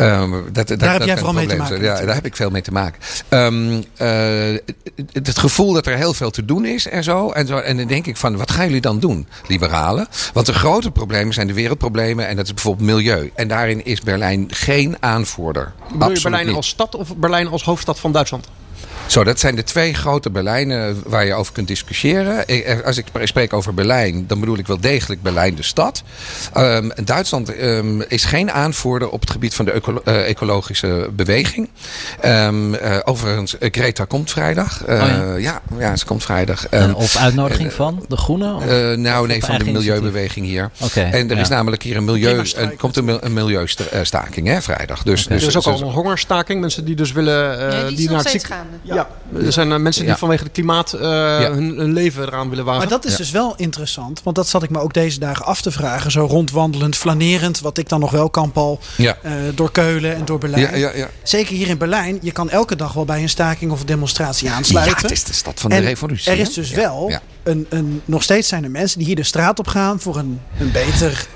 Um, 0.00 0.44
dat, 0.52 0.68
dat, 0.68 0.78
daar 0.78 0.92
heb 0.92 1.02
jij 1.02 1.16
vooral 1.16 1.34
mee 1.34 1.46
te 1.46 1.56
maken. 1.56 1.82
Ja, 1.82 2.04
daar 2.04 2.14
heb 2.14 2.26
ik 2.26 2.36
veel 2.36 2.50
mee 2.50 2.62
te 2.62 2.72
maken. 2.72 3.00
Het 5.12 5.38
gevoel 5.38 5.72
dat 5.72 5.86
er 5.86 5.96
heel 5.96 6.14
veel 6.14 6.30
te 6.30 6.44
doen 6.44 6.64
is 6.64 6.88
en 6.88 7.04
zo. 7.04 7.30
En, 7.30 7.46
zo, 7.46 7.58
en 7.58 7.76
dan 7.76 7.86
denk 7.86 8.06
ik 8.06 8.16
van, 8.16 8.36
wat 8.36 8.50
gaan 8.50 8.64
jullie 8.66 8.80
dan 8.80 8.98
doen, 8.98 9.26
liberalen? 9.46 9.75
Want 10.32 10.46
de 10.46 10.54
grote 10.54 10.90
problemen 10.90 11.34
zijn 11.34 11.46
de 11.46 11.52
wereldproblemen 11.52 12.26
en 12.26 12.36
dat 12.36 12.44
is 12.44 12.54
bijvoorbeeld 12.54 12.86
milieu. 12.86 13.30
En 13.34 13.48
daarin 13.48 13.84
is 13.84 14.00
Berlijn 14.00 14.46
geen 14.48 14.96
aanvoerder. 15.00 15.72
Bedoel 15.92 16.10
je 16.10 16.20
Berlijn 16.20 16.54
als 16.54 16.68
stad 16.68 16.94
of 16.94 17.16
Berlijn 17.16 17.48
als 17.48 17.62
hoofdstad 17.62 17.98
van 17.98 18.12
Duitsland? 18.12 18.48
Zo, 19.06 19.24
dat 19.24 19.40
zijn 19.40 19.56
de 19.56 19.62
twee 19.62 19.94
grote 19.94 20.30
Berlijnen 20.30 21.02
waar 21.06 21.24
je 21.24 21.34
over 21.34 21.52
kunt 21.52 21.68
discussiëren. 21.68 22.46
Eh, 22.46 22.80
als 22.84 22.98
ik 22.98 23.06
spreek 23.22 23.52
over 23.52 23.74
Berlijn, 23.74 24.26
dan 24.26 24.40
bedoel 24.40 24.58
ik 24.58 24.66
wel 24.66 24.80
degelijk 24.80 25.22
Berlijn 25.22 25.54
de 25.54 25.62
stad. 25.62 26.02
Um, 26.56 26.92
Duitsland 27.04 27.60
um, 27.60 28.02
is 28.02 28.24
geen 28.24 28.50
aanvoerder 28.50 29.08
op 29.08 29.20
het 29.20 29.30
gebied 29.30 29.54
van 29.54 29.64
de 29.64 29.70
ecolo 29.70 30.00
uh, 30.04 30.28
ecologische 30.28 31.10
beweging. 31.12 31.68
Um, 32.24 32.74
uh, 32.74 32.98
overigens, 33.04 33.56
Greta 33.60 34.04
komt 34.04 34.30
vrijdag. 34.30 34.88
Uh, 34.88 34.94
oh 34.94 35.08
ja. 35.08 35.36
ja. 35.38 35.62
Ja, 35.78 35.96
ze 35.96 36.04
komt 36.04 36.22
vrijdag. 36.22 36.66
op 36.94 37.10
uitnodiging 37.18 37.72
van 37.72 38.04
de 38.08 38.16
Groenen? 38.16 39.00
nou, 39.00 39.26
nee, 39.26 39.44
van 39.44 39.58
de 39.58 39.64
milieubeweging 39.64 40.46
hier. 40.46 40.70
Okay, 40.78 41.10
en 41.10 41.30
er 41.30 41.36
ja. 41.36 41.42
is 41.42 41.48
namelijk 41.48 41.82
hier 41.82 41.96
een 41.96 42.04
milieu, 42.04 42.44
er 42.56 42.76
komt 42.76 42.96
een, 42.96 43.24
een 43.24 43.32
milieustaking 43.32 44.46
hè, 44.46 44.62
vrijdag. 44.62 45.02
Dus, 45.02 45.24
okay. 45.24 45.36
dus, 45.36 45.46
er 45.46 45.48
is 45.48 45.66
ook 45.66 45.74
al 45.74 45.80
een 45.80 45.92
hongerstaking. 45.94 46.60
Mensen 46.60 46.84
die 46.84 46.94
dus 46.94 47.12
willen... 47.12 47.68
nee, 47.68 47.86
die, 47.86 47.96
die 47.96 48.10
naar 48.10 48.18
het 48.18 48.28
ziek... 48.28 48.48
Ja. 48.82 48.95
Ja, 48.96 49.08
er 49.44 49.52
zijn 49.52 49.70
uh, 49.70 49.76
mensen 49.76 50.02
die 50.02 50.10
ja. 50.10 50.18
vanwege 50.18 50.42
het 50.42 50.52
klimaat 50.52 50.94
uh, 50.94 51.00
ja. 51.00 51.52
hun, 51.52 51.76
hun, 51.76 51.92
leven 51.92 52.26
eraan 52.26 52.48
willen 52.48 52.64
wagen. 52.64 52.80
Maar 52.80 52.90
dat 52.90 53.04
is 53.04 53.10
ja. 53.10 53.16
dus 53.16 53.30
wel 53.30 53.54
interessant, 53.56 54.22
want 54.22 54.36
dat 54.36 54.48
zat 54.48 54.62
ik 54.62 54.70
me 54.70 54.78
ook 54.78 54.94
deze 54.94 55.18
dagen 55.18 55.44
af 55.44 55.60
te 55.60 55.70
vragen. 55.70 56.10
Zo 56.10 56.24
rondwandelend, 56.24 56.96
flanerend, 56.96 57.60
wat 57.60 57.78
ik 57.78 57.88
dan 57.88 58.00
nog 58.00 58.10
wel 58.10 58.30
kan, 58.30 58.52
Paul. 58.52 58.80
Uh, 58.98 59.12
door 59.54 59.70
Keulen 59.70 60.14
en 60.14 60.24
door 60.24 60.38
Berlijn. 60.38 61.08
Zeker 61.22 61.54
hier 61.54 61.68
in 61.68 61.78
Berlijn, 61.78 62.18
je 62.22 62.32
kan 62.32 62.50
elke 62.50 62.76
dag 62.76 62.92
wel 62.92 63.04
bij 63.04 63.22
een 63.22 63.28
staking 63.28 63.72
of 63.72 63.80
een 63.80 63.86
demonstratie 63.86 64.50
aansluiten. 64.50 64.96
Ja, 64.96 65.02
het 65.02 65.10
is 65.10 65.24
de 65.24 65.32
stad 65.32 65.60
van 65.60 65.70
de 65.70 65.76
en 65.76 65.82
revolutie. 65.82 66.32
Er 66.32 66.38
is 66.38 66.54
dus 66.54 66.70
wel, 66.70 67.20
een, 67.42 67.66
een, 67.68 68.02
nog 68.04 68.22
steeds 68.22 68.48
zijn 68.48 68.64
er 68.64 68.70
mensen 68.70 68.98
die 68.98 69.06
hier 69.06 69.16
de 69.16 69.22
straat 69.22 69.58
op 69.58 69.66
gaan 69.66 70.00
voor 70.00 70.16
een, 70.16 70.40
een 70.58 70.72
beter, 70.72 71.26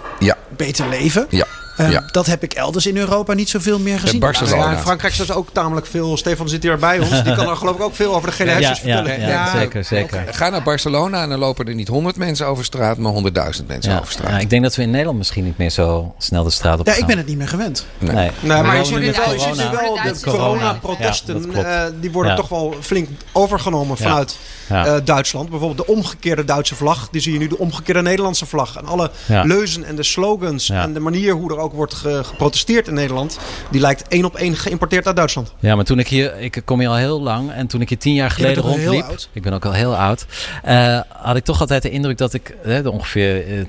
beter 0.56 0.88
leven. 0.88 1.26
Ja. 1.28 1.46
Uh, 1.80 1.90
ja. 1.90 2.04
Dat 2.10 2.26
heb 2.26 2.42
ik 2.42 2.52
elders 2.52 2.86
in 2.86 2.96
Europa 2.96 3.32
niet 3.32 3.48
zoveel 3.48 3.78
meer 3.78 4.00
gezien. 4.00 4.20
Ja, 4.20 4.70
in 4.70 4.78
Frankrijk 4.78 5.14
is 5.14 5.32
ook 5.32 5.48
tamelijk 5.52 5.86
veel. 5.86 6.16
Stefan 6.16 6.48
zit 6.48 6.62
hier 6.62 6.78
bij 6.78 6.98
ons. 6.98 7.22
Die 7.22 7.34
kan 7.34 7.48
er 7.48 7.56
geloof 7.56 7.74
ik 7.74 7.82
ook 7.82 7.94
veel 7.94 8.14
over 8.14 8.28
de 8.28 8.34
gele 8.34 8.50
hersens 8.50 8.80
ja, 8.80 9.04
vertellen. 9.04 9.28
Ja, 9.28 9.58
zeker, 9.58 9.84
zeker. 9.84 10.24
Ga 10.30 10.48
naar 10.48 10.62
Barcelona 10.62 11.22
en 11.22 11.28
dan 11.28 11.38
lopen 11.38 11.66
er 11.66 11.74
niet 11.74 11.88
100 11.88 12.16
mensen 12.16 12.46
over 12.46 12.64
straat, 12.64 12.98
maar 12.98 13.12
100.000 13.12 13.66
mensen 13.66 14.00
over 14.00 14.12
straat. 14.12 14.42
ik 14.42 14.50
denk 14.50 14.62
dat 14.62 14.76
we 14.76 14.82
in 14.82 14.90
Nederland 14.90 15.18
misschien 15.18 15.44
niet 15.44 15.58
meer 15.58 15.70
zo 15.70 16.14
snel 16.18 16.44
de 16.44 16.50
straat 16.50 16.80
op 16.80 16.86
gaan. 16.86 16.94
Ja, 16.94 17.00
ik 17.00 17.06
ben 17.06 17.16
het 17.16 17.26
niet 17.26 17.36
meer 17.36 17.48
gewend. 17.48 17.86
Nee, 17.98 18.14
nee. 18.14 18.30
nee 18.40 18.62
maar 18.62 18.76
je 18.76 18.84
ziet 18.84 18.98
nu 18.98 19.12
wel, 19.12 19.70
wel 19.70 20.12
de 20.12 20.20
corona-protesten. 20.22 21.50
Uh, 21.52 21.82
die 22.00 22.10
worden 22.10 22.36
toch 22.36 22.48
wel 22.48 22.74
flink 22.80 23.08
overgenomen 23.32 23.96
vanuit 23.96 24.38
uh, 24.72 24.94
Duitsland. 25.04 25.50
Bijvoorbeeld 25.50 25.86
de 25.86 25.92
omgekeerde 25.92 26.44
Duitse 26.44 26.74
vlag. 26.74 27.08
Die 27.10 27.20
zie 27.20 27.32
je 27.32 27.38
nu 27.38 27.48
de 27.48 27.58
omgekeerde 27.58 28.02
Nederlandse 28.02 28.46
vlag. 28.46 28.76
En 28.76 28.86
alle 28.86 29.10
leuzen 29.26 29.84
en 29.84 29.96
de 29.96 30.02
slogans 30.02 30.70
en 30.70 30.92
de 30.92 31.00
manier 31.00 31.32
hoe 31.32 31.50
er 31.50 31.58
ook 31.58 31.69
wordt 31.72 31.94
geprotesteerd 31.94 32.88
in 32.88 32.94
Nederland, 32.94 33.38
die 33.70 33.80
lijkt 33.80 34.08
één 34.08 34.24
op 34.24 34.36
één 34.36 34.56
geïmporteerd 34.56 35.06
uit 35.06 35.16
Duitsland. 35.16 35.54
Ja, 35.58 35.74
maar 35.74 35.84
toen 35.84 35.98
ik 35.98 36.08
hier, 36.08 36.38
ik 36.38 36.62
kom 36.64 36.78
hier 36.80 36.88
al 36.88 36.96
heel 36.96 37.22
lang 37.22 37.52
en 37.52 37.66
toen 37.66 37.80
ik 37.80 37.88
hier 37.88 37.98
tien 37.98 38.14
jaar 38.14 38.30
geleden 38.30 38.62
rondliep, 38.62 39.04
ik 39.32 39.42
ben 39.42 39.52
ook 39.52 39.64
al 39.64 39.72
heel 39.72 39.96
oud, 39.96 40.26
uh, 40.66 41.00
had 41.08 41.36
ik 41.36 41.44
toch 41.44 41.60
altijd 41.60 41.82
de 41.82 41.90
indruk 41.90 42.18
dat 42.18 42.34
ik 42.34 42.56
uh, 42.66 42.86
ongeveer 42.86 43.48
uh, 43.48 43.64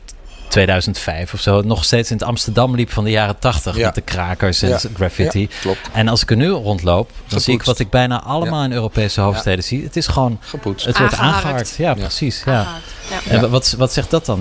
2005 0.52 1.34
of 1.34 1.40
zo 1.40 1.62
nog 1.62 1.84
steeds 1.84 2.12
in 2.12 2.18
het 2.18 2.26
Amsterdam 2.26 2.76
liep 2.76 2.92
van 2.92 3.04
de 3.04 3.10
jaren 3.10 3.40
80 3.40 3.78
ja. 3.78 3.86
met 3.86 3.96
de 3.96 4.02
krakers 4.02 4.62
en 4.62 4.70
ja. 4.70 4.80
graffiti. 4.94 5.50
Ja, 5.64 5.74
en 5.94 6.08
als 6.08 6.22
ik 6.22 6.30
er 6.30 6.38
nu 6.38 6.50
rondloop, 6.50 7.08
dan 7.08 7.18
Gepoetst. 7.24 7.46
zie 7.46 7.54
ik 7.54 7.64
wat 7.64 7.80
ik 7.80 7.90
bijna 7.90 8.22
allemaal 8.22 8.64
in 8.64 8.72
Europese 8.72 9.22
hoofdsteden 9.22 9.64
zie. 9.64 9.84
Het 9.84 9.96
is 9.96 10.08
gewoon, 10.08 10.40
Gepoetst. 10.42 10.86
het 10.86 10.98
wordt 10.98 11.16
aangehaakt. 11.16 11.76
Ja, 11.78 11.94
precies. 11.94 12.42
Ja. 12.46 12.80
En 13.28 13.50
wat, 13.50 13.76
wat 13.78 13.94
zegt 13.94 14.10
dat 14.10 14.26
dan? 14.26 14.40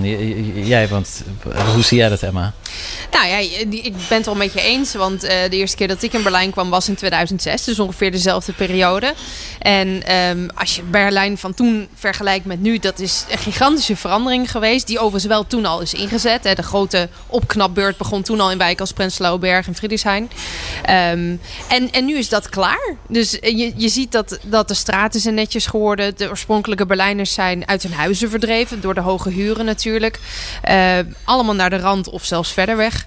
Jij, 0.65 0.87
want 0.87 1.23
hoe 1.73 1.83
zie 1.83 1.97
jij 1.97 2.09
dat, 2.09 2.21
Emma? 2.21 2.53
Nou 3.11 3.27
ja, 3.27 3.37
ik 3.69 3.93
ben 4.09 4.17
het 4.17 4.25
wel 4.25 4.35
met 4.35 4.53
je 4.53 4.61
eens. 4.61 4.93
Want 4.93 5.23
uh, 5.23 5.29
de 5.29 5.55
eerste 5.55 5.77
keer 5.77 5.87
dat 5.87 6.03
ik 6.03 6.13
in 6.13 6.23
Berlijn 6.23 6.51
kwam 6.51 6.69
was 6.69 6.89
in 6.89 6.95
2006. 6.95 7.63
Dus 7.63 7.79
ongeveer 7.79 8.11
dezelfde 8.11 8.53
periode. 8.53 9.13
En 9.59 10.15
um, 10.15 10.49
als 10.55 10.75
je 10.75 10.83
Berlijn 10.83 11.37
van 11.37 11.53
toen 11.53 11.87
vergelijkt 11.95 12.45
met 12.45 12.61
nu, 12.61 12.79
dat 12.79 12.99
is 12.99 13.25
een 13.29 13.37
gigantische 13.37 13.95
verandering 13.95 14.51
geweest. 14.51 14.87
Die 14.87 14.99
overigens 14.99 15.25
wel 15.25 15.47
toen 15.47 15.65
al 15.65 15.81
is 15.81 15.93
ingezet. 16.01 16.43
Hè. 16.43 16.53
De 16.53 16.63
grote 16.63 17.09
opknapbeurt 17.27 17.97
begon 17.97 18.21
toen 18.21 18.39
al 18.39 18.51
in 18.51 18.57
wijken 18.57 18.79
als 18.79 18.93
Prenzlauer 18.93 19.39
Berg 19.39 19.67
en 19.67 19.75
Friedrichshain. 19.75 20.23
Um, 20.23 21.39
en, 21.67 21.91
en 21.91 22.05
nu 22.05 22.17
is 22.17 22.29
dat 22.29 22.49
klaar. 22.49 22.95
Dus 23.07 23.31
je, 23.31 23.73
je 23.75 23.89
ziet 23.89 24.11
dat, 24.11 24.39
dat 24.43 24.67
de 24.67 24.73
straten 24.73 25.19
zijn 25.19 25.33
netjes 25.33 25.65
geworden. 25.65 26.17
De 26.17 26.29
oorspronkelijke 26.29 26.85
Berlijners 26.85 27.33
zijn 27.33 27.67
uit 27.67 27.83
hun 27.83 27.93
huizen 27.93 28.29
verdreven. 28.29 28.81
Door 28.81 28.93
de 28.93 29.01
hoge 29.01 29.29
huren 29.29 29.65
natuurlijk. 29.65 30.19
Uh, 30.69 30.97
allemaal 31.23 31.55
naar 31.55 31.69
de 31.69 31.79
rand 31.79 32.09
of 32.09 32.25
zelfs 32.25 32.51
verder 32.51 32.77
weg. 32.77 33.05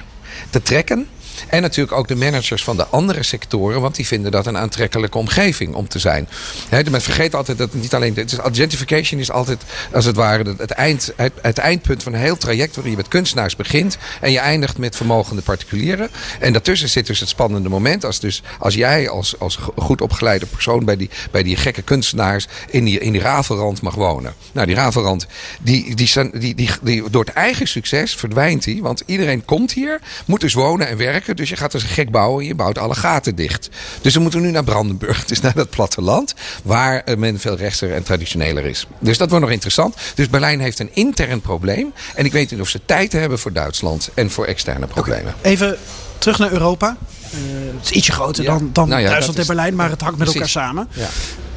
te 0.51 0.63
trekken. 0.63 1.09
En 1.49 1.63
natuurlijk 1.63 1.97
ook 1.97 2.09
de 2.09 2.17
managers 2.17 2.65
van 2.65 2.77
de 2.77 2.87
andere 2.87 3.23
sectoren, 3.23 3.81
want 3.81 3.95
die 3.95 4.07
vinden 4.07 4.31
dat 4.33 4.47
een 4.47 4.59
aantrekkelijke 4.59 5.19
omgeving 5.19 5.75
om 5.75 5.89
te 5.89 5.99
zijn. 5.99 6.29
He, 6.69 6.83
men 6.91 7.01
vergeet 7.01 7.35
altijd 7.35 7.59
dat 7.59 7.75
niet 7.75 7.95
alleen. 7.95 8.15
Het 8.15 8.33
is, 8.33 8.39
gentrification 8.53 9.21
is 9.21 9.31
altijd, 9.31 9.63
als 9.93 10.05
het 10.05 10.17
ware, 10.17 10.55
het, 10.59 10.71
eind, 10.71 11.13
het, 11.41 11.59
eindpunt 11.59 12.03
van 12.03 12.13
een 12.13 12.21
heel 12.21 12.37
traject 12.37 12.75
waarin 12.75 12.91
je 12.91 12.99
met 12.99 13.09
kunstenaars 13.09 13.57
begint 13.57 13.99
en 14.21 14.33
je 14.33 14.39
eindigt 14.39 14.79
met 14.79 14.97
vermogende 14.97 15.43
particulieren. 15.43 16.11
En 16.41 16.53
daartussen 16.53 16.89
zit 16.89 17.07
dus 17.07 17.21
het 17.21 17.29
spannende 17.29 17.69
moment 17.69 18.05
als, 18.05 18.21
dus, 18.21 18.43
als 18.59 18.75
jij 18.75 19.09
als, 19.09 19.39
als 19.39 19.57
go- 19.57 19.73
goed 19.77 20.01
opgeleide 20.01 20.47
persoon 20.47 20.85
bij 20.85 20.97
die, 20.97 21.11
bij 21.31 21.43
die 21.43 21.57
gekke 21.57 21.83
kunstenaars 21.83 22.47
in 22.71 22.85
die, 22.85 22.99
in 22.99 23.13
die 23.13 23.21
rafelrand 23.21 23.83
mag 23.83 23.95
wonen. 23.95 24.35
Nou, 24.53 24.67
die 24.67 24.77
rafelrand, 24.77 25.27
die, 25.61 25.95
die, 25.95 26.31
die, 26.39 26.71
die, 26.83 27.11
door 27.11 27.25
het 27.25 27.35
eigen 27.35 27.69
succes 27.69 28.15
verdwijnt 28.15 28.65
die. 28.65 28.83
Want 28.83 29.03
iedereen 29.07 29.45
komt 29.45 29.73
hier, 29.73 30.01
moet 30.25 30.41
dus 30.41 30.55
wonen 30.55 30.89
en 30.89 30.97
werken. 30.97 31.32
Dus 31.37 31.49
je 31.49 31.57
gaat 31.57 31.73
dus 31.73 31.83
gek 31.83 32.11
bouwen 32.11 32.41
en 32.41 32.47
je 32.47 32.55
bouwt 32.55 32.79
alle 32.79 32.95
gaten 32.95 33.35
dicht. 33.35 33.69
Dus 34.01 34.15
we 34.15 34.21
moeten 34.21 34.41
nu 34.41 34.51
naar 34.51 34.65
Brandenburg, 34.65 35.25
dus 35.33 35.41
naar 35.41 35.55
dat 35.55 35.71
platteland. 35.71 36.35
Waar 36.63 37.01
eh, 37.05 37.17
men 37.17 37.41
veel 37.41 37.57
rechtser 37.57 37.93
en 37.93 38.03
traditioneler 38.03 38.65
is. 38.65 38.87
Dus 38.99 39.19
dat 39.19 39.29
wordt 39.29 39.45
nog 39.45 39.55
interessant. 39.55 39.97
Dus 40.15 40.29
Berlijn 40.29 40.61
heeft 40.61 40.79
een 40.79 40.91
intern 40.93 41.41
probleem. 41.41 41.93
En 42.15 42.25
ik 42.25 42.33
weet 42.33 42.51
niet 42.51 42.61
of 42.61 42.69
ze 42.69 42.81
tijd 42.87 43.13
hebben 43.13 43.39
voor 43.39 43.53
Duitsland 43.53 44.11
en 44.15 44.31
voor 44.31 44.45
externe 44.45 44.87
problemen. 44.87 45.35
Even 45.43 45.79
terug 46.19 46.39
naar 46.39 46.53
Europa. 46.53 46.97
Eh, 47.31 47.39
het 47.77 47.85
is 47.85 47.91
ietsje 47.91 48.13
groter 48.13 48.45
Ja. 48.45 48.51
dan, 48.51 48.71
dan 48.73 48.89
Nou 48.89 49.01
ja, 49.01 49.09
Duitsland 49.09 49.39
en 49.39 49.47
Berlijn, 49.47 49.75
maar 49.75 49.91
het 49.91 50.01
hangt 50.01 50.19
met 50.19 50.31
Precies. 50.31 50.55
elkaar 50.55 50.67
samen. 50.67 50.89
Ja. 50.93 51.09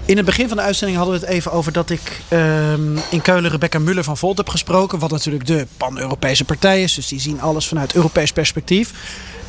In 0.06 0.18
het 0.18 0.26
begin 0.26 0.48
van 0.48 0.58
de 0.58 0.64
uitzending 0.64 0.98
hadden 0.98 1.20
we 1.20 1.26
het 1.26 1.36
even 1.36 1.52
over 1.52 1.72
dat 1.72 1.90
ik 1.90 2.22
ehm, 2.28 2.98
in 3.10 3.22
Keulen 3.22 3.52
Rebecca 3.52 3.80
Muller 3.80 4.04
van 4.04 4.18
Volt 4.18 4.38
heb 4.38 4.50
gesproken. 4.50 5.00
Wat 5.00 5.12
natuurlijk 5.12 5.46
de 5.46 5.68
pan-Europese 5.78 6.44
partij 6.46 6.84
is. 6.84 6.94
Dus 6.94 7.08
die 7.08 7.20
zien 7.20 7.42
alles 7.42 7.68
vanuit 7.68 7.94
Europees 7.96 8.32
perspectief. 8.32 8.94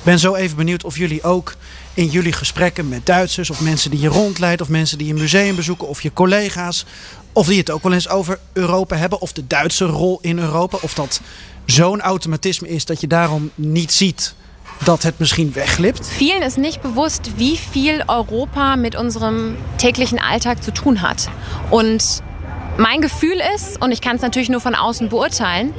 Ben 0.07 0.19
zo 0.19 0.35
even 0.35 0.57
benieuwd 0.57 0.85
of 0.85 0.99
jullie 0.99 1.23
ook 1.23 1.55
in 1.95 2.07
jullie 2.07 2.33
gesprekken 2.33 2.89
met 2.89 3.07
Duitsers... 3.07 3.51
of 3.51 3.61
mensen 3.61 3.91
die 3.91 4.01
je 4.01 4.09
rondleidt, 4.09 4.61
of 4.61 4.69
mensen 4.69 4.99
die 4.99 5.07
je 5.07 5.15
museum 5.15 5.57
bezoeken... 5.57 5.89
of 5.89 6.03
je 6.03 6.13
collega's, 6.13 6.85
of 7.33 7.47
die 7.47 7.59
het 7.59 7.71
ook 7.71 7.83
wel 7.83 7.93
eens 7.93 8.09
over 8.09 8.39
Europa 8.53 8.97
hebben... 8.97 9.21
of 9.21 9.33
de 9.33 9.47
Duitse 9.47 9.85
rol 9.85 10.19
in 10.21 10.39
Europa. 10.39 10.79
Of 10.81 10.95
dat 10.95 11.21
zo'n 11.65 12.01
automatisme 12.01 12.69
is 12.69 12.85
dat 12.85 13.01
je 13.01 13.07
daarom 13.07 13.51
niet 13.55 13.93
ziet 13.93 14.35
dat 14.85 15.03
het 15.03 15.19
misschien 15.19 15.53
wegglipt. 15.53 16.09
Vielen 16.09 16.43
ist 16.43 16.57
nicht 16.57 16.81
bewusst, 16.81 17.31
wie 17.37 17.59
viel 17.71 18.03
Europa 18.07 18.77
mit 18.77 18.95
unserem 18.95 19.57
täglichen 19.77 20.19
Alltag 20.19 20.57
zu 20.65 20.73
tun 20.73 21.01
hat. 21.01 21.29
Und 21.71 22.23
mein 22.79 23.01
Gefühl 23.01 23.41
ist, 23.55 23.81
und 23.81 23.93
ich 23.93 24.01
kann 24.01 24.17
es 24.17 24.23
natürlich 24.23 24.49
nur 24.49 24.61
von 24.61 24.75
außen 24.75 25.09
beurteilen, 25.09 25.73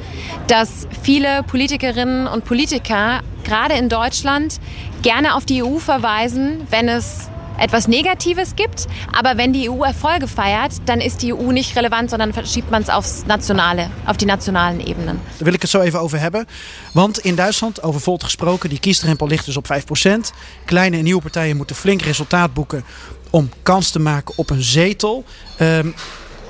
dass 0.46 0.86
viele 1.02 1.42
Politikerinnen 1.44 2.26
und 2.26 2.44
Politiker, 2.44 3.20
gerade 3.44 3.74
in 3.74 3.88
Deutschland, 3.88 4.60
gerne 5.02 5.34
auf 5.34 5.44
die 5.44 5.62
EU 5.62 5.78
verweisen, 5.78 6.66
wenn 6.70 6.88
es 6.88 7.28
etwas 7.58 7.88
Negatives 7.88 8.54
gibt. 8.54 8.86
Aber 9.12 9.36
wenn 9.36 9.52
die 9.52 9.68
EU 9.68 9.82
Erfolge 9.82 10.28
feiert, 10.28 10.72
dann 10.84 11.00
ist 11.00 11.22
die 11.22 11.32
EU 11.32 11.50
nicht 11.50 11.76
relevant, 11.76 12.10
sondern 12.10 12.32
verschiebt 12.32 12.70
man 12.70 12.82
es 12.82 12.88
aufs 12.88 13.24
Nationale, 13.26 13.90
auf 14.06 14.16
die 14.16 14.26
nationalen 14.26 14.80
Ebenen. 14.80 15.20
Daar 15.36 15.44
wil 15.44 15.54
ik 15.54 15.62
het 15.62 15.70
zo 15.70 15.80
even 15.80 16.00
over 16.00 16.20
hebben. 16.20 16.46
Want 16.92 17.18
in 17.18 17.34
Duitsland, 17.34 17.82
over 17.82 18.00
Volt 18.00 18.24
gesproken, 18.24 18.68
die 18.68 18.80
kiesdrempel 18.80 19.26
ligt 19.26 19.44
dus 19.44 19.56
op 19.56 19.66
5%. 19.66 20.32
Kleine 20.64 20.96
en 20.96 21.04
nieuwe 21.04 21.22
partijen 21.22 21.56
moeten 21.56 21.76
flink 21.76 22.02
resultaat 22.02 22.54
boeken 22.54 22.84
om 23.30 23.50
kans 23.62 23.90
te 23.90 23.98
maken 23.98 24.34
op 24.36 24.50
een 24.50 24.62
zetel. 24.62 25.24
Ehm, 25.56 25.88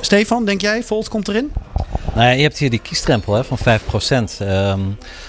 Stefan, 0.01 0.45
denk 0.45 0.61
jij, 0.61 0.83
Volt 0.83 1.09
komt 1.09 1.29
erin? 1.29 1.53
Nou 2.15 2.31
ja, 2.31 2.31
je 2.31 2.43
hebt 2.43 2.59
hier 2.59 2.71
die 2.71 2.81
kiesdrempel 2.81 3.35
hè, 3.35 3.45
van 3.45 3.59
5%. 3.59 4.41
Ehm, 4.41 4.81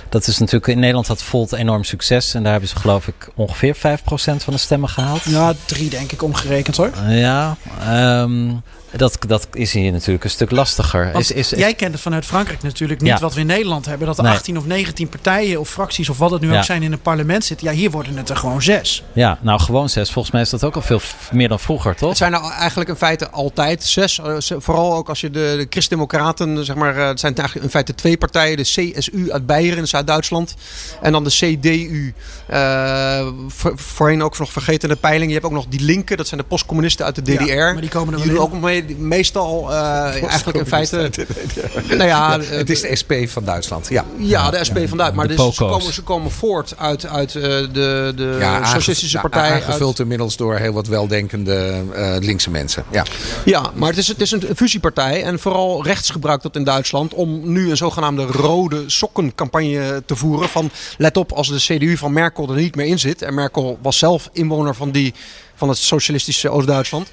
dat 0.10 0.28
is 0.28 0.38
natuurlijk, 0.38 0.68
in 0.68 0.80
Nederland 0.80 1.08
had 1.08 1.24
Volt 1.24 1.54
enorm 1.54 1.84
succes. 1.84 2.34
En 2.34 2.44
daar 2.44 2.52
hebben 2.52 2.70
ze 2.70 2.76
geloof 2.76 3.08
ik 3.08 3.30
ongeveer 3.36 3.76
5% 3.76 4.44
van 4.44 4.54
de 4.54 4.60
stemmen 4.60 4.90
gehaald. 4.90 5.24
Ja, 5.24 5.54
drie 5.66 5.90
denk 5.90 6.12
ik 6.12 6.24
omgerekend 6.24 6.78
hoor. 6.78 6.92
Ja, 7.08 7.58
ehm, 7.82 8.52
dat, 8.96 9.18
dat 9.28 9.48
is 9.54 9.74
hier 9.74 9.92
natuurlijk 9.92 10.24
een 10.24 10.30
stuk 10.30 10.52
lastiger. 10.52 11.16
Is, 11.16 11.32
is, 11.32 11.50
jij 11.50 11.74
kent 11.74 11.92
het 11.94 12.02
vanuit 12.02 12.26
Frankrijk 12.26 12.62
natuurlijk 12.64 13.02
niet 13.02 13.10
Ja. 13.12 13.20
wat 13.20 13.34
we 13.34 13.40
in 13.40 13.46
Nederland 13.46 13.86
hebben. 13.86 14.08
Dat 14.08 14.18
er 14.18 14.24
Nee. 14.24 14.34
18 14.34 14.58
of 14.58 14.66
19 14.66 15.10
partijen 15.10 15.60
of 15.60 15.70
fracties 15.70 16.10
of 16.10 16.18
wat 16.18 16.32
het 16.32 16.42
nu 16.42 16.52
Ja. 16.52 16.58
ook 16.58 16.64
zijn 16.64 16.84
in 16.84 16.92
een 16.92 17.02
parlement 17.02 17.46
zitten. 17.46 17.68
Ja, 17.68 17.74
hier 17.74 17.92
worden 17.92 18.18
het 18.18 18.30
er 18.30 18.36
gewoon 18.36 18.62
zes. 18.62 19.04
Ja, 19.14 19.38
nou 19.42 19.60
gewoon 19.60 19.90
zes. 19.90 20.12
Volgens 20.12 20.34
mij 20.34 20.42
is 20.44 20.50
dat 20.50 20.64
ook 20.64 20.76
al 20.76 20.82
veel 20.82 21.02
meer 21.32 21.48
dan 21.48 21.60
vroeger, 21.60 21.96
toch? 21.96 22.10
Het 22.10 22.18
zijn 22.18 22.34
er 22.34 22.42
eigenlijk 22.42 22.90
in 22.90 22.96
feite 22.96 23.30
altijd 23.30 23.84
zes. 23.84 24.20
Eh, 24.20 24.36
Vooral 24.58 24.94
ook 24.96 25.10
als 25.10 25.22
je 25.22 25.30
de, 25.30 25.54
de 25.58 25.68
Christdemocraten, 25.70 26.66
zeg 26.66 26.76
maar, 26.76 26.98
eh, 26.98 27.08
het 27.08 27.20
zijn 27.20 27.36
eigenlijk 27.36 27.66
in 27.66 27.72
feite 27.72 27.96
twee 27.96 28.18
partijen. 28.18 28.58
De 28.58 28.64
CSU 28.64 29.32
uit 29.32 29.46
Beieren 29.46 29.78
in 29.78 29.88
Zuid-Duitsland. 29.88 30.56
En 31.02 31.12
dan 31.12 31.24
de 31.24 31.30
CDU. 31.30 32.14
eh, 32.48 33.28
voor- 33.48 33.74
voorheen 33.76 34.24
ook 34.24 34.40
nog 34.40 34.52
vergeten 34.52 34.90
de 34.90 34.96
peiling. 34.96 35.28
Je 35.28 35.34
hebt 35.34 35.46
ook 35.46 35.52
nog 35.52 35.66
die 35.70 35.80
linken, 35.82 36.18
dat 36.18 36.28
zijn 36.28 36.40
de 36.40 36.46
postcommunisten 36.48 37.06
uit 37.06 37.16
de 37.16 37.22
DDR. 37.22 37.44
Ja, 37.44 37.72
maar 37.72 37.82
die 37.82 37.90
komen 37.90 38.14
er 38.14 38.20
wel 38.20 38.28
doen 38.28 38.36
in. 38.36 38.42
ook 38.42 38.62
mee, 38.62 38.79
meestal 38.98 39.72
eh, 39.72 40.04
eigenlijk 40.32 40.58
in 40.58 40.66
feite... 40.66 41.10
Nou 41.90 42.04
ja, 42.04 42.40
eh, 42.40 42.48
Het 42.50 42.70
is 42.70 42.82
de 42.82 42.96
SP 43.02 43.12
van 43.26 43.44
Duitsland. 43.44 43.88
Ja. 43.90 44.06
ja, 44.18 44.50
de 44.52 44.64
SP 44.68 44.78
van 44.88 44.98
Duitsland. 44.98 45.16
Maar 45.16 45.28
dus 45.28 45.56
ze, 45.56 45.64
komen, 45.64 45.94
ze 45.94 46.02
komen 46.02 46.32
voort 46.32 46.74
uit, 46.78 47.06
uit 47.06 47.36
eh, 47.36 47.42
de, 47.42 48.14
de 48.16 48.38
Ja, 48.40 48.66
Socialistische 48.66 49.20
Partij. 49.20 49.42
uit- 49.52 49.64
Aangevuld 49.64 50.00
inmiddels 50.00 50.38
door 50.38 50.56
heel 50.56 50.74
wat 50.74 50.88
weldenkende 50.88 51.84
linkse 52.20 52.50
mensen. 52.50 52.84
Ja. 52.92 53.06
Ja, 53.46 53.72
maar 53.76 53.90
het 53.90 53.98
is, 53.98 54.08
het 54.08 54.22
is 54.22 54.32
een 54.32 54.44
fusiepartij. 54.56 55.24
En 55.24 55.40
vooral 55.40 55.84
rechts 55.84 56.10
gebruikt 56.10 56.44
dat 56.44 56.56
in 56.56 56.64
Duitsland. 56.64 57.14
Om 57.14 57.52
nu 57.52 57.70
een 57.70 57.78
zogenaamde 57.78 58.26
rode 58.26 58.84
sokkencampagne 58.88 60.04
te 60.06 60.16
voeren. 60.16 60.50
Van 60.50 60.72
let 60.98 61.18
op 61.18 61.32
als 61.32 61.48
de 61.48 61.56
CDU 61.76 61.98
van 61.98 62.14
Merkel 62.14 62.50
er 62.50 62.56
niet 62.56 62.76
meer 62.76 62.86
in 62.86 63.00
zit. 63.00 63.22
En 63.22 63.34
Merkel 63.34 63.78
was 63.82 63.98
zelf 63.98 64.30
inwoner 64.34 64.76
van, 64.76 64.92
die, 64.92 65.14
van 65.56 65.70
het 65.70 65.78
socialistische 65.78 66.50
Oost-Duitsland. 66.50 67.08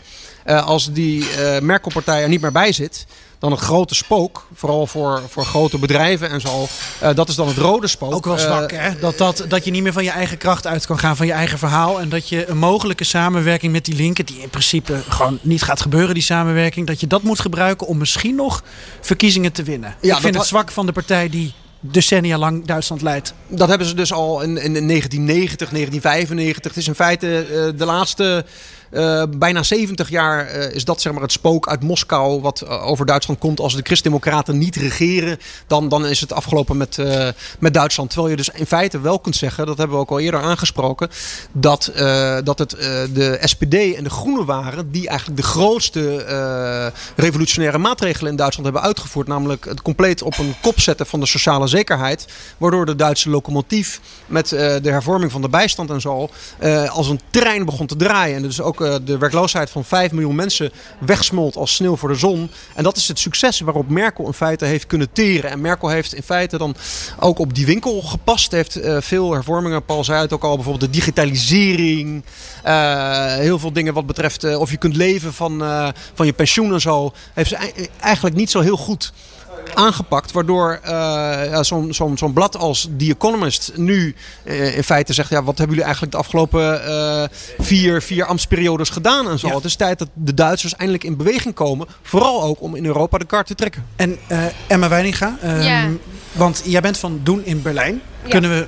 Eh, 0.47 0.67
als 0.67 0.93
die 0.93 1.31
eh, 1.31 1.61
Merkel-partij 1.61 2.23
er 2.23 2.29
niet 2.29 2.41
meer 2.41 2.53
bij 2.53 2.73
zit. 2.73 3.07
Dan 3.39 3.51
het 3.51 3.61
grote 3.61 3.95
spook, 3.95 4.47
vooral 4.55 4.87
voor, 4.87 5.23
voor 5.29 5.45
grote 5.45 5.79
bedrijven 5.79 6.31
en 6.31 6.41
zo. 6.41 6.67
eh, 7.01 7.15
dat 7.15 7.29
is 7.29 7.35
dan 7.35 7.49
het 7.49 7.57
rode 7.57 7.87
spook. 7.87 8.15
Ook 8.15 8.25
wel 8.25 8.39
zwak, 8.39 8.71
hè? 8.71 8.99
Dat, 8.99 9.19
dat, 9.19 9.45
dat 9.49 9.65
je 9.65 9.71
niet 9.71 9.83
meer 9.83 9.93
van 9.93 10.05
je 10.05 10.11
eigen 10.11 10.39
kracht 10.39 10.67
uit 10.67 10.87
kan 10.87 10.99
gaan, 10.99 11.17
van 11.17 11.27
je 11.27 11.33
eigen 11.33 11.59
verhaal. 11.59 12.01
En 12.01 12.09
dat 12.09 12.29
je 12.29 12.49
een 12.49 12.59
mogelijke 12.59 13.05
samenwerking 13.05 13.73
met 13.73 13.85
die 13.85 13.95
linken, 13.95 14.27
die 14.27 14.39
in 14.39 14.49
principe 14.49 15.03
gewoon 15.09 15.39
niet 15.43 15.63
gaat 15.63 15.81
gebeuren, 15.81 16.15
die 16.15 16.23
samenwerking, 16.23 16.87
dat 16.87 17.01
je 17.01 17.07
dat 17.07 17.23
moet 17.23 17.41
gebruiken 17.41 17.87
om 17.87 17.99
misschien 17.99 18.35
nog 18.35 18.63
verkiezingen 19.01 19.53
te 19.53 19.63
winnen. 19.63 19.95
Ja, 20.01 20.15
ik 20.17 20.23
vind 20.23 20.35
het 20.35 20.47
zwak 20.47 20.71
van 20.71 20.87
de 20.87 20.93
partij 20.93 21.29
die 21.29 21.55
decennia 21.81 22.39
lang 22.39 22.67
Duitsland 22.67 23.03
leidt. 23.03 23.35
Dat 23.49 23.69
hebben 23.69 23.87
ze 23.87 23.95
dus 23.95 24.13
al 24.13 24.41
in, 24.41 24.49
in 24.49 24.89
1990, 24.89 25.69
1995. 25.71 26.73
Het 26.73 26.77
is 26.77 26.89
in 26.89 26.95
feite 26.95 27.47
de 27.77 27.85
laatste 27.85 28.45
eh, 28.91 29.23
bijna 29.39 29.63
70 29.63 30.09
jaar 30.09 30.47
eh, 30.47 30.75
is 30.75 30.85
dat 30.85 31.01
zeg 31.01 31.13
maar 31.13 31.23
het 31.23 31.33
spook 31.33 31.69
uit 31.69 31.83
Moskou 31.83 32.41
wat 32.41 32.61
eh, 32.61 32.87
over 32.87 33.07
Duitsland 33.07 33.41
komt. 33.41 33.61
Als 33.61 33.75
de 33.75 33.83
Christdemocraten 33.83 34.59
niet 34.59 34.77
regeren, 34.77 35.39
dan, 35.67 35.89
dan 35.89 36.07
is 36.07 36.21
het 36.21 36.33
afgelopen 36.33 36.77
met, 36.77 36.99
met 37.59 37.75
Duitsland. 37.75 38.11
Terwijl 38.11 38.31
je 38.31 38.37
dus 38.37 38.49
in 38.49 38.67
feite 38.67 39.01
wel 39.01 39.19
kunt 39.19 39.37
zeggen, 39.37 39.67
dat 39.67 39.79
hebben 39.79 39.97
we 39.97 40.03
ook 40.03 40.11
al 40.11 40.21
eerder 40.21 40.41
aangesproken, 40.41 41.09
dat, 41.53 41.93
dat 42.45 42.59
het 42.59 42.71
de 43.13 43.39
SPD 43.43 43.75
en 43.75 44.05
de 44.05 44.11
Groenen 44.11 44.45
waren 44.45 44.91
die 44.91 45.09
eigenlijk 45.09 45.41
de 45.41 45.47
grootste 45.47 46.93
revolutionaire 47.17 47.79
maatregelen 47.79 48.31
in 48.31 48.37
Duitsland 48.37 48.65
hebben 48.65 48.89
uitgevoerd. 48.89 49.27
Namelijk 49.27 49.65
het 49.65 49.83
compleet 49.83 50.23
op 50.23 50.39
een 50.39 50.55
kop 50.63 50.81
zetten 50.81 51.07
van 51.07 51.21
de 51.21 51.27
sociale 51.27 51.67
zekerheid. 51.67 52.27
Waardoor 52.59 52.87
de 52.87 52.97
Duitse 52.97 53.31
locomotief 53.31 54.01
met 54.27 54.49
de 54.49 54.81
hervorming 54.83 55.33
van 55.33 55.43
de 55.43 55.49
bijstand 55.49 55.91
en 55.91 56.01
zo 56.01 56.31
als 56.89 57.09
een 57.09 57.21
trein 57.31 57.65
begon 57.65 57.87
te 57.87 57.97
draaien. 57.97 58.37
En 58.37 58.43
dus 58.43 58.61
ook 58.61 58.76
eh, 58.81 58.95
de 59.05 59.19
werkloosheid 59.19 59.71
van 59.71 59.85
5 59.85 60.13
miljoen 60.13 60.35
mensen 60.35 60.73
wegsmolt 60.99 61.57
als 61.57 61.75
sneeuw 61.75 61.97
voor 61.97 62.09
de 62.09 62.15
zon. 62.15 62.51
En 62.75 62.83
dat 62.83 62.97
is 62.97 63.09
het 63.09 63.19
succes 63.19 63.61
waarop 63.61 63.89
Merkel 63.89 64.27
in 64.27 64.33
feite 64.33 64.65
heeft 64.65 64.87
kunnen 64.87 65.13
teren. 65.13 65.51
En 65.51 65.61
Merkel 65.61 65.89
heeft 65.89 66.15
in 66.15 66.23
feite 66.23 66.59
dan 66.59 66.75
ook 67.21 67.39
op 67.39 67.55
die 67.55 67.67
winkel 67.67 68.03
gepast. 68.03 68.53
Heeft 68.53 68.77
eh, 68.77 68.97
veel 69.01 69.33
hervormingen. 69.33 69.85
Paul 69.85 70.05
zei 70.05 70.21
het 70.21 70.33
ook 70.33 70.43
al, 70.45 70.55
bijvoorbeeld 70.55 70.93
de 70.93 70.99
digitalisering. 70.99 72.25
eh, 72.63 73.35
heel 73.35 73.59
veel 73.59 73.73
dingen 73.73 73.95
wat 73.95 74.07
betreft 74.07 74.57
of 74.57 74.71
je 74.71 74.77
kunt 74.77 74.97
leven 74.97 75.33
van, 75.35 75.59
van 76.15 76.27
je 76.27 76.33
pensioen 76.33 76.73
en 76.73 76.81
zo. 76.81 77.13
Heeft 77.35 77.49
ze 77.49 77.57
ei- 77.57 77.89
eigenlijk 78.01 78.37
niet 78.37 78.51
zo 78.51 78.61
heel 78.61 78.77
goed 78.77 79.13
aangepakt. 79.75 80.33
Waardoor 80.33 80.81
eh, 80.83 80.91
ja, 81.51 81.63
zo'n 81.63 81.95
zo'n 81.95 82.19
zo'n 82.19 82.33
blad 82.33 82.57
als 82.57 82.89
The 82.99 83.05
Economist 83.11 83.73
nu 83.77 84.15
eh, 84.45 84.77
in 84.77 84.85
feite 84.85 85.13
zegt... 85.13 85.29
Ja, 85.31 85.37
wat 85.43 85.59
hebben 85.59 85.69
jullie 85.69 85.83
eigenlijk 85.83 86.13
de 86.13 86.19
afgelopen 86.19 86.85
eh, 86.87 87.23
vier, 87.59 88.03
vier 88.03 88.25
ambtsperiodes 88.25 88.91
gedaan 88.91 89.29
en 89.31 89.39
zo. 89.39 89.49
Ja. 89.49 89.55
Het 89.55 89.65
is 89.65 89.77
tijd 89.77 89.99
dat 89.99 90.09
de 90.15 90.35
Duitsers 90.35 90.75
eindelijk 90.77 91.05
in 91.05 91.17
beweging 91.17 91.55
komen. 91.55 91.87
Vooral 92.03 92.43
ook 92.43 92.61
om 92.63 92.75
in 92.75 92.85
Europa 92.87 93.19
de 93.19 93.25
kaart 93.25 93.47
te 93.47 93.55
trekken. 93.55 93.85
En 93.97 94.19
eh, 94.27 94.45
Emma 94.67 94.89
Weininga, 94.89 95.37
ehm, 95.43 95.61
Ja. 95.61 95.89
want 96.33 96.63
jij 96.65 96.81
bent 96.81 96.99
van 96.99 97.21
Doen 97.23 97.45
in 97.45 97.63
Berlijn. 97.63 98.01
Ja. 98.23 98.29
Kunnen 98.31 98.51
we, 98.51 98.67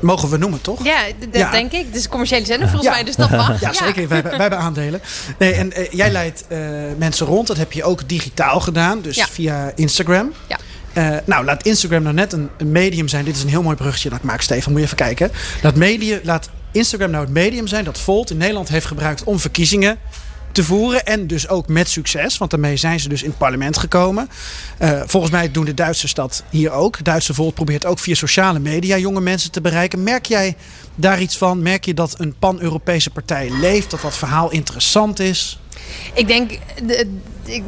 mogen 0.00 0.28
we 0.28 0.36
noemen 0.36 0.60
toch? 0.60 0.84
Ja, 0.84 0.98
dat 1.18 1.28
Ja. 1.32 1.50
denk 1.50 1.72
ik. 1.72 1.86
Het 1.86 1.96
is 1.96 2.04
een 2.04 2.10
commerciële 2.10 2.44
zender 2.46 2.68
volgens 2.68 2.88
Ja. 2.90 2.94
mij, 2.96 3.04
dus 3.04 3.16
dat 3.16 3.30
mag. 3.30 3.60
Ja, 3.60 3.72
zeker. 3.72 3.94
Wij, 3.94 4.16
hebben- 4.16 4.30
wij 4.32 4.40
hebben 4.40 4.58
aandelen. 4.58 5.00
Nee, 5.38 5.52
en 5.52 5.72
eh, 5.72 5.92
jij 5.92 6.10
leidt 6.10 6.44
eh, 6.48 6.58
mensen 6.98 7.26
rond. 7.26 7.46
Dat 7.46 7.56
heb 7.56 7.72
je 7.72 7.84
ook 7.84 8.08
digitaal 8.08 8.60
gedaan, 8.60 9.00
dus 9.02 9.26
via 9.30 9.72
Instagram. 9.74 10.32
Ja. 10.48 10.58
Eh, 10.92 11.16
nou, 11.24 11.44
laat 11.44 11.62
Instagram 11.66 12.02
nou 12.02 12.14
net 12.14 12.32
een, 12.32 12.48
een 12.58 12.72
medium 12.72 13.08
zijn. 13.08 13.24
Dit 13.24 13.36
is 13.36 13.42
een 13.42 13.48
heel 13.48 13.62
mooi 13.62 13.76
bruggetje 13.76 14.08
dat 14.08 14.18
ik 14.18 14.24
maak, 14.24 14.40
Stefan. 14.40 14.70
Moet 14.72 14.80
je 14.80 14.86
even 14.86 14.96
kijken. 14.96 15.30
Laat, 15.62 15.74
medium, 15.74 16.20
laat 16.22 16.48
Instagram 16.72 17.10
nou 17.10 17.24
het 17.24 17.32
medium 17.32 17.66
zijn 17.66 17.84
dat 17.84 17.98
Volt 17.98 18.30
in 18.30 18.36
Nederland 18.36 18.68
heeft 18.68 18.86
gebruikt 18.86 19.24
om 19.24 19.38
verkiezingen 19.40 19.98
te 20.56 20.64
voeren. 20.64 21.06
En 21.06 21.26
dus 21.26 21.48
ook 21.48 21.68
met 21.68 21.88
succes, 21.88 22.38
want 22.38 22.50
daarmee 22.50 22.76
zijn 22.76 23.00
ze 23.00 23.08
dus 23.08 23.22
in 23.22 23.28
het 23.28 23.38
parlement 23.38 23.78
gekomen. 23.78 24.28
Eh, 24.78 25.00
volgens 25.06 25.32
mij 25.32 25.50
doen 25.50 25.64
de 25.64 25.74
Duitsers 25.74 26.14
dat 26.14 26.44
hier 26.50 26.70
ook. 26.70 27.04
Duitse 27.04 27.34
Volt 27.34 27.54
probeert 27.54 27.84
ook 27.84 27.98
via 27.98 28.14
sociale 28.14 28.58
media 28.58 28.96
jonge 28.96 29.20
mensen 29.20 29.50
te 29.50 29.60
bereiken. 29.60 30.02
Merk 30.02 30.26
jij 30.26 30.56
daar 30.94 31.20
iets 31.20 31.36
van? 31.36 31.62
Merk 31.62 31.84
je 31.84 31.94
dat 31.94 32.14
een 32.20 32.34
pan-Europese 32.38 33.10
partij 33.10 33.50
leeft? 33.60 33.90
Dat 33.90 34.00
dat 34.00 34.16
verhaal 34.16 34.50
interessant 34.50 35.18
is? 35.18 35.60
Ik 36.14 36.26
denk 36.26 36.50
de- 36.86 37.18
ik, 37.48 37.62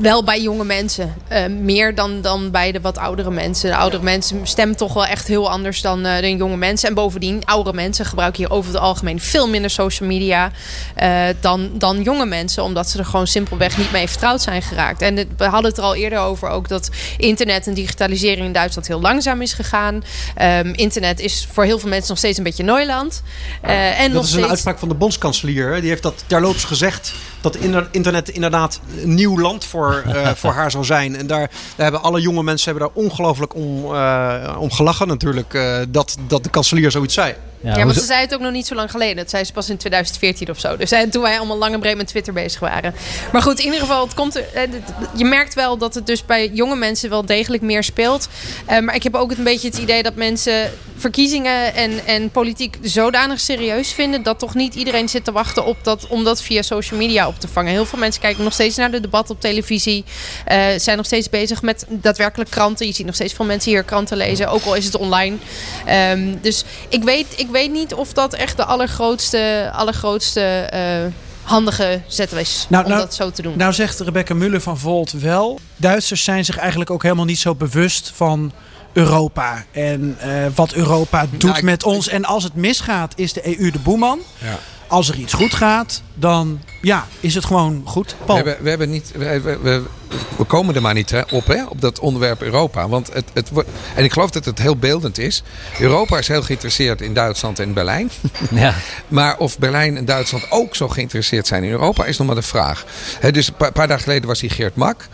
wel 0.00 0.24
bij 0.24 0.42
jonge 0.42 0.64
mensen. 0.64 1.14
Eh, 1.28 1.46
meer 1.46 1.94
dan, 1.94 2.20
dan 2.20 2.50
bij 2.50 2.72
de 2.72 2.80
wat 2.80 2.98
oudere 2.98 3.30
mensen. 3.30 3.70
De 3.70 3.76
oudere 3.76 4.02
mensen 4.02 4.40
stemmen 4.46 4.76
toch 4.76 4.92
wel 4.94 5.06
echt 5.06 5.26
heel 5.28 5.50
anders 5.50 5.80
dan, 5.80 6.04
eh, 6.04 6.20
dan 6.22 6.36
jonge 6.36 6.56
mensen. 6.56 6.88
En 6.88 6.94
bovendien, 6.94 7.44
oudere 7.44 7.76
mensen 7.76 8.04
gebruiken 8.06 8.42
hier 8.44 8.52
over 8.52 8.72
het 8.72 8.80
algemeen 8.80 9.20
veel 9.20 9.48
minder 9.48 9.70
social 9.70 10.08
media 10.08 10.50
eh, 10.94 11.24
dan, 11.40 11.70
dan 11.74 12.02
jonge 12.02 12.26
mensen. 12.26 12.62
Omdat 12.62 12.88
ze 12.90 12.98
er 12.98 13.04
gewoon 13.04 13.26
simpelweg 13.26 13.78
niet 13.78 13.92
mee 13.92 14.08
vertrouwd 14.08 14.42
zijn 14.42 14.62
geraakt. 14.62 15.02
En 15.02 15.16
het- 15.16 15.28
we 15.36 15.44
hadden 15.44 15.70
het 15.70 15.78
er 15.78 15.84
al 15.84 15.94
eerder 15.94 16.18
over 16.18 16.48
ook 16.48 16.68
dat 16.68 16.90
internet 17.16 17.66
en 17.66 17.74
digitalisering 17.74 18.46
in 18.46 18.52
Duitsland 18.52 18.86
heel 18.88 19.00
langzaam 19.00 19.42
is 19.42 19.52
gegaan. 19.52 20.02
Ehm, 20.34 20.72
internet 20.76 21.20
is 21.20 21.48
voor 21.52 21.64
heel 21.64 21.78
veel 21.78 21.88
mensen 21.88 22.08
nog 22.08 22.18
steeds 22.18 22.38
een 22.38 22.44
beetje 22.44 22.62
Neuland. 22.64 23.22
En 23.62 24.04
nog 24.04 24.12
Dat 24.12 24.22
is 24.24 24.28
een 24.30 24.36
steeds... 24.36 24.48
uitspraak 24.48 24.78
van 24.78 24.88
de 24.88 24.94
bondskanselier. 24.94 25.80
Die 25.80 25.88
heeft 25.90 26.02
dat 26.02 26.24
terloops 26.26 26.64
gezegd. 26.64 27.12
Dat 27.40 27.56
inter- 27.56 27.88
internet 27.90 28.28
inderdaad 28.28 28.80
een 29.02 29.14
nieuw 29.22 29.40
land 29.40 29.64
voor, 29.64 30.02
eh, 30.06 30.28
voor 30.40 30.52
haar 30.52 30.70
zal 30.70 30.84
zijn. 30.84 31.16
En 31.16 31.26
daar, 31.26 31.50
daar 31.76 31.90
hebben 31.90 32.02
alle 32.02 32.20
jonge 32.20 32.42
mensen 32.42 32.70
hebben 32.70 32.88
daar 32.88 33.04
ongelooflijk 33.04 33.54
om, 33.54 33.94
eh, 33.94 34.56
om 34.58 34.70
gelachen 34.70 35.08
natuurlijk. 35.08 35.54
eh, 35.54 35.78
dat, 35.88 36.16
dat 36.26 36.44
de 36.44 36.50
kanselier 36.50 36.90
zoiets 36.90 37.14
zei. 37.14 37.34
Ja, 37.62 37.70
maar 37.74 37.82
hoezo- 37.84 38.00
ze 38.00 38.06
zei 38.06 38.20
het 38.20 38.34
ook 38.34 38.40
nog 38.40 38.52
niet 38.52 38.66
zo 38.66 38.74
lang 38.74 38.90
geleden. 38.90 39.16
Dat 39.16 39.30
zei 39.30 39.44
ze 39.44 39.52
pas 39.52 39.68
in 39.70 39.76
2014 39.76 40.50
of 40.50 40.58
zo. 40.60 40.76
Dus 40.76 40.92
toen 41.10 41.22
wij 41.22 41.36
allemaal 41.38 41.58
lang 41.58 41.74
en 41.74 41.80
breed 41.80 41.96
met 41.96 42.06
Twitter 42.06 42.32
bezig 42.32 42.60
waren. 42.60 42.94
Maar 43.32 43.42
goed, 43.42 43.58
in 43.58 43.64
ieder 43.64 43.80
geval, 43.80 44.04
het 44.04 44.14
komt 44.14 44.36
eh, 44.36 44.62
je 45.16 45.24
merkt 45.24 45.54
wel 45.54 45.76
dat 45.78 45.94
het 45.94 46.06
dus 46.06 46.24
bij 46.24 46.48
jonge 46.52 46.76
mensen 46.76 47.10
wel 47.10 47.26
degelijk 47.26 47.62
meer 47.62 47.82
speelt. 47.84 48.28
Eh, 48.66 48.78
maar 48.78 48.94
ik 48.94 49.02
heb 49.02 49.14
ook 49.14 49.30
een 49.30 49.44
beetje 49.44 49.68
het 49.68 49.78
idee 49.78 50.02
dat 50.02 50.14
mensen 50.14 50.70
verkiezingen 50.96 51.74
en, 51.74 52.06
en 52.06 52.30
politiek 52.30 52.78
zodanig 52.82 53.40
serieus 53.40 53.92
vinden... 53.92 54.22
dat 54.22 54.38
toch 54.38 54.54
niet 54.54 54.74
iedereen 54.74 55.08
zit 55.08 55.24
te 55.24 55.32
wachten 55.32 55.64
op 55.64 55.76
dat, 55.82 56.06
om 56.06 56.24
dat 56.24 56.42
via 56.42 56.62
social 56.62 56.98
media 57.00 57.26
op 57.28 57.40
te 57.40 57.48
vangen. 57.48 57.72
Heel 57.72 57.84
veel 57.86 57.98
mensen 57.98 58.20
kijken 58.20 58.44
nog 58.44 58.52
steeds 58.52 58.76
naar 58.76 58.90
de 58.90 59.00
debatten 59.00 59.34
op 59.34 59.40
televisie. 59.40 60.04
eh, 60.44 60.64
zijn 60.76 60.96
nog 60.96 61.06
steeds 61.06 61.28
bezig 61.30 61.62
met 61.62 61.86
daadwerkelijk 61.88 62.50
kranten. 62.50 62.86
Je 62.86 62.92
ziet 62.92 63.06
nog 63.06 63.14
steeds 63.14 63.32
veel 63.32 63.44
mensen 63.44 63.70
hier 63.70 63.82
kranten 63.82 64.16
lezen, 64.16 64.48
ook 64.48 64.64
al 64.64 64.74
is 64.74 64.84
het 64.84 64.96
online. 64.96 65.36
Ehm, 65.86 66.34
dus 66.40 66.64
ik 66.88 67.02
weet, 67.02 67.26
ik 67.36 67.48
weet 67.52 67.72
niet 67.72 67.94
of 67.94 68.12
dat 68.12 68.34
echt 68.34 68.56
de 68.56 68.64
allergrootste, 68.64 69.70
allergrootste 69.74 70.40
eh, 70.40 71.12
handige 71.42 72.00
zet 72.06 72.32
is 72.32 72.66
Nou, 72.68 72.84
om 72.84 72.90
nou- 72.90 73.02
dat 73.02 73.14
zo 73.14 73.30
te 73.30 73.42
doen. 73.42 73.56
Nou 73.56 73.72
zegt 73.72 74.00
Rebecca 74.00 74.34
Muller 74.34 74.60
van 74.60 74.78
Volt 74.78 75.10
wel. 75.12 75.60
Duitsers 75.76 76.24
zijn 76.24 76.44
zich 76.44 76.56
eigenlijk 76.58 76.90
ook 76.90 77.02
helemaal 77.02 77.24
niet 77.24 77.38
zo 77.38 77.54
bewust 77.54 78.12
van 78.14 78.52
Europa. 78.92 79.64
En 79.70 80.16
eh, 80.20 80.30
wat 80.54 80.72
Europa 80.72 81.26
doet 81.30 81.42
Nou, 81.42 81.56
ik- 81.56 81.62
met 81.62 81.84
ons. 81.84 82.08
En 82.08 82.24
als 82.24 82.44
het 82.44 82.54
misgaat, 82.54 83.12
is 83.16 83.32
de 83.32 83.58
EU 83.58 83.70
de 83.70 83.78
boeman. 83.78 84.20
Ja. 84.38 84.58
Als 84.92 85.08
er 85.08 85.16
iets 85.16 85.32
goed 85.32 85.54
gaat, 85.54 86.02
dan 86.14 86.60
ja, 86.82 87.06
is 87.20 87.34
het 87.34 87.44
gewoon 87.44 87.82
goed. 87.84 88.16
We 88.26 88.32
hebben, 88.32 88.56
we 88.60 88.68
hebben 88.68 88.90
niet. 88.90 89.12
We, 89.16 89.40
we, 89.40 89.58
we- 89.62 90.44
komen 90.46 90.74
er 90.74 90.82
maar 90.82 90.94
niet 90.94 91.10
hè, 91.10 91.20
op, 91.30 91.46
hè, 91.46 91.64
op 91.64 91.80
dat 91.80 91.98
onderwerp 91.98 92.42
Europa. 92.42 92.88
Want 92.88 93.12
het, 93.12 93.24
het 93.32 93.50
wordt. 93.50 93.68
En 93.94 94.04
ik 94.04 94.12
geloof 94.12 94.30
dat 94.30 94.44
het 94.44 94.58
heel 94.58 94.76
beeldend 94.76 95.18
is. 95.18 95.42
Europa 95.78 96.18
is 96.18 96.28
heel 96.28 96.42
geïnteresseerd 96.42 97.00
in 97.00 97.14
Duitsland 97.14 97.58
en 97.58 97.72
Berlijn. 97.72 98.10
ja. 98.50 98.74
Maar 99.08 99.36
of 99.38 99.58
Berlijn 99.58 99.96
en 99.96 100.04
Duitsland 100.04 100.46
ook 100.50 100.76
zo 100.76 100.88
geïnteresseerd 100.88 101.46
zijn 101.46 101.64
in 101.64 101.70
Europa 101.70 102.04
is 102.04 102.18
nog 102.18 102.26
maar 102.26 102.36
de 102.36 102.42
vraag. 102.42 102.84
Hè, 103.20 103.30
dus 103.30 103.48
een 103.48 103.54
paar, 103.54 103.72
paar 103.72 103.88
dagen 103.88 104.02
geleden 104.02 104.28
was 104.28 104.40
hier 104.40 104.50
Geert 104.50 104.76
Mak. 104.76 105.08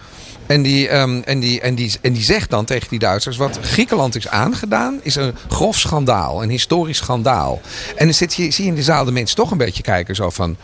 En 0.48 0.62
die, 0.62 0.88
ehm, 0.88 1.20
en, 1.24 1.40
die, 1.40 1.60
en, 1.60 1.74
die, 1.74 1.92
en 2.00 2.12
die 2.12 2.22
zegt 2.22 2.50
dan 2.50 2.64
tegen 2.64 2.88
die 2.88 2.98
Duitsers: 2.98 3.36
wat 3.36 3.58
Griekenland 3.62 4.16
is 4.16 4.28
aangedaan, 4.28 5.00
is 5.02 5.14
een 5.14 5.34
grof 5.48 5.78
schandaal, 5.78 6.42
een 6.42 6.50
historisch 6.50 6.96
schandaal. 6.96 7.60
En 7.96 8.04
dan 8.04 8.14
zit 8.14 8.34
je, 8.34 8.50
zie 8.50 8.64
je 8.64 8.70
in 8.70 8.76
de 8.76 8.82
zaal 8.82 9.04
de 9.04 9.12
mensen 9.12 9.36
toch 9.36 9.50
een 9.50 9.58
beetje 9.58 9.82
kijken: 9.82 10.14
zo 10.14 10.30
van: 10.30 10.56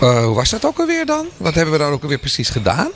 eh, 0.00 0.24
hoe 0.24 0.34
was 0.34 0.50
dat 0.50 0.64
ook 0.64 0.78
alweer 0.78 1.06
dan? 1.06 1.26
Wat 1.36 1.54
hebben 1.54 1.72
we 1.72 1.78
dan 1.78 1.92
ook 1.92 2.02
alweer 2.02 2.18
precies 2.18 2.48
gedaan? 2.48 2.88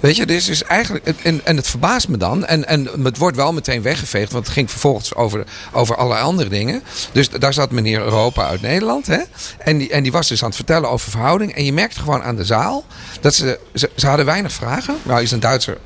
Weet 0.00 0.16
je, 0.16 0.26
dus 0.26 0.48
is 0.48 0.62
eigenlijk. 0.62 1.06
En, 1.22 1.40
en 1.44 1.56
het 1.56 1.68
verbaast 1.68 2.08
me 2.08 2.16
dan. 2.16 2.46
En, 2.46 2.66
en 2.66 3.04
het 3.04 3.18
wordt 3.18 3.36
wel 3.36 3.52
meteen 3.52 3.82
weggeveegd, 3.82 4.32
want 4.32 4.44
het 4.44 4.54
ging 4.54 4.70
vervolgens 4.70 5.14
over, 5.14 5.44
over 5.72 5.96
allerlei 5.96 6.22
andere 6.22 6.48
dingen. 6.48 6.82
Dus 7.12 7.30
daar 7.30 7.52
zat 7.52 7.70
meneer 7.70 8.00
Europa 8.00 8.46
uit 8.46 8.60
Nederland. 8.60 9.06
Hè? 9.06 9.20
En, 9.58 9.78
die, 9.78 9.90
en 9.90 10.02
die 10.02 10.12
was 10.12 10.28
dus 10.28 10.42
aan 10.42 10.48
het 10.48 10.56
vertellen 10.56 10.90
over 10.90 11.10
verhouding. 11.10 11.54
En 11.54 11.64
je 11.64 11.72
merkte 11.72 12.00
gewoon 12.00 12.22
aan 12.22 12.36
de 12.36 12.44
zaal 12.44 12.84
dat 13.20 13.34
ze. 13.34 13.58
Ze, 13.74 13.90
ze 13.96 14.06
hadden 14.06 14.26
weinig 14.26 14.52
vragen. 14.52 14.96
Nou, 15.02 15.22
is 15.22 15.30
een 15.30 15.40
Duitser. 15.40 15.78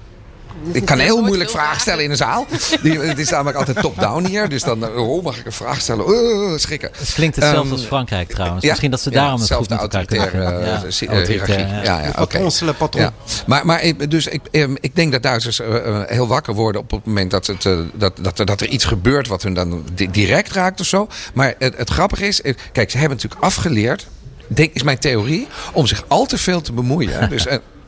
Ik 0.73 0.85
kan 0.85 0.99
heel 0.99 1.23
moeilijk 1.23 1.51
vragen 1.51 1.81
stellen 1.81 2.05
in 2.05 2.11
een 2.11 2.17
zaal. 2.17 2.47
Het 2.83 3.19
is 3.19 3.31
namelijk 3.31 3.57
altijd 3.57 3.81
top-down 3.81 4.25
hier. 4.27 4.49
Dus 4.49 4.63
dan, 4.63 4.85
eh, 4.85 5.09
oh, 5.09 5.25
mag 5.25 5.39
ik 5.39 5.47
een 5.47 5.53
vraag 5.53 5.81
stellen? 5.81 6.07
Oh, 6.07 6.59
schrikken. 6.59 6.91
Het 6.99 7.13
klinkt 7.15 7.37
hetzelfde 7.37 7.63
Ehm, 7.65 7.73
als 7.73 7.85
Frankrijk 7.85 8.29
trouwens. 8.29 8.63
ja. 8.63 8.69
Misschien 8.69 8.91
dat 8.91 9.01
ze 9.01 9.11
Ja, 9.11 9.17
daarom 9.21 9.41
het 9.41 9.53
goed 9.53 9.69
met 9.69 9.81
elkaar 9.81 10.05
kunnen 10.05 10.33
eh, 10.33 10.73
eh, 10.75 11.27
hiërarchie. 11.27 11.59
ja. 11.59 11.83
Ja, 11.83 12.01
ja. 12.01 12.27
Ja. 12.93 13.13
Maar, 13.47 13.67
maar 13.67 13.83
ik- 13.83 14.11
dus 14.11 14.27
ik, 14.27 14.41
ehm, 14.51 14.75
ik 14.81 14.97
denk 14.97 15.13
dat 15.13 15.23
Duitsers 15.23 15.61
heel 16.07 16.27
wakker 16.29 16.55
worden 16.55 16.81
op 16.81 16.91
het 16.91 17.05
moment 17.07 17.31
dat, 17.31 17.47
het, 17.47 17.63
dat, 17.95 18.13
dat, 18.21 18.39
er, 18.39 18.47
dat 18.47 18.61
er 18.61 18.67
iets 18.69 18.85
gebeurt 18.85 19.29
wat 19.29 19.43
hun 19.43 19.55
dan 19.55 19.85
di- 19.95 20.11
direct 20.11 20.53
raakt 20.53 20.81
of 20.81 20.87
zo. 20.87 21.09
Maar 21.35 21.55
het, 21.59 21.77
het 21.77 21.91
grappige 21.91 22.27
is, 22.27 22.41
kijk, 22.73 22.91
ze 22.91 22.99
hebben 22.99 23.17
natuurlijk 23.17 23.43
afgeleerd, 23.45 24.07
denk, 24.47 24.73
is 24.75 24.83
mijn 24.83 24.99
theorie, 24.99 25.47
om 25.73 25.87
zich 25.87 26.05
al 26.09 26.27
te 26.27 26.39
veel 26.39 26.61
te 26.61 26.73
bemoeien. 26.73 27.29
Dus, 27.31 27.47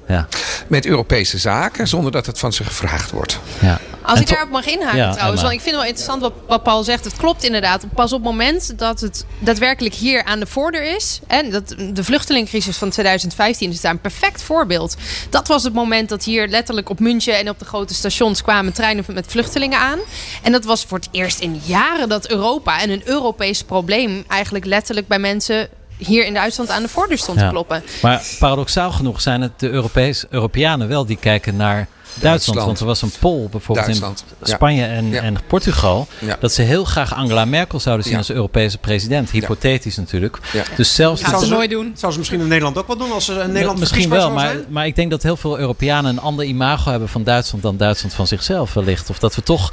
Ja. 0.08 0.28
met 0.66 0.86
Europese 0.86 1.38
zaken, 1.38 1.88
zonder 1.88 2.12
dat 2.12 2.26
het 2.26 2.38
van 2.38 2.52
ze 2.52 2.64
gevraagd 2.64 3.10
wordt. 3.10 3.38
Ja. 3.60 3.80
Als 4.04 4.16
En 4.18 4.22
ik 4.22 4.28
daarop 4.28 4.50
mag 4.50 4.66
inhaken 4.66 4.98
Ja, 4.98 5.12
trouwens. 5.12 5.40
Emma. 5.40 5.42
Want 5.42 5.52
ik 5.52 5.60
vind 5.60 5.64
het 5.64 5.74
wel 5.74 5.84
interessant 5.84 6.20
wat, 6.20 6.32
wat 6.46 6.62
Paul 6.62 6.82
zegt. 6.82 7.04
Het 7.04 7.16
klopt 7.16 7.44
inderdaad. 7.44 7.84
Pas 7.94 8.12
op 8.12 8.22
het 8.22 8.30
moment 8.30 8.78
dat 8.78 9.00
het 9.00 9.24
daadwerkelijk 9.38 9.94
hier 9.94 10.24
aan 10.24 10.40
de 10.40 10.46
voordeur 10.46 10.96
is. 10.96 11.20
En 11.26 11.50
dat, 11.50 11.74
de 11.92 12.04
vluchtelingencrisis 12.04 12.76
van 12.76 12.90
2015 12.90 13.70
is 13.70 13.80
daar 13.80 13.92
een 13.92 14.00
perfect 14.00 14.42
voorbeeld. 14.42 14.96
Dat 15.30 15.48
was 15.48 15.62
het 15.62 15.72
moment 15.72 16.08
dat 16.08 16.24
hier 16.24 16.48
letterlijk 16.48 16.88
op 16.88 17.00
München 17.00 17.38
en 17.38 17.48
op 17.48 17.58
de 17.58 17.64
grote 17.64 17.94
stations 17.94 18.42
kwamen 18.42 18.72
treinen 18.72 19.04
met 19.12 19.26
vluchtelingen 19.26 19.78
aan. 19.78 19.98
En 20.42 20.52
dat 20.52 20.64
was 20.64 20.84
voor 20.84 20.98
het 20.98 21.08
eerst 21.10 21.40
in 21.40 21.60
jaren 21.64 22.08
dat 22.08 22.30
Europa 22.30 22.80
en 22.80 22.90
een 22.90 23.02
Europees 23.04 23.62
probleem 23.62 24.24
eigenlijk 24.28 24.64
letterlijk 24.64 25.08
bij 25.08 25.18
mensen 25.18 25.68
hier 25.98 26.26
in 26.26 26.34
Duitsland 26.34 26.70
aan 26.70 26.82
de 26.82 26.88
voordeur 26.88 27.18
stond 27.18 27.38
Ja. 27.38 27.44
te 27.44 27.50
kloppen. 27.52 27.82
Maar 28.02 28.22
paradoxaal 28.38 28.90
genoeg 28.92 29.20
zijn 29.20 29.40
het 29.40 29.52
de 29.60 29.68
Europees, 29.70 30.24
Europeanen 30.30 30.88
wel 30.88 31.06
die 31.06 31.16
kijken 31.16 31.56
naar 31.56 31.88
Duitsland. 32.20 32.58
Want 32.60 32.80
er 32.80 32.86
was 32.86 33.02
een 33.02 33.12
poll 33.20 33.48
bijvoorbeeld 33.50 33.86
Duitsland, 33.86 34.24
in 34.28 34.36
ja. 34.46 34.54
Spanje 34.54 34.84
en, 34.84 35.10
Ja. 35.10 35.22
en 35.22 35.36
Portugal. 35.46 36.06
Ja. 36.18 36.36
Dat 36.40 36.52
ze 36.52 36.62
heel 36.62 36.84
graag 36.84 37.14
Angela 37.14 37.44
Merkel 37.44 37.80
zouden 37.80 38.04
zien 38.04 38.12
Ja. 38.14 38.18
als 38.18 38.30
Europese 38.30 38.78
president. 38.78 39.30
Hypothetisch 39.30 39.96
natuurlijk. 39.96 40.38
Ja. 40.52 40.62
Dus 40.76 40.94
zelfs 40.94 41.22
Gaat 41.22 41.40
ze 41.40 41.46
ze- 41.46 41.52
nooit 41.52 41.70
doen. 41.70 41.92
Zou 41.96 42.12
ze 42.12 42.18
misschien 42.18 42.40
in 42.40 42.48
Nederland 42.48 42.78
ook 42.78 42.86
wel 42.86 42.96
doen 42.96 43.12
als 43.12 43.24
ze 43.24 43.32
in 43.32 43.52
Nederland 43.52 43.78
Misschien 43.78 44.08
wel, 44.08 44.20
zou 44.20 44.32
maar, 44.32 44.48
zijn? 44.48 44.64
maar 44.68 44.86
ik 44.86 44.96
denk 44.96 45.10
dat 45.10 45.22
heel 45.22 45.36
veel 45.36 45.58
Europeanen 45.58 46.10
een 46.10 46.20
ander 46.20 46.44
imago 46.44 46.90
hebben 46.90 47.08
van 47.08 47.24
Duitsland 47.24 47.62
dan 47.64 47.76
Duitsland 47.76 48.14
van 48.14 48.26
zichzelf 48.26 48.74
wellicht. 48.74 49.10
Of 49.10 49.18
dat 49.18 49.34
we 49.34 49.42
toch 49.42 49.72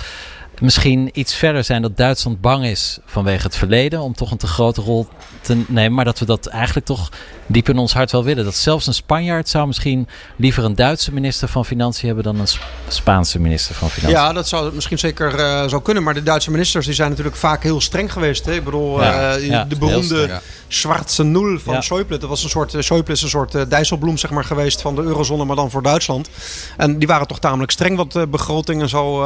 misschien 0.61 1.09
iets 1.13 1.35
verder 1.35 1.63
zijn 1.63 1.81
dat 1.81 1.97
Duitsland 1.97 2.41
bang 2.41 2.65
is 2.65 2.99
vanwege 3.05 3.43
het 3.43 3.55
verleden 3.55 4.01
om 4.01 4.15
toch 4.15 4.31
een 4.31 4.37
te 4.37 4.47
grote 4.47 4.81
rol 4.81 5.07
te 5.41 5.63
nemen. 5.67 5.93
Maar 5.93 6.05
dat 6.05 6.19
we 6.19 6.25
dat 6.25 6.45
eigenlijk 6.45 6.85
toch 6.85 7.11
diep 7.45 7.69
in 7.69 7.77
ons 7.77 7.93
hart 7.93 8.11
wel 8.11 8.23
willen. 8.23 8.43
Dat 8.43 8.55
zelfs 8.55 8.87
een 8.87 8.93
Spanjaard 8.93 9.49
zou 9.49 9.67
misschien 9.67 10.07
liever 10.35 10.63
een 10.63 10.75
Duitse 10.75 11.13
minister 11.13 11.47
van 11.47 11.65
Financiën 11.65 12.07
hebben 12.07 12.23
dan 12.23 12.39
een 12.39 12.47
Spaanse 12.87 13.39
minister 13.39 13.75
van 13.75 13.89
Financiën. 13.89 14.19
Ja, 14.19 14.33
dat 14.33 14.47
zou 14.47 14.73
misschien 14.73 14.99
zeker 14.99 15.39
uh, 15.39 15.67
zo 15.67 15.79
kunnen. 15.79 16.03
Maar 16.03 16.13
de 16.13 16.23
Duitse 16.23 16.51
ministers 16.51 16.85
die 16.85 16.95
zijn 16.95 17.09
natuurlijk 17.09 17.35
vaak 17.35 17.63
heel 17.63 17.81
streng 17.81 18.13
geweest. 18.13 18.45
Hè? 18.45 18.53
Ik 18.53 18.63
bedoel, 18.63 19.01
ja, 19.01 19.37
uh, 19.37 19.47
ja, 19.47 19.65
de 19.65 19.77
beroemde 19.77 20.41
zwarte 20.73 21.23
nul 21.23 21.59
van 21.59 21.73
ja. 21.73 21.81
Schäuble. 21.81 22.17
Dat 22.17 22.29
was 22.29 22.43
een 22.43 22.49
soort, 22.49 22.75
Schäuble 22.85 23.11
is 23.11 23.21
een 23.21 23.29
soort 23.29 23.55
uh, 23.55 23.61
dijsselbloem 23.67 24.17
zeg 24.17 24.31
maar, 24.31 24.43
geweest 24.43 24.81
van 24.81 24.95
de 24.95 25.01
eurozone, 25.01 25.45
maar 25.45 25.55
dan 25.55 25.71
voor 25.71 25.83
Duitsland. 25.83 26.29
En 26.77 26.99
die 26.99 27.07
waren 27.07 27.27
toch 27.27 27.39
tamelijk 27.39 27.71
streng 27.71 27.97
wat 27.97 28.11
de 28.11 28.27
begrotingen 28.27 28.89
zo 28.89 29.23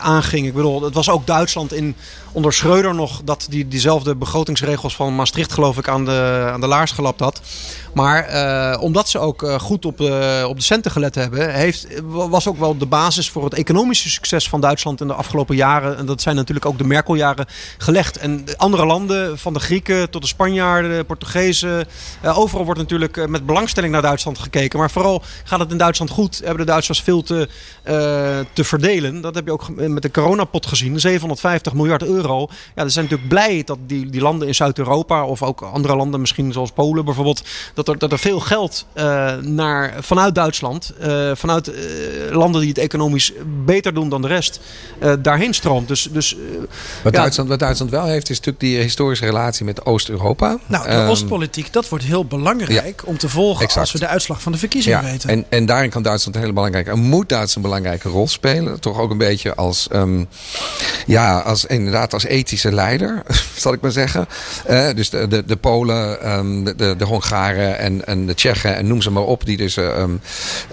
aanging. 0.00 0.46
Ik 0.46 0.54
bedoel, 0.54 0.82
het 0.82 0.94
was 0.94 1.10
ook 1.10 1.26
Duitsland 1.26 1.72
in 1.72 1.96
onder 2.32 2.52
Schreuder 2.52 2.94
nog 2.94 3.20
dat 3.24 3.46
die, 3.50 3.68
diezelfde 3.68 4.16
begrotingsregels 4.16 4.96
van 4.96 5.14
Maastricht 5.14 5.52
geloof 5.52 5.78
ik 5.78 5.88
aan 5.88 6.04
de, 6.04 6.48
aan 6.52 6.60
de 6.60 6.66
laars 6.66 6.90
gelapt 6.90 7.20
had. 7.20 7.40
Maar 7.92 8.30
uh, 8.30 8.82
omdat 8.82 9.08
ze 9.08 9.18
ook 9.18 9.42
uh, 9.42 9.58
goed 9.58 9.84
op, 9.84 10.00
uh, 10.00 10.44
op 10.48 10.56
de 10.56 10.62
centen 10.62 10.90
gelet 10.90 11.14
hebben, 11.14 11.54
heeft, 11.54 11.86
was 12.02 12.48
ook 12.48 12.58
wel 12.58 12.78
de 12.78 12.86
basis 12.86 13.30
voor 13.30 13.44
het 13.44 13.54
economische 13.54 14.10
succes 14.10 14.48
van 14.48 14.60
Duitsland 14.60 15.00
in 15.00 15.06
de 15.06 15.14
afgelopen 15.14 15.56
jaren. 15.56 15.96
En 15.96 16.06
dat 16.06 16.22
zijn 16.22 16.36
natuurlijk 16.36 16.66
ook 16.66 16.78
de 16.78 16.84
Merkel-jaren 16.84 17.46
gelegd. 17.78 18.18
En 18.18 18.44
andere 18.56 18.86
landen, 18.86 19.38
van 19.38 19.52
de 19.52 19.60
Grieken 19.60 20.10
tot 20.10 20.22
de 20.22 20.28
Spanjaarden, 20.28 20.96
de 20.96 21.04
Portugezen, 21.04 21.86
overal 22.24 22.64
wordt 22.64 22.80
natuurlijk 22.80 23.28
met 23.28 23.46
belangstelling 23.46 23.92
naar 23.92 24.02
Duitsland 24.02 24.38
gekeken. 24.38 24.78
Maar 24.78 24.90
vooral 24.90 25.22
gaat 25.44 25.60
het 25.60 25.70
in 25.70 25.78
Duitsland 25.78 26.10
goed, 26.10 26.38
hebben 26.38 26.66
de 26.66 26.72
Duitsers 26.72 27.02
veel 27.02 27.22
te, 27.22 27.48
te 28.52 28.64
verdelen. 28.64 29.20
Dat 29.20 29.34
heb 29.34 29.46
je 29.46 29.52
ook 29.52 29.68
met 29.76 30.02
de 30.02 30.10
coronapot 30.10 30.66
gezien, 30.66 31.00
750 31.00 31.72
miljard 31.72 32.02
euro. 32.02 32.48
Ja, 32.74 32.82
ze 32.82 32.88
zijn 32.88 33.04
natuurlijk 33.04 33.28
blij 33.28 33.62
dat 33.64 33.78
die, 33.86 34.10
die 34.10 34.20
landen 34.20 34.48
in 34.48 34.54
Zuid-Europa 34.54 35.24
of 35.24 35.42
ook 35.42 35.62
andere 35.62 35.96
landen, 35.96 36.20
misschien 36.20 36.52
zoals 36.52 36.70
Polen 36.70 37.04
bijvoorbeeld, 37.04 37.42
dat 37.84 37.94
er, 37.94 38.00
dat 38.00 38.12
er 38.12 38.18
veel 38.18 38.40
geld 38.40 38.86
uh, 38.94 39.34
naar, 39.36 39.94
vanuit 40.00 40.34
Duitsland, 40.34 40.92
uh, 41.02 41.30
vanuit 41.34 41.68
uh, 41.68 41.74
landen 42.30 42.60
die 42.60 42.70
het 42.70 42.78
economisch 42.78 43.32
beter 43.64 43.94
doen 43.94 44.08
dan 44.08 44.22
de 44.22 44.28
rest, 44.28 44.60
daarheen 45.18 45.54
stroomt. 45.54 45.88
Dus, 45.88 46.08
dus, 46.12 46.36
wat, 47.02 47.12
ja. 47.12 47.20
Duitsland, 47.20 47.48
wat 47.48 47.58
Duitsland 47.58 47.90
wel 47.90 48.04
heeft, 48.04 48.30
is 48.30 48.36
natuurlijk 48.36 48.60
die 48.60 48.78
historische 48.78 49.24
relatie 49.24 49.64
met 49.64 49.84
Oost-Europa. 49.84 50.58
Nou, 50.66 50.88
de 50.88 50.94
um, 50.94 51.08
Oostpolitiek, 51.08 51.72
dat 51.72 51.88
wordt 51.88 52.04
heel 52.04 52.24
belangrijk 52.24 53.00
ja, 53.00 53.06
om 53.08 53.18
te 53.18 53.28
volgen 53.28 53.64
exact. 53.64 53.80
als 53.80 53.92
we 53.92 53.98
de 53.98 54.06
uitslag 54.06 54.42
van 54.42 54.52
de 54.52 54.58
verkiezingen 54.58 55.04
ja, 55.04 55.10
weten. 55.10 55.28
En, 55.28 55.44
en 55.48 55.66
daarin 55.66 55.90
kan 55.90 56.02
Duitsland 56.02 56.34
een 56.34 56.40
hele 56.40 56.54
belangrijke, 56.54 56.90
en 56.90 56.98
moet 56.98 57.28
Duitsland 57.28 57.56
een 57.56 57.72
belangrijke 57.72 58.08
rol 58.08 58.28
spelen. 58.28 58.80
Toch 58.80 58.98
ook 58.98 59.10
een 59.10 59.18
beetje 59.18 59.54
als, 59.54 59.88
um, 59.92 60.28
ja, 61.06 61.38
als 61.38 61.64
inderdaad 61.64 62.12
als 62.12 62.24
ethische 62.24 62.72
leider, 62.72 63.22
zal 63.56 63.72
ik 63.72 63.80
maar 63.80 63.92
zeggen. 63.92 64.26
dus 64.94 65.10
de, 65.10 65.28
de, 65.28 65.44
de 65.44 65.56
Polen, 65.56 66.30
um, 66.30 66.64
de, 66.64 66.74
de, 66.74 66.96
de 66.96 67.04
Hongaren 67.04 67.71
en, 67.78 68.06
en 68.06 68.26
de 68.26 68.34
Tsjechen 68.34 68.76
en 68.76 68.86
noem 68.86 69.02
ze 69.02 69.10
maar 69.10 69.22
op. 69.22 69.44
Die 69.44 69.56
dus, 69.56 69.76
um, 69.76 70.20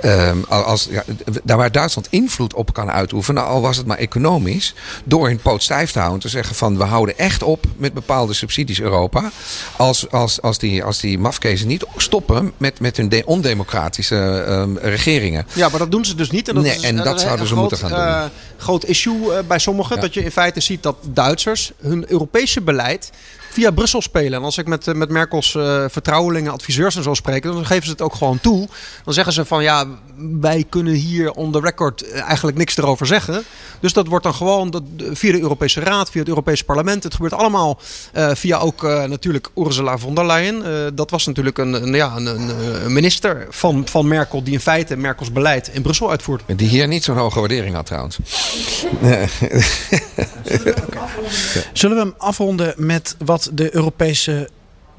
um, 0.06 0.44
als, 0.48 0.88
ja, 0.92 1.04
daar 1.44 1.58
waar 1.58 1.72
Duitsland 1.72 2.08
invloed 2.10 2.54
op 2.54 2.74
kan 2.74 2.92
uitoefenen, 2.92 3.46
al 3.46 3.62
was 3.62 3.78
het 3.78 3.86
maar 3.86 3.98
economisch. 3.98 4.74
Door 5.04 5.28
hun 5.28 5.40
poot 5.40 5.64
stijf 5.64 5.92
te 5.92 6.00
houden. 6.00 6.20
Te 6.20 6.30
zeggen 6.30 6.56
van 6.56 6.78
we 6.78 6.84
houden 6.84 7.18
echt 7.18 7.44
op 7.44 7.66
met 7.78 7.94
bepaalde 7.94 8.34
subsidies 8.34 8.82
Europa. 8.82 9.32
Als, 9.78 10.12
als, 10.12 10.42
als, 10.42 10.58
die, 10.58 10.84
als 10.84 11.00
die 11.00 11.20
mafkezen 11.20 11.68
niet 11.68 11.86
stoppen 11.98 12.54
met, 12.58 12.80
met 12.80 12.98
hun 12.98 13.26
ondemocratische 13.26 14.46
um, 14.50 14.78
regeringen. 14.78 15.46
Ja, 15.54 15.70
maar 15.70 15.80
dat 15.80 15.92
doen 15.92 16.06
ze 16.06 16.16
dus 16.16 16.32
niet. 16.32 16.48
En 16.48 16.56
dat, 16.56 16.64
nee, 16.64 16.76
is, 16.76 16.82
en 16.82 16.96
dat, 16.96 17.06
dat 17.06 17.22
zouden 17.22 17.48
ze 17.48 17.54
groot, 17.54 17.70
moeten 17.70 17.90
gaan 17.90 17.90
doen. 17.90 18.24
Uh, 18.24 18.24
groot 18.58 18.86
issue 18.86 19.20
uh, 19.20 19.40
bij 19.48 19.60
sommigen. 19.60 19.96
Ja. 19.96 20.02
Dat 20.02 20.14
je 20.14 20.24
in 20.24 20.32
feite 20.32 20.60
ziet 20.60 20.84
dat 20.84 20.96
Duitsers 21.02 21.72
hun 21.82 22.12
Europese 22.12 22.62
beleid 22.62 23.12
via 23.50 23.72
Brussel 23.72 24.02
spelen. 24.02 24.40
En 24.40 24.44
als 24.44 24.58
ik 24.58 24.68
met, 24.68 24.96
met 24.96 25.10
Merkels 25.10 25.54
uh, 25.54 25.86
vertrouwelingen, 25.88 26.52
adviseurs 26.52 26.96
en 26.96 27.04
zo 27.04 27.14
spreek, 27.14 27.44
dan 27.44 27.66
geven 27.66 27.86
ze 27.86 27.92
het 27.92 28.02
ook 28.02 28.16
gewoon 28.16 28.40
toe. 28.40 28.68
Dan 29.04 29.14
zeggen 29.14 29.34
ze 29.34 29.46
van 29.46 29.64
ja, 29.64 29.86
wij 30.40 30.66
kunnen 30.70 30.94
hier 30.94 31.32
on 31.32 31.52
the 31.52 31.60
record 31.60 32.12
eigenlijk 32.12 32.58
niks 32.58 32.78
erover 32.78 33.06
zeggen. 33.06 33.44
Dus 33.80 33.94
dat 33.94 34.08
wordt 34.08 34.24
dan 34.24 34.34
gewoon 34.34 34.70
dat, 34.70 34.84
via 35.12 35.32
de 35.32 35.40
Europese 35.40 35.80
Raad, 35.80 36.10
via 36.10 36.20
het 36.20 36.30
Europese 36.30 36.64
Parlement. 36.64 37.04
Het 37.04 37.14
gebeurt 37.14 37.34
allemaal 37.34 37.80
uh, 38.14 38.30
via 38.34 38.58
ook 38.58 38.84
uh, 38.84 39.04
natuurlijk 39.04 39.50
Ursula 39.56 39.98
von 39.98 40.16
der 40.16 40.26
Leyen. 40.26 40.56
Uh, 40.56 40.88
dat 40.94 41.12
was 41.12 41.26
natuurlijk 41.26 41.58
een, 41.58 41.74
een 41.74 41.94
ja, 41.94 42.16
een, 42.16 42.26
een, 42.26 42.94
minister 42.94 43.48
van, 43.50 43.88
van 43.88 44.08
Merkel 44.08 44.44
die 44.44 44.54
in 44.54 44.60
feite 44.60 44.96
Merkels 44.96 45.32
beleid 45.32 45.68
in 45.74 45.82
Brussel 45.82 46.10
uitvoert. 46.10 46.44
Die 46.56 46.68
hier 46.68 46.88
niet 46.88 47.04
zo'n 47.04 47.18
hoge 47.18 47.40
waardering 47.40 47.76
had 47.76 47.86
trouwens. 47.86 48.20
Zullen 51.74 51.98
we 51.98 52.04
hem 52.04 52.14
afronden 52.18 52.74
met 52.78 53.16
wat 53.26 53.39
de 53.54 53.76
Europese 53.76 54.50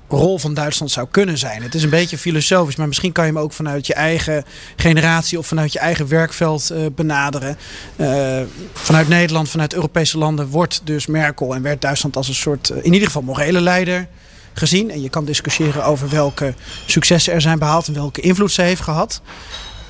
rol 0.09 0.39
van 0.39 0.55
Duitsland 0.55 0.91
zou 0.91 1.07
kunnen 1.11 1.39
zijn. 1.39 1.63
Het 1.63 1.75
is 1.75 1.83
een 1.83 1.91
beetje 1.91 2.19
filosofisch, 2.19 2.77
maar 2.77 2.89
misschien 2.89 3.13
kan 3.13 3.27
je 3.27 3.33
hem 3.33 3.41
ook 3.41 3.53
vanuit 3.53 3.87
je 3.87 3.95
eigen 3.95 4.45
generatie 4.77 5.39
of 5.39 5.47
vanuit 5.47 5.73
je 5.73 5.79
eigen 5.79 6.09
werkveld 6.09 6.71
uh, 6.73 6.79
benaderen. 6.95 7.57
Uh, 7.97 8.41
vanuit 8.73 9.09
Nederland, 9.09 9.49
vanuit 9.49 9.75
Europese 9.75 10.19
landen 10.19 10.49
wordt 10.49 10.81
dus 10.85 11.07
Merkel 11.07 11.55
en 11.55 11.63
werd 11.63 11.81
Duitsland 11.81 12.17
als 12.17 12.29
een 12.29 12.35
soort, 12.35 12.71
uh, 12.71 12.77
in 12.77 12.93
ieder 12.93 13.07
geval 13.07 13.23
morele 13.23 13.61
leider 13.61 14.09
gezien. 14.53 14.91
En 14.91 15.03
je 15.03 15.11
kan 15.11 15.25
discussiëren 15.25 15.85
over 15.85 16.09
welke 16.09 16.55
successen 16.87 17.33
er 17.33 17.41
zijn 17.41 17.59
behaald 17.59 17.87
en 17.87 17.95
welke 17.95 18.21
invloed 18.21 18.53
ze 18.53 18.63
heeft 18.63 18.83
gehad. 18.83 19.21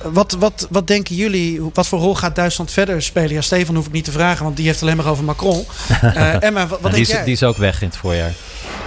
Wat, 0.03 0.31
wat, 0.39 0.67
wat 0.69 0.87
denken 0.87 1.15
jullie? 1.15 1.61
Wat 1.73 1.87
voor 1.87 1.99
rol 1.99 2.15
gaat 2.15 2.35
Duitsland 2.35 2.71
verder 2.71 3.01
spelen? 3.01 3.33
Ja, 3.33 3.41
Stefan 3.41 3.75
hoef 3.75 3.85
ik 3.85 3.91
niet 3.91 4.03
te 4.05 4.11
vragen, 4.11 4.43
want 4.43 4.57
die 4.57 4.65
heeft 4.65 4.81
alleen 4.81 4.97
maar 4.97 5.07
over 5.07 5.23
Macron. 5.23 5.65
Uh, 6.03 6.43
Emma, 6.43 6.67
wat, 6.67 6.81
wat 6.81 6.91
die, 6.91 7.05
denk 7.05 7.07
jij? 7.07 7.19
Is, 7.19 7.25
die 7.25 7.33
is 7.33 7.43
ook 7.43 7.57
weg 7.57 7.81
in 7.81 7.87
het 7.87 7.97
voorjaar. 7.97 8.33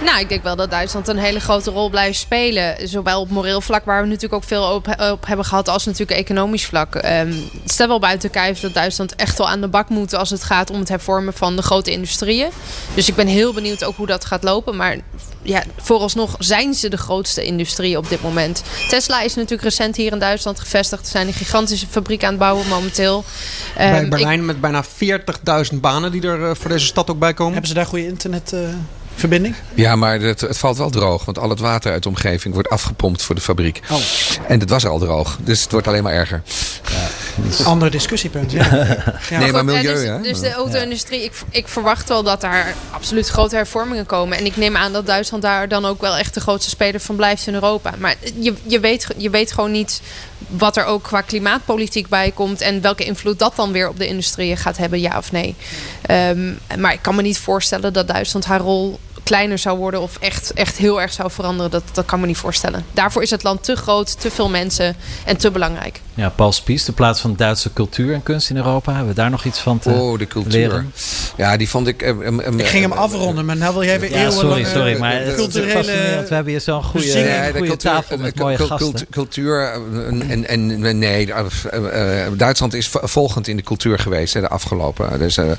Nou, 0.03 0.19
ik 0.19 0.29
denk 0.29 0.43
wel 0.43 0.55
dat 0.55 0.69
Duitsland 0.69 1.07
een 1.07 1.17
hele 1.17 1.39
grote 1.39 1.71
rol 1.71 1.89
blijft 1.89 2.19
spelen. 2.19 2.87
Zowel 2.87 3.21
op 3.21 3.29
moreel 3.29 3.61
vlak, 3.61 3.85
waar 3.85 4.01
we 4.01 4.07
natuurlijk 4.07 4.33
ook 4.33 4.43
veel 4.43 4.63
op, 4.63 4.87
op 5.11 5.25
hebben 5.25 5.45
gehad, 5.45 5.67
als 5.69 5.85
natuurlijk 5.85 6.19
economisch 6.19 6.65
vlak. 6.65 6.95
Um, 6.95 7.49
stel 7.65 7.87
wel 7.87 7.99
buiten 7.99 8.29
kijf 8.29 8.59
dat 8.59 8.73
Duitsland 8.73 9.15
echt 9.15 9.37
wel 9.37 9.49
aan 9.49 9.61
de 9.61 9.67
bak 9.67 9.89
moet 9.89 10.13
als 10.13 10.29
het 10.29 10.43
gaat 10.43 10.69
om 10.69 10.79
het 10.79 10.89
hervormen 10.89 11.33
van 11.33 11.55
de 11.55 11.61
grote 11.61 11.91
industrieën. 11.91 12.49
Dus 12.93 13.07
ik 13.07 13.15
ben 13.15 13.27
heel 13.27 13.53
benieuwd 13.53 13.83
ook 13.83 13.95
hoe 13.95 14.07
dat 14.07 14.25
gaat 14.25 14.43
lopen. 14.43 14.75
Maar 14.75 14.97
ja, 15.41 15.63
vooralsnog 15.77 16.35
zijn 16.39 16.73
ze 16.73 16.89
de 16.89 16.97
grootste 16.97 17.43
industrie 17.43 17.97
op 17.97 18.09
dit 18.09 18.21
moment. 18.21 18.63
Tesla 18.89 19.21
is 19.21 19.35
natuurlijk 19.35 19.63
recent 19.63 19.95
hier 19.95 20.11
in 20.11 20.19
Duitsland 20.19 20.59
gevestigd. 20.59 21.03
Er 21.03 21.11
zijn 21.11 21.27
een 21.27 21.33
gigantische 21.33 21.87
fabriek 21.87 22.23
aan 22.23 22.29
het 22.29 22.39
bouwen 22.39 22.67
momenteel. 22.67 23.23
Bij 23.77 24.01
um, 24.01 24.09
Berlijn 24.09 24.39
ik, 24.39 24.45
met 24.45 24.61
bijna 24.61 24.83
40.000 25.73 25.79
banen 25.79 26.11
die 26.11 26.21
er 26.21 26.39
uh, 26.39 26.51
voor 26.53 26.69
deze 26.69 26.85
stad 26.85 27.09
ook 27.09 27.19
bij 27.19 27.33
komen. 27.33 27.51
Hebben 27.51 27.69
ze 27.69 27.75
daar 27.75 27.85
goede 27.85 28.07
internet... 28.07 28.51
Uh 28.53 28.59
verbinding? 29.15 29.55
Ja, 29.73 29.95
maar 29.95 30.19
het, 30.19 30.41
het, 30.41 30.57
valt 30.57 30.77
wel 30.77 30.89
droog. 30.89 31.25
Want 31.25 31.39
al 31.39 31.49
het 31.49 31.59
water 31.59 31.91
uit 31.91 32.03
de 32.03 32.09
omgeving 32.09 32.53
wordt 32.53 32.69
afgepompt 32.69 33.21
voor 33.21 33.35
de 33.35 33.41
fabriek. 33.41 33.81
Oh. 33.91 33.97
En 34.47 34.59
het 34.59 34.69
was 34.69 34.85
al 34.85 34.99
droog. 34.99 35.37
Dus 35.43 35.61
het 35.61 35.71
wordt 35.71 35.87
alleen 35.87 36.03
maar 36.03 36.13
erger. 36.13 36.41
Ja, 36.91 37.07
dus... 37.35 37.65
Ander 37.65 37.91
discussiepunt, 37.91 38.51
ja. 38.51 38.65
ja. 39.29 39.39
Nee, 39.39 39.51
maar 39.51 39.65
milieu, 39.65 40.21
dus, 40.21 40.27
dus 40.27 40.39
de 40.39 40.53
auto-industrie, 40.53 41.23
ik, 41.23 41.33
ik 41.49 41.67
verwacht 41.67 42.09
wel 42.09 42.23
dat 42.23 42.41
daar 42.41 42.75
absoluut 42.91 43.27
grote 43.27 43.55
hervormingen 43.55 44.05
komen. 44.05 44.37
En 44.37 44.45
ik 44.45 44.57
neem 44.57 44.75
aan 44.75 44.93
dat 44.93 45.05
Duitsland 45.05 45.43
daar 45.43 45.67
dan 45.67 45.85
ook 45.85 46.01
wel 46.01 46.17
echt 46.17 46.33
de 46.33 46.39
grootste 46.39 46.69
speler 46.69 46.99
van 46.99 47.15
blijft 47.15 47.47
in 47.47 47.53
Europa. 47.53 47.93
Maar 47.97 48.15
je, 48.39 48.53
je, 48.63 48.79
weet, 48.79 49.07
je 49.17 49.29
weet 49.29 49.51
gewoon 49.51 49.71
niet 49.71 50.01
wat 50.47 50.77
er 50.77 50.85
ook 50.85 51.03
qua 51.03 51.21
klimaatpolitiek 51.21 52.07
bij 52.07 52.31
komt. 52.31 52.61
En 52.61 52.81
welke 52.81 53.05
invloed 53.05 53.39
dat 53.39 53.55
dan 53.55 53.71
weer 53.71 53.89
op 53.89 53.97
de 53.97 54.07
industrie 54.07 54.55
gaat 54.55 54.77
hebben, 54.77 54.99
ja 54.99 55.17
of 55.17 55.31
nee. 55.31 55.55
Um, 56.11 56.59
maar 56.77 56.93
ik 56.93 57.01
kan 57.01 57.15
me 57.15 57.21
niet 57.21 57.37
voorstellen 57.37 57.93
dat 57.93 58.07
Duitsland 58.07 58.45
haar 58.45 58.59
rol 58.59 58.99
kleiner 59.23 59.57
zou 59.57 59.77
worden 59.77 60.01
of 60.01 60.17
echt, 60.19 60.53
echt 60.53 60.77
heel 60.77 61.01
erg 61.01 61.13
zou 61.13 61.31
veranderen. 61.31 61.71
Dat, 61.71 61.83
dat 61.93 62.05
kan 62.05 62.19
me 62.19 62.25
niet 62.25 62.37
voorstellen. 62.37 62.85
Daarvoor 62.93 63.21
is 63.21 63.29
het 63.29 63.43
land 63.43 63.63
te 63.63 63.75
groot, 63.75 64.21
te 64.21 64.31
veel 64.31 64.49
mensen 64.49 64.95
en 65.25 65.37
te 65.37 65.51
belangrijk. 65.51 66.01
Ja, 66.17 66.29
Paul 66.29 66.51
Spies, 66.51 66.85
de 66.85 66.91
plaats 66.91 67.21
van 67.21 67.35
Duitse 67.35 67.73
cultuur 67.73 68.13
en 68.13 68.23
kunst 68.23 68.49
in 68.49 68.57
Europa. 68.57 68.91
Hebben 68.91 69.09
we 69.09 69.15
daar 69.15 69.29
nog 69.29 69.45
iets 69.45 69.59
van 69.59 69.79
te 69.79 69.89
Oh, 69.89 70.19
de 70.19 70.27
cultuur. 70.27 70.51
Leren? 70.51 70.91
Ja, 71.37 71.57
die 71.57 71.69
vond 71.69 71.87
ik... 71.87 72.01
Um, 72.01 72.39
um, 72.39 72.59
ik 72.59 72.67
ging 72.67 72.83
hem 72.83 72.91
afronden, 72.91 73.45
maar 73.45 73.57
nou 73.57 73.73
wil 73.73 73.83
jij 73.83 73.99
weer 73.99 74.11
ja, 74.11 74.31
sorry, 74.31 74.63
sorry, 74.63 74.97
maar 74.97 75.21
het 75.21 75.35
culturele... 75.35 76.13
Want 76.15 76.27
we 76.27 76.35
hebben 76.35 76.51
hier 76.53 76.61
zo'n 76.61 76.83
goede, 76.83 77.13
nee, 77.13 77.51
goede 77.51 77.67
cultuur, 77.67 77.77
tafel 77.77 78.17
met 78.17 78.39
mooie 78.39 78.57
cultuur, 78.57 78.77
gasten. 78.77 79.07
Cultuur 79.09 79.71
en, 80.27 80.47
en 80.47 80.99
nee, 80.99 81.33
Duitsland 82.37 82.73
is 82.73 82.89
volgend 82.91 83.47
in 83.47 83.57
de 83.57 83.63
cultuur 83.63 83.99
geweest 83.99 84.33
hè, 84.33 84.41
de 84.41 84.49
afgelopen. 84.49 85.19
Dus 85.19 85.37
uh, 85.37 85.51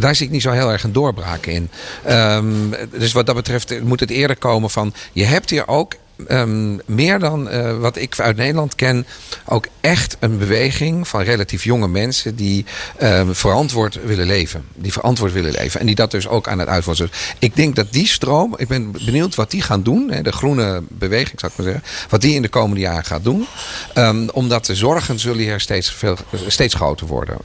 daar 0.00 0.14
zie 0.14 0.26
ik 0.26 0.32
niet 0.32 0.42
zo 0.42 0.50
heel 0.50 0.72
erg 0.72 0.82
een 0.82 0.92
doorbraak 0.92 1.46
in. 1.46 1.70
Um, 2.08 2.74
dus 2.98 3.12
wat 3.12 3.26
dat 3.26 3.34
betreft 3.34 3.82
moet 3.82 4.00
het 4.00 4.10
eerder 4.10 4.36
komen 4.36 4.70
van... 4.70 4.92
Je 5.12 5.24
hebt 5.24 5.50
hier 5.50 5.68
ook 5.68 5.92
ehm, 6.26 6.76
meer 6.84 7.18
dan 7.18 7.48
eh, 7.48 7.78
wat 7.78 7.96
ik 7.96 8.20
uit 8.20 8.36
Nederland 8.36 8.74
ken, 8.74 9.06
ook 9.44 9.66
echt 9.80 10.16
een 10.20 10.38
beweging 10.38 11.08
van 11.08 11.20
relatief 11.20 11.64
jonge 11.64 11.88
mensen 11.88 12.36
die 12.36 12.64
ehm, 12.96 13.32
verantwoord 13.32 13.98
willen 14.04 14.26
leven. 14.26 14.64
Die 14.74 14.92
verantwoord 14.92 15.32
willen 15.32 15.52
leven. 15.52 15.80
En 15.80 15.86
die 15.86 15.94
dat 15.94 16.10
dus 16.10 16.28
ook 16.28 16.48
aan 16.48 16.58
het 16.58 16.68
uitvoeren. 16.68 17.10
Ik 17.38 17.56
denk 17.56 17.76
dat 17.76 17.92
die 17.92 18.06
stroom, 18.06 18.54
ik 18.56 18.68
ben 18.68 18.92
benieuwd 18.92 19.34
wat 19.34 19.50
die 19.50 19.62
gaan 19.62 19.82
doen. 19.82 20.10
Hè, 20.10 20.22
de 20.22 20.32
groene 20.32 20.82
beweging, 20.88 21.40
zou 21.40 21.52
ik 21.52 21.58
maar 21.58 21.72
zeggen. 21.72 22.08
Wat 22.08 22.20
die 22.20 22.34
in 22.34 22.42
de 22.42 22.48
komende 22.48 22.80
jaren 22.80 23.04
gaat 23.04 23.24
doen. 23.24 23.46
Ehm, 23.94 24.28
omdat 24.32 24.66
de 24.66 24.74
zorgen 24.74 25.18
zullen 25.18 25.42
hier 25.42 25.60
steeds, 25.60 25.92
veel, 25.92 26.16
steeds 26.46 26.74
groter 26.74 27.06
worden. 27.06 27.36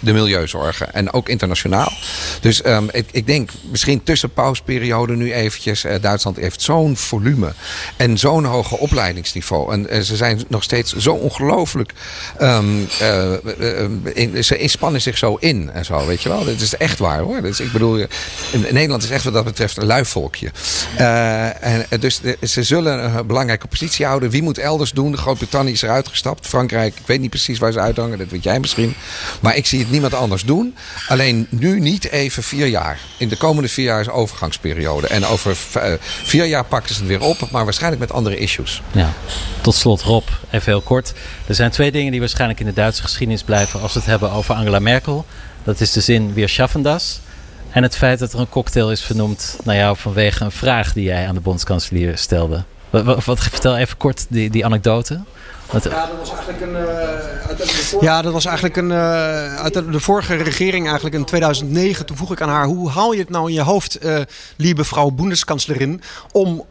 De 0.00 0.12
milieuzorgen. 0.12 0.94
En 0.94 1.12
ook 1.12 1.28
internationaal. 1.28 1.92
Dus 2.40 2.62
ik, 2.90 3.06
ik 3.10 3.26
denk 3.26 3.50
misschien 3.70 4.02
tussen 4.02 4.32
pausperiode 4.32 5.16
nu 5.16 5.32
eventjes. 5.32 5.84
Uh, 5.84 5.94
Duitsland 6.00 6.36
heeft 6.36 6.62
zo'n 6.62 6.96
volume. 6.96 7.52
En 7.96 8.18
zo'n 8.18 8.44
hoge 8.44 8.78
opleidingsniveau. 8.78 9.72
En 9.88 10.04
ze 10.04 10.16
zijn 10.16 10.44
nog 10.48 10.62
steeds 10.62 10.96
zo 10.96 11.12
ongelooflijk. 11.12 11.92
Um, 12.40 12.88
in, 14.14 14.44
ze 14.44 14.58
inspannen 14.58 15.00
zich 15.00 15.18
zo 15.18 15.36
in 15.40 15.70
en 15.70 15.84
zo, 15.84 16.06
weet 16.06 16.22
je 16.22 16.28
wel. 16.28 16.44
Dat 16.44 16.60
is 16.60 16.76
echt 16.76 16.98
waar 16.98 17.20
hoor. 17.20 17.42
Dus 17.42 17.60
ik 17.60 17.72
bedoel, 17.72 18.06
Nederland 18.70 19.02
is 19.02 19.10
echt 19.10 19.24
wat 19.24 19.32
dat 19.32 19.44
betreft 19.44 19.76
een 19.76 19.86
luivolkje. 19.86 20.50
en, 21.60 21.86
dus 22.00 22.20
ze 22.42 22.62
zullen 22.62 23.16
een 23.16 23.26
belangrijke 23.26 23.66
positie 23.66 24.06
houden. 24.06 24.30
Wie 24.30 24.42
moet 24.42 24.58
elders 24.58 24.90
doen? 24.90 25.16
Groot-Brittannië 25.16 25.72
is 25.72 25.82
eruit 25.82 26.08
gestapt. 26.08 26.46
Frankrijk, 26.46 26.94
ik 26.98 27.06
weet 27.06 27.20
niet 27.20 27.30
precies 27.30 27.58
waar 27.58 27.72
ze 27.72 27.80
uithangen. 27.80 28.18
Dat 28.18 28.28
weet 28.28 28.42
jij 28.42 28.60
misschien. 28.60 28.94
Maar 29.40 29.56
ik 29.56 29.66
zie 29.66 29.78
het 29.78 29.90
niemand 29.90 30.14
anders 30.14 30.44
doen. 30.44 30.74
Alleen 31.08 31.46
nu 31.48 31.80
niet 31.80 32.10
even 32.10 32.42
vier 32.42 32.66
jaar. 32.66 33.00
In 33.18 33.28
de 33.28 33.36
komende 33.36 33.68
vier 33.68 33.84
jaar 33.84 34.00
is 34.00 34.08
overgangsperiode. 34.08 35.06
En 35.06 35.26
over 35.26 35.56
vier 36.24 36.44
jaar 36.44 36.64
pakken 36.64 36.94
ze 36.94 37.00
het 37.00 37.08
weer 37.08 37.20
op. 37.20 37.50
Maar 37.50 37.64
waarschijnlijk 37.64 37.81
met 37.90 38.12
andere 38.12 38.36
issues. 38.36 38.82
Ja. 38.92 39.12
Tot 39.60 39.74
slot 39.74 40.02
Rob, 40.02 40.28
even 40.50 40.72
heel 40.72 40.80
kort. 40.80 41.12
Er 41.46 41.54
zijn 41.54 41.70
twee 41.70 41.92
dingen 41.92 42.10
die 42.10 42.20
waarschijnlijk 42.20 42.60
in 42.60 42.66
de 42.66 42.72
Duitse 42.72 43.02
geschiedenis 43.02 43.42
blijven 43.42 43.80
als 43.80 43.92
we 43.92 43.98
het 43.98 44.08
hebben 44.08 44.30
over 44.30 44.54
Angela 44.54 44.78
Merkel. 44.78 45.26
Dat 45.64 45.80
is 45.80 45.92
de 45.92 46.00
zin 46.00 46.34
Wir 46.34 46.48
schaffen 46.48 46.82
das. 46.82 47.20
En 47.70 47.82
het 47.82 47.96
feit 47.96 48.18
dat 48.18 48.32
er 48.32 48.40
een 48.40 48.48
cocktail 48.48 48.90
is 48.90 49.02
vernoemd 49.02 49.58
naar 49.64 49.76
jou 49.76 49.96
vanwege 49.96 50.44
een 50.44 50.52
vraag 50.52 50.92
die 50.92 51.04
jij 51.04 51.26
aan 51.26 51.34
de 51.34 51.40
bondskanselier 51.40 52.18
stelde. 52.18 52.64
Wat, 52.90 53.24
wat, 53.24 53.40
vertel 53.40 53.76
even 53.76 53.96
kort 53.96 54.26
die, 54.28 54.50
die 54.50 54.64
anekdote. 54.64 55.20
Wat... 55.72 55.82
Ja, 55.82 56.06
dat 56.06 56.18
was 56.18 56.30
eigenlijk 56.30 56.60
een. 56.60 56.70
Uh, 56.70 57.48
uit 57.48 57.58
de 57.58 57.96
ja, 58.00 58.22
dat 58.22 58.32
was 58.32 58.44
eigenlijk 58.44 58.76
een. 58.76 58.90
Uh, 58.90 59.56
uit 59.56 59.74
de, 59.74 59.90
de, 59.90 60.00
vorige 60.00 60.34
regering, 60.34 60.84
eigenlijk 60.84 61.14
in 61.14 61.24
2009. 61.24 62.06
Toen 62.06 62.16
vroeg 62.16 62.32
ik 62.32 62.40
aan 62.40 62.48
haar: 62.48 62.66
hoe 62.66 62.90
haal 62.90 63.12
je 63.12 63.18
het 63.18 63.30
nou 63.30 63.48
in 63.48 63.54
je 63.54 63.62
hoofd, 63.62 64.04
uh, 64.04 64.20
lieve 64.56 64.84
vrouw 64.84 65.10
Bundeskanzlerin, 65.10 66.02
om 66.32 66.64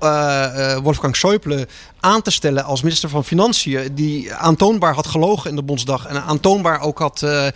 Wolfgang 0.84 1.18
Schäuble 1.18 1.68
aan 2.02 2.22
te 2.22 2.32
stellen 2.32 2.64
als 2.64 2.82
minister 2.82 3.10
van 3.10 3.24
Financiën, 3.24 3.96
die 3.96 4.34
aantoonbaar 4.34 4.94
had 4.94 5.08
gelogen 5.08 5.50
in 5.50 5.56
de 5.56 5.64
Bondsdag 5.64 6.06
en 6.06 6.24
aantoonbaar 6.24 6.82
ook 6.82 7.00
had 7.00 7.22
uh, 7.24 7.48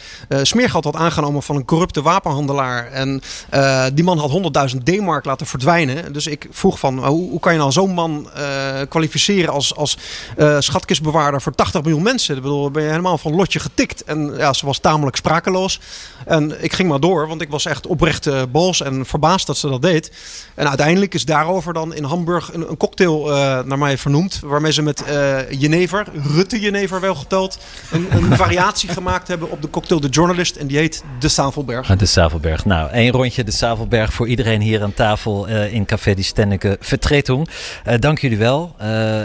smeergeld 0.41 0.83
had 0.83 0.95
aangenomen 0.95 1.43
van 1.43 1.55
een 1.55 1.65
corrupte 1.65 2.01
wapenhandelaar. 2.01 2.91
En 2.91 3.21
uh, 3.53 3.85
die 3.93 4.03
man 4.03 4.17
had 4.17 4.71
100.000 4.73 4.83
D-mark 4.83 5.25
laten 5.25 5.45
verdwijnen. 5.45 6.13
Dus 6.13 6.27
ik 6.27 6.47
vroeg 6.51 6.79
van, 6.79 7.05
hoe, 7.05 7.29
hoe 7.29 7.39
kan 7.39 7.53
je 7.53 7.59
nou 7.59 7.71
zo'n 7.71 7.93
man 7.93 8.29
kwalificeren 8.89 9.53
als, 9.53 9.75
als 9.75 9.97
schatkistbewaarder 10.59 11.41
voor 11.41 11.55
80 11.55 11.81
miljoen 11.81 12.03
mensen? 12.03 12.35
Ik 12.35 12.41
bedoel, 12.41 12.71
ben 12.71 12.83
je 12.83 12.89
helemaal 12.89 13.17
van 13.17 13.35
lotje 13.35 13.59
getikt. 13.59 14.03
En 14.03 14.33
ja, 14.37 14.53
ze 14.53 14.65
was 14.65 14.79
tamelijk 14.79 15.15
sprakeloos. 15.15 15.79
En 16.25 16.63
ik 16.63 16.73
ging 16.73 16.89
maar 16.89 16.99
door, 16.99 17.27
want 17.27 17.41
ik 17.41 17.49
was 17.49 17.65
echt 17.65 17.87
oprecht 17.87 18.51
boos 18.51 18.81
en 18.81 19.05
verbaasd 19.05 19.47
dat 19.47 19.57
ze 19.57 19.69
dat 19.69 19.81
deed. 19.81 20.11
En 20.55 20.67
uiteindelijk 20.67 21.13
is 21.13 21.25
daarover 21.25 21.73
dan 21.73 21.93
in 21.93 22.03
Hamburg 22.03 22.53
een, 22.53 22.69
een 22.69 22.77
cocktail 22.77 23.25
naar 23.65 23.77
mij 23.77 23.97
vernoemd. 23.97 24.34
Waarmee 24.39 24.71
ze 24.71 24.81
met 24.81 25.03
uh, 25.09 25.51
Jenever, 25.51 26.05
Rutte 26.35 26.59
Jenever 26.59 27.01
wel 27.01 27.15
geteld, 27.15 27.59
een, 27.91 28.07
een 28.11 28.35
variatie 28.45 28.89
gemaakt 28.89 29.27
hebben 29.27 29.51
op 29.51 29.61
de 29.61 29.69
cocktail 29.69 29.99
De 29.99 30.09
Journalist. 30.09 30.55
En 30.55 30.67
die 30.67 30.77
heet 30.77 31.03
De 31.19 31.27
Savelberg. 31.27 31.95
De 31.95 32.05
Savelberg. 32.05 32.65
Nou, 32.65 32.91
één 32.91 33.11
rondje 33.11 33.43
De 33.43 33.51
Savelberg 33.51 34.13
voor 34.13 34.27
iedereen 34.27 34.61
hier 34.61 34.83
aan 34.83 34.93
tafel 34.93 35.49
uh, 35.49 35.73
in 35.73 35.85
Café 35.85 36.13
Die 36.13 36.23
Stenneke 36.23 36.77
Vertretung. 36.79 37.49
Uh, 37.87 37.93
dank 37.99 38.19
jullie 38.19 38.37
wel. 38.37 38.75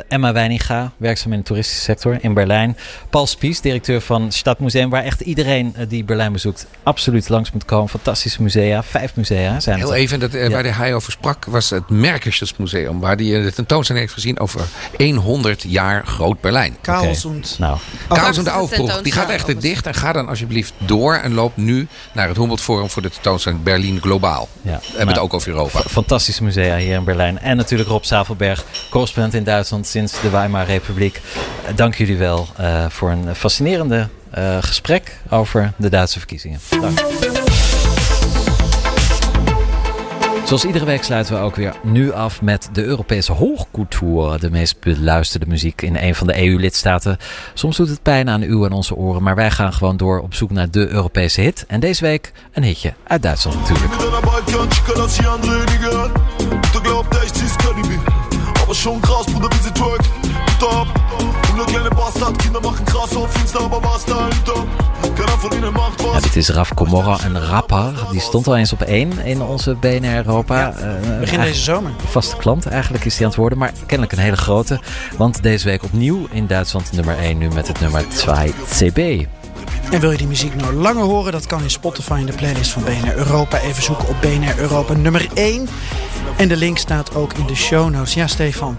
Emma 0.08 0.32
Weininga, 0.32 0.92
werkzaam 0.96 1.32
in 1.32 1.38
de 1.38 1.44
toeristische 1.44 1.82
sector 1.82 2.18
in 2.20 2.34
Berlijn. 2.34 2.76
Paul 3.10 3.26
Spies, 3.26 3.60
directeur 3.60 4.00
van 4.00 4.32
Stadmuseum, 4.32 4.90
waar 4.90 5.04
echt 5.04 5.20
iedereen 5.20 5.74
die 5.88 6.04
Berlijn 6.04 6.32
bezoekt 6.32 6.66
absoluut 6.82 7.28
langs 7.28 7.52
moet 7.52 7.64
komen. 7.64 7.88
Fantastische 7.88 8.42
musea, 8.42 8.82
vijf 8.82 9.16
musea 9.16 9.60
zijn 9.60 9.78
Heel 9.78 9.94
even, 9.94 10.20
dat, 10.20 10.32
ja. 10.32 10.48
waar 10.48 10.76
hij 10.76 10.94
over 10.94 11.12
sprak, 11.12 11.44
was 11.44 11.70
het 11.70 11.88
Merkersmuseum, 11.88 13.00
waar 13.00 13.16
hij 13.16 13.42
de 13.42 13.52
tentoonstelling 13.52 14.04
heeft 14.04 14.14
gezien 14.14 14.40
over 14.40 14.60
100 15.08 15.64
jaar 15.66 16.06
Groot 16.06 16.40
Berlijn. 16.40 16.76
Kaalsund. 16.80 17.56
Okay. 17.60 17.78
Nou. 18.08 18.44
De 18.44 18.50
Aufbruch. 18.50 19.02
Die 19.02 19.12
gaat 19.12 19.30
echt 19.30 19.60
dicht. 19.60 19.86
En 19.86 19.94
ga 19.94 20.12
dan 20.12 20.28
alsjeblieft 20.28 20.72
door 20.78 21.14
en 21.14 21.34
loop 21.34 21.56
nu 21.56 21.88
naar 22.12 22.28
het 22.28 22.36
Humboldt 22.36 22.62
Forum 22.62 22.90
voor 22.90 23.02
de 23.02 23.10
tentoonstelling 23.10 23.62
Berlijn 23.62 24.00
Globaal. 24.00 24.48
Ja. 24.62 24.78
We 24.78 24.86
hebben 24.88 25.14
het 25.14 25.18
ook 25.18 25.34
over 25.34 25.48
Europa. 25.48 25.80
Fantastische 25.80 26.44
musea 26.44 26.76
hier 26.76 26.94
in 26.94 27.04
Berlijn. 27.04 27.38
En 27.38 27.56
natuurlijk 27.56 27.88
Rob 27.88 28.04
Zavelberg, 28.04 28.64
correspondent 28.90 29.34
in 29.34 29.44
Duitsland 29.44 29.86
sinds 29.86 30.20
de 30.20 30.30
Weimar 30.30 30.66
Republiek. 30.66 31.20
Dank 31.74 31.94
jullie 31.94 32.16
wel 32.16 32.48
uh, 32.60 32.84
voor 32.88 33.10
een 33.10 33.34
fascinerende 33.34 34.08
uh, 34.38 34.56
gesprek 34.60 35.16
over 35.30 35.72
de 35.76 35.88
Duitse 35.88 36.18
verkiezingen. 36.18 36.60
Dank. 36.80 37.39
Zoals 40.50 40.64
iedere 40.64 40.84
week 40.84 41.04
sluiten 41.04 41.34
we 41.34 41.40
ook 41.40 41.56
weer 41.56 41.74
nu 41.82 42.12
af 42.12 42.42
met 42.42 42.68
de 42.72 42.84
Europese 42.84 43.32
hoogcultuur. 43.32 44.38
De 44.40 44.50
meest 44.50 44.80
beluisterde 44.80 45.46
muziek 45.46 45.82
in 45.82 45.96
een 45.96 46.14
van 46.14 46.26
de 46.26 46.46
EU-lidstaten. 46.46 47.16
Soms 47.54 47.76
doet 47.76 47.88
het 47.88 48.02
pijn 48.02 48.28
aan 48.28 48.42
u 48.42 48.64
en 48.64 48.72
onze 48.72 48.94
oren, 48.94 49.22
maar 49.22 49.34
wij 49.34 49.50
gaan 49.50 49.72
gewoon 49.72 49.96
door 49.96 50.20
op 50.20 50.34
zoek 50.34 50.50
naar 50.50 50.70
de 50.70 50.88
Europese 50.88 51.40
hit. 51.40 51.64
En 51.68 51.80
deze 51.80 52.04
week 52.04 52.32
een 52.52 52.62
hitje 52.62 52.94
uit 53.06 53.22
Duitsland 53.22 53.58
natuurlijk. 53.60 53.92
Kleine 61.66 61.90
Bastard, 61.94 62.38
Kinder 62.38 62.60
machen 62.60 62.84
krass 62.84 63.16
auf 63.16 63.40
Insta, 63.40 63.58
aber 63.58 63.82
was 63.82 64.04
dahinter? 64.04 64.66
Ja, 66.12 66.20
dit 66.20 66.36
is 66.36 66.48
Raf 66.48 66.74
Komorra, 66.74 67.18
een 67.24 67.40
rapper. 67.40 67.92
Die 68.10 68.20
stond 68.20 68.46
al 68.46 68.56
eens 68.56 68.72
op 68.72 68.82
één 68.82 69.18
in 69.24 69.42
onze 69.42 69.74
BNR 69.74 70.16
Europa. 70.16 70.58
Ja, 70.58 70.74
uh, 71.12 71.18
begin 71.18 71.40
deze 71.40 71.60
zomer. 71.60 71.90
Vaste 72.06 72.36
klant 72.36 72.66
eigenlijk 72.66 73.04
is 73.04 73.14
hij 73.14 73.22
aan 73.22 73.30
het 73.30 73.40
worden, 73.40 73.58
maar 73.58 73.72
kennelijk 73.86 74.12
een 74.12 74.22
hele 74.22 74.36
grote. 74.36 74.80
Want 75.16 75.42
deze 75.42 75.64
week 75.64 75.82
opnieuw 75.82 76.26
in 76.30 76.46
Duitsland 76.46 76.92
nummer 76.92 77.18
1, 77.18 77.38
nu 77.38 77.48
met 77.48 77.68
het 77.68 77.80
nummer 77.80 78.08
2 78.08 78.54
CB. 78.66 79.26
En 79.90 80.00
wil 80.00 80.10
je 80.10 80.16
die 80.16 80.26
muziek 80.26 80.54
nou 80.54 80.74
langer 80.74 81.02
horen? 81.02 81.32
Dat 81.32 81.46
kan 81.46 81.62
in 81.62 81.70
Spotify 81.70 82.16
in 82.20 82.26
de 82.26 82.32
playlist 82.32 82.70
van 82.70 82.82
BNR 82.84 83.16
Europa. 83.16 83.58
Even 83.58 83.82
zoeken 83.82 84.08
op 84.08 84.16
BNR 84.20 84.58
Europa 84.58 84.92
nummer 84.92 85.28
1. 85.34 85.68
En 86.36 86.48
de 86.48 86.56
link 86.56 86.78
staat 86.78 87.14
ook 87.14 87.32
in 87.32 87.46
de 87.46 87.54
show 87.54 87.90
notes. 87.90 88.14
Ja, 88.14 88.26
Stefan, 88.26 88.76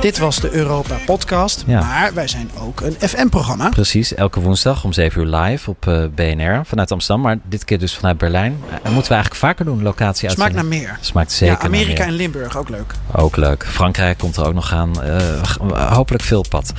dit 0.00 0.18
was 0.18 0.40
de 0.40 0.50
Europa 0.50 0.96
podcast. 1.06 1.64
Ja. 1.66 1.80
Maar 1.80 2.14
wij 2.14 2.28
zijn 2.28 2.50
ook 2.58 2.80
een 2.80 2.96
FM-programma. 2.98 3.68
Precies, 3.68 4.14
elke 4.14 4.40
woensdag 4.40 4.84
om 4.84 4.92
7 4.92 5.20
uur 5.20 5.26
live 5.26 5.70
op 5.70 5.86
uh, 5.86 6.04
BNR 6.14 6.60
vanuit 6.64 6.92
Amsterdam. 6.92 7.24
Maar 7.24 7.38
dit 7.48 7.64
keer 7.64 7.78
dus 7.78 7.94
vanuit 7.94 8.18
Berlijn. 8.18 8.52
En 8.70 8.78
uh, 8.86 8.92
moeten 8.92 9.08
we 9.12 9.14
eigenlijk 9.14 9.34
vaker 9.34 9.64
doen, 9.64 9.82
locatie 9.82 10.28
uit. 10.28 10.36
Smaakt 10.36 10.54
naar 10.54 10.64
meer. 10.64 10.98
Smaakt 11.00 11.32
zeker 11.32 11.54
ja, 11.54 11.60
Amerika 11.60 12.04
en 12.04 12.12
Limburg, 12.12 12.56
ook 12.56 12.68
leuk. 12.68 12.94
Ook 13.12 13.36
leuk. 13.36 13.66
Frankrijk 13.66 14.18
komt 14.18 14.36
er 14.36 14.46
ook 14.46 14.54
nog 14.54 14.72
aan. 14.72 14.92
Uh, 15.04 15.92
hopelijk 15.92 16.24
veel 16.24 16.44
pad. 16.48 16.72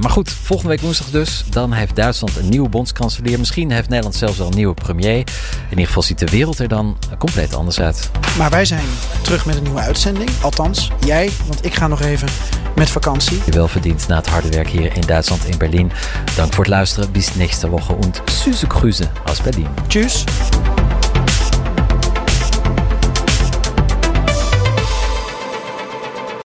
maar 0.00 0.10
goed, 0.10 0.30
volgende 0.30 0.72
week 0.72 0.80
woensdag 0.80 1.10
dus. 1.10 1.44
Dan 1.50 1.72
heeft 1.72 1.96
Duitsland 1.96 2.36
een 2.36 2.48
nieuwe 2.50 2.68
bondskanselier. 2.68 3.38
Misschien 3.38 3.70
heeft 3.70 3.88
Nederland 3.88 4.14
zelfs 4.14 4.40
al 4.40 4.46
een 4.46 4.54
nieuwe 4.54 4.74
premier. 4.74 5.16
In 5.16 5.26
ieder 5.70 5.86
geval 5.86 6.02
ziet 6.02 6.18
de 6.18 6.26
wereld 6.26 6.58
er 6.58 6.68
dan 6.68 6.96
compleet 7.18 7.54
anders 7.54 7.80
uit. 7.80 8.10
Maar 8.38 8.50
wij 8.50 8.64
zijn 8.64 8.84
terug 9.22 9.46
met 9.46 9.56
een 9.56 9.62
nieuwe 9.62 9.80
uitzending. 9.80 10.30
Althans, 10.40 10.90
jij, 11.04 11.30
want 11.46 11.64
ik 11.64 11.74
ga 11.74 11.86
nog 11.86 12.00
even 12.00 12.28
met 12.74 12.90
vakantie. 12.90 13.38
Je 13.46 13.52
wel 13.52 13.68
verdient 13.68 14.08
na 14.08 14.16
het 14.16 14.26
harde 14.26 14.48
werk 14.48 14.68
hier 14.68 14.96
in 14.96 15.06
Duitsland, 15.06 15.44
in 15.44 15.58
Berlijn. 15.58 15.92
Dank 16.36 16.52
voor 16.52 16.64
het 16.64 16.72
luisteren. 16.72 17.12
Bis 17.12 17.34
nächste 17.34 17.70
Woche 17.70 17.94
und 17.94 18.22
süße 18.24 18.66
Grüße 18.66 19.08
aus 19.24 19.40
Berlin. 19.40 19.68
Tschüss. 19.88 20.24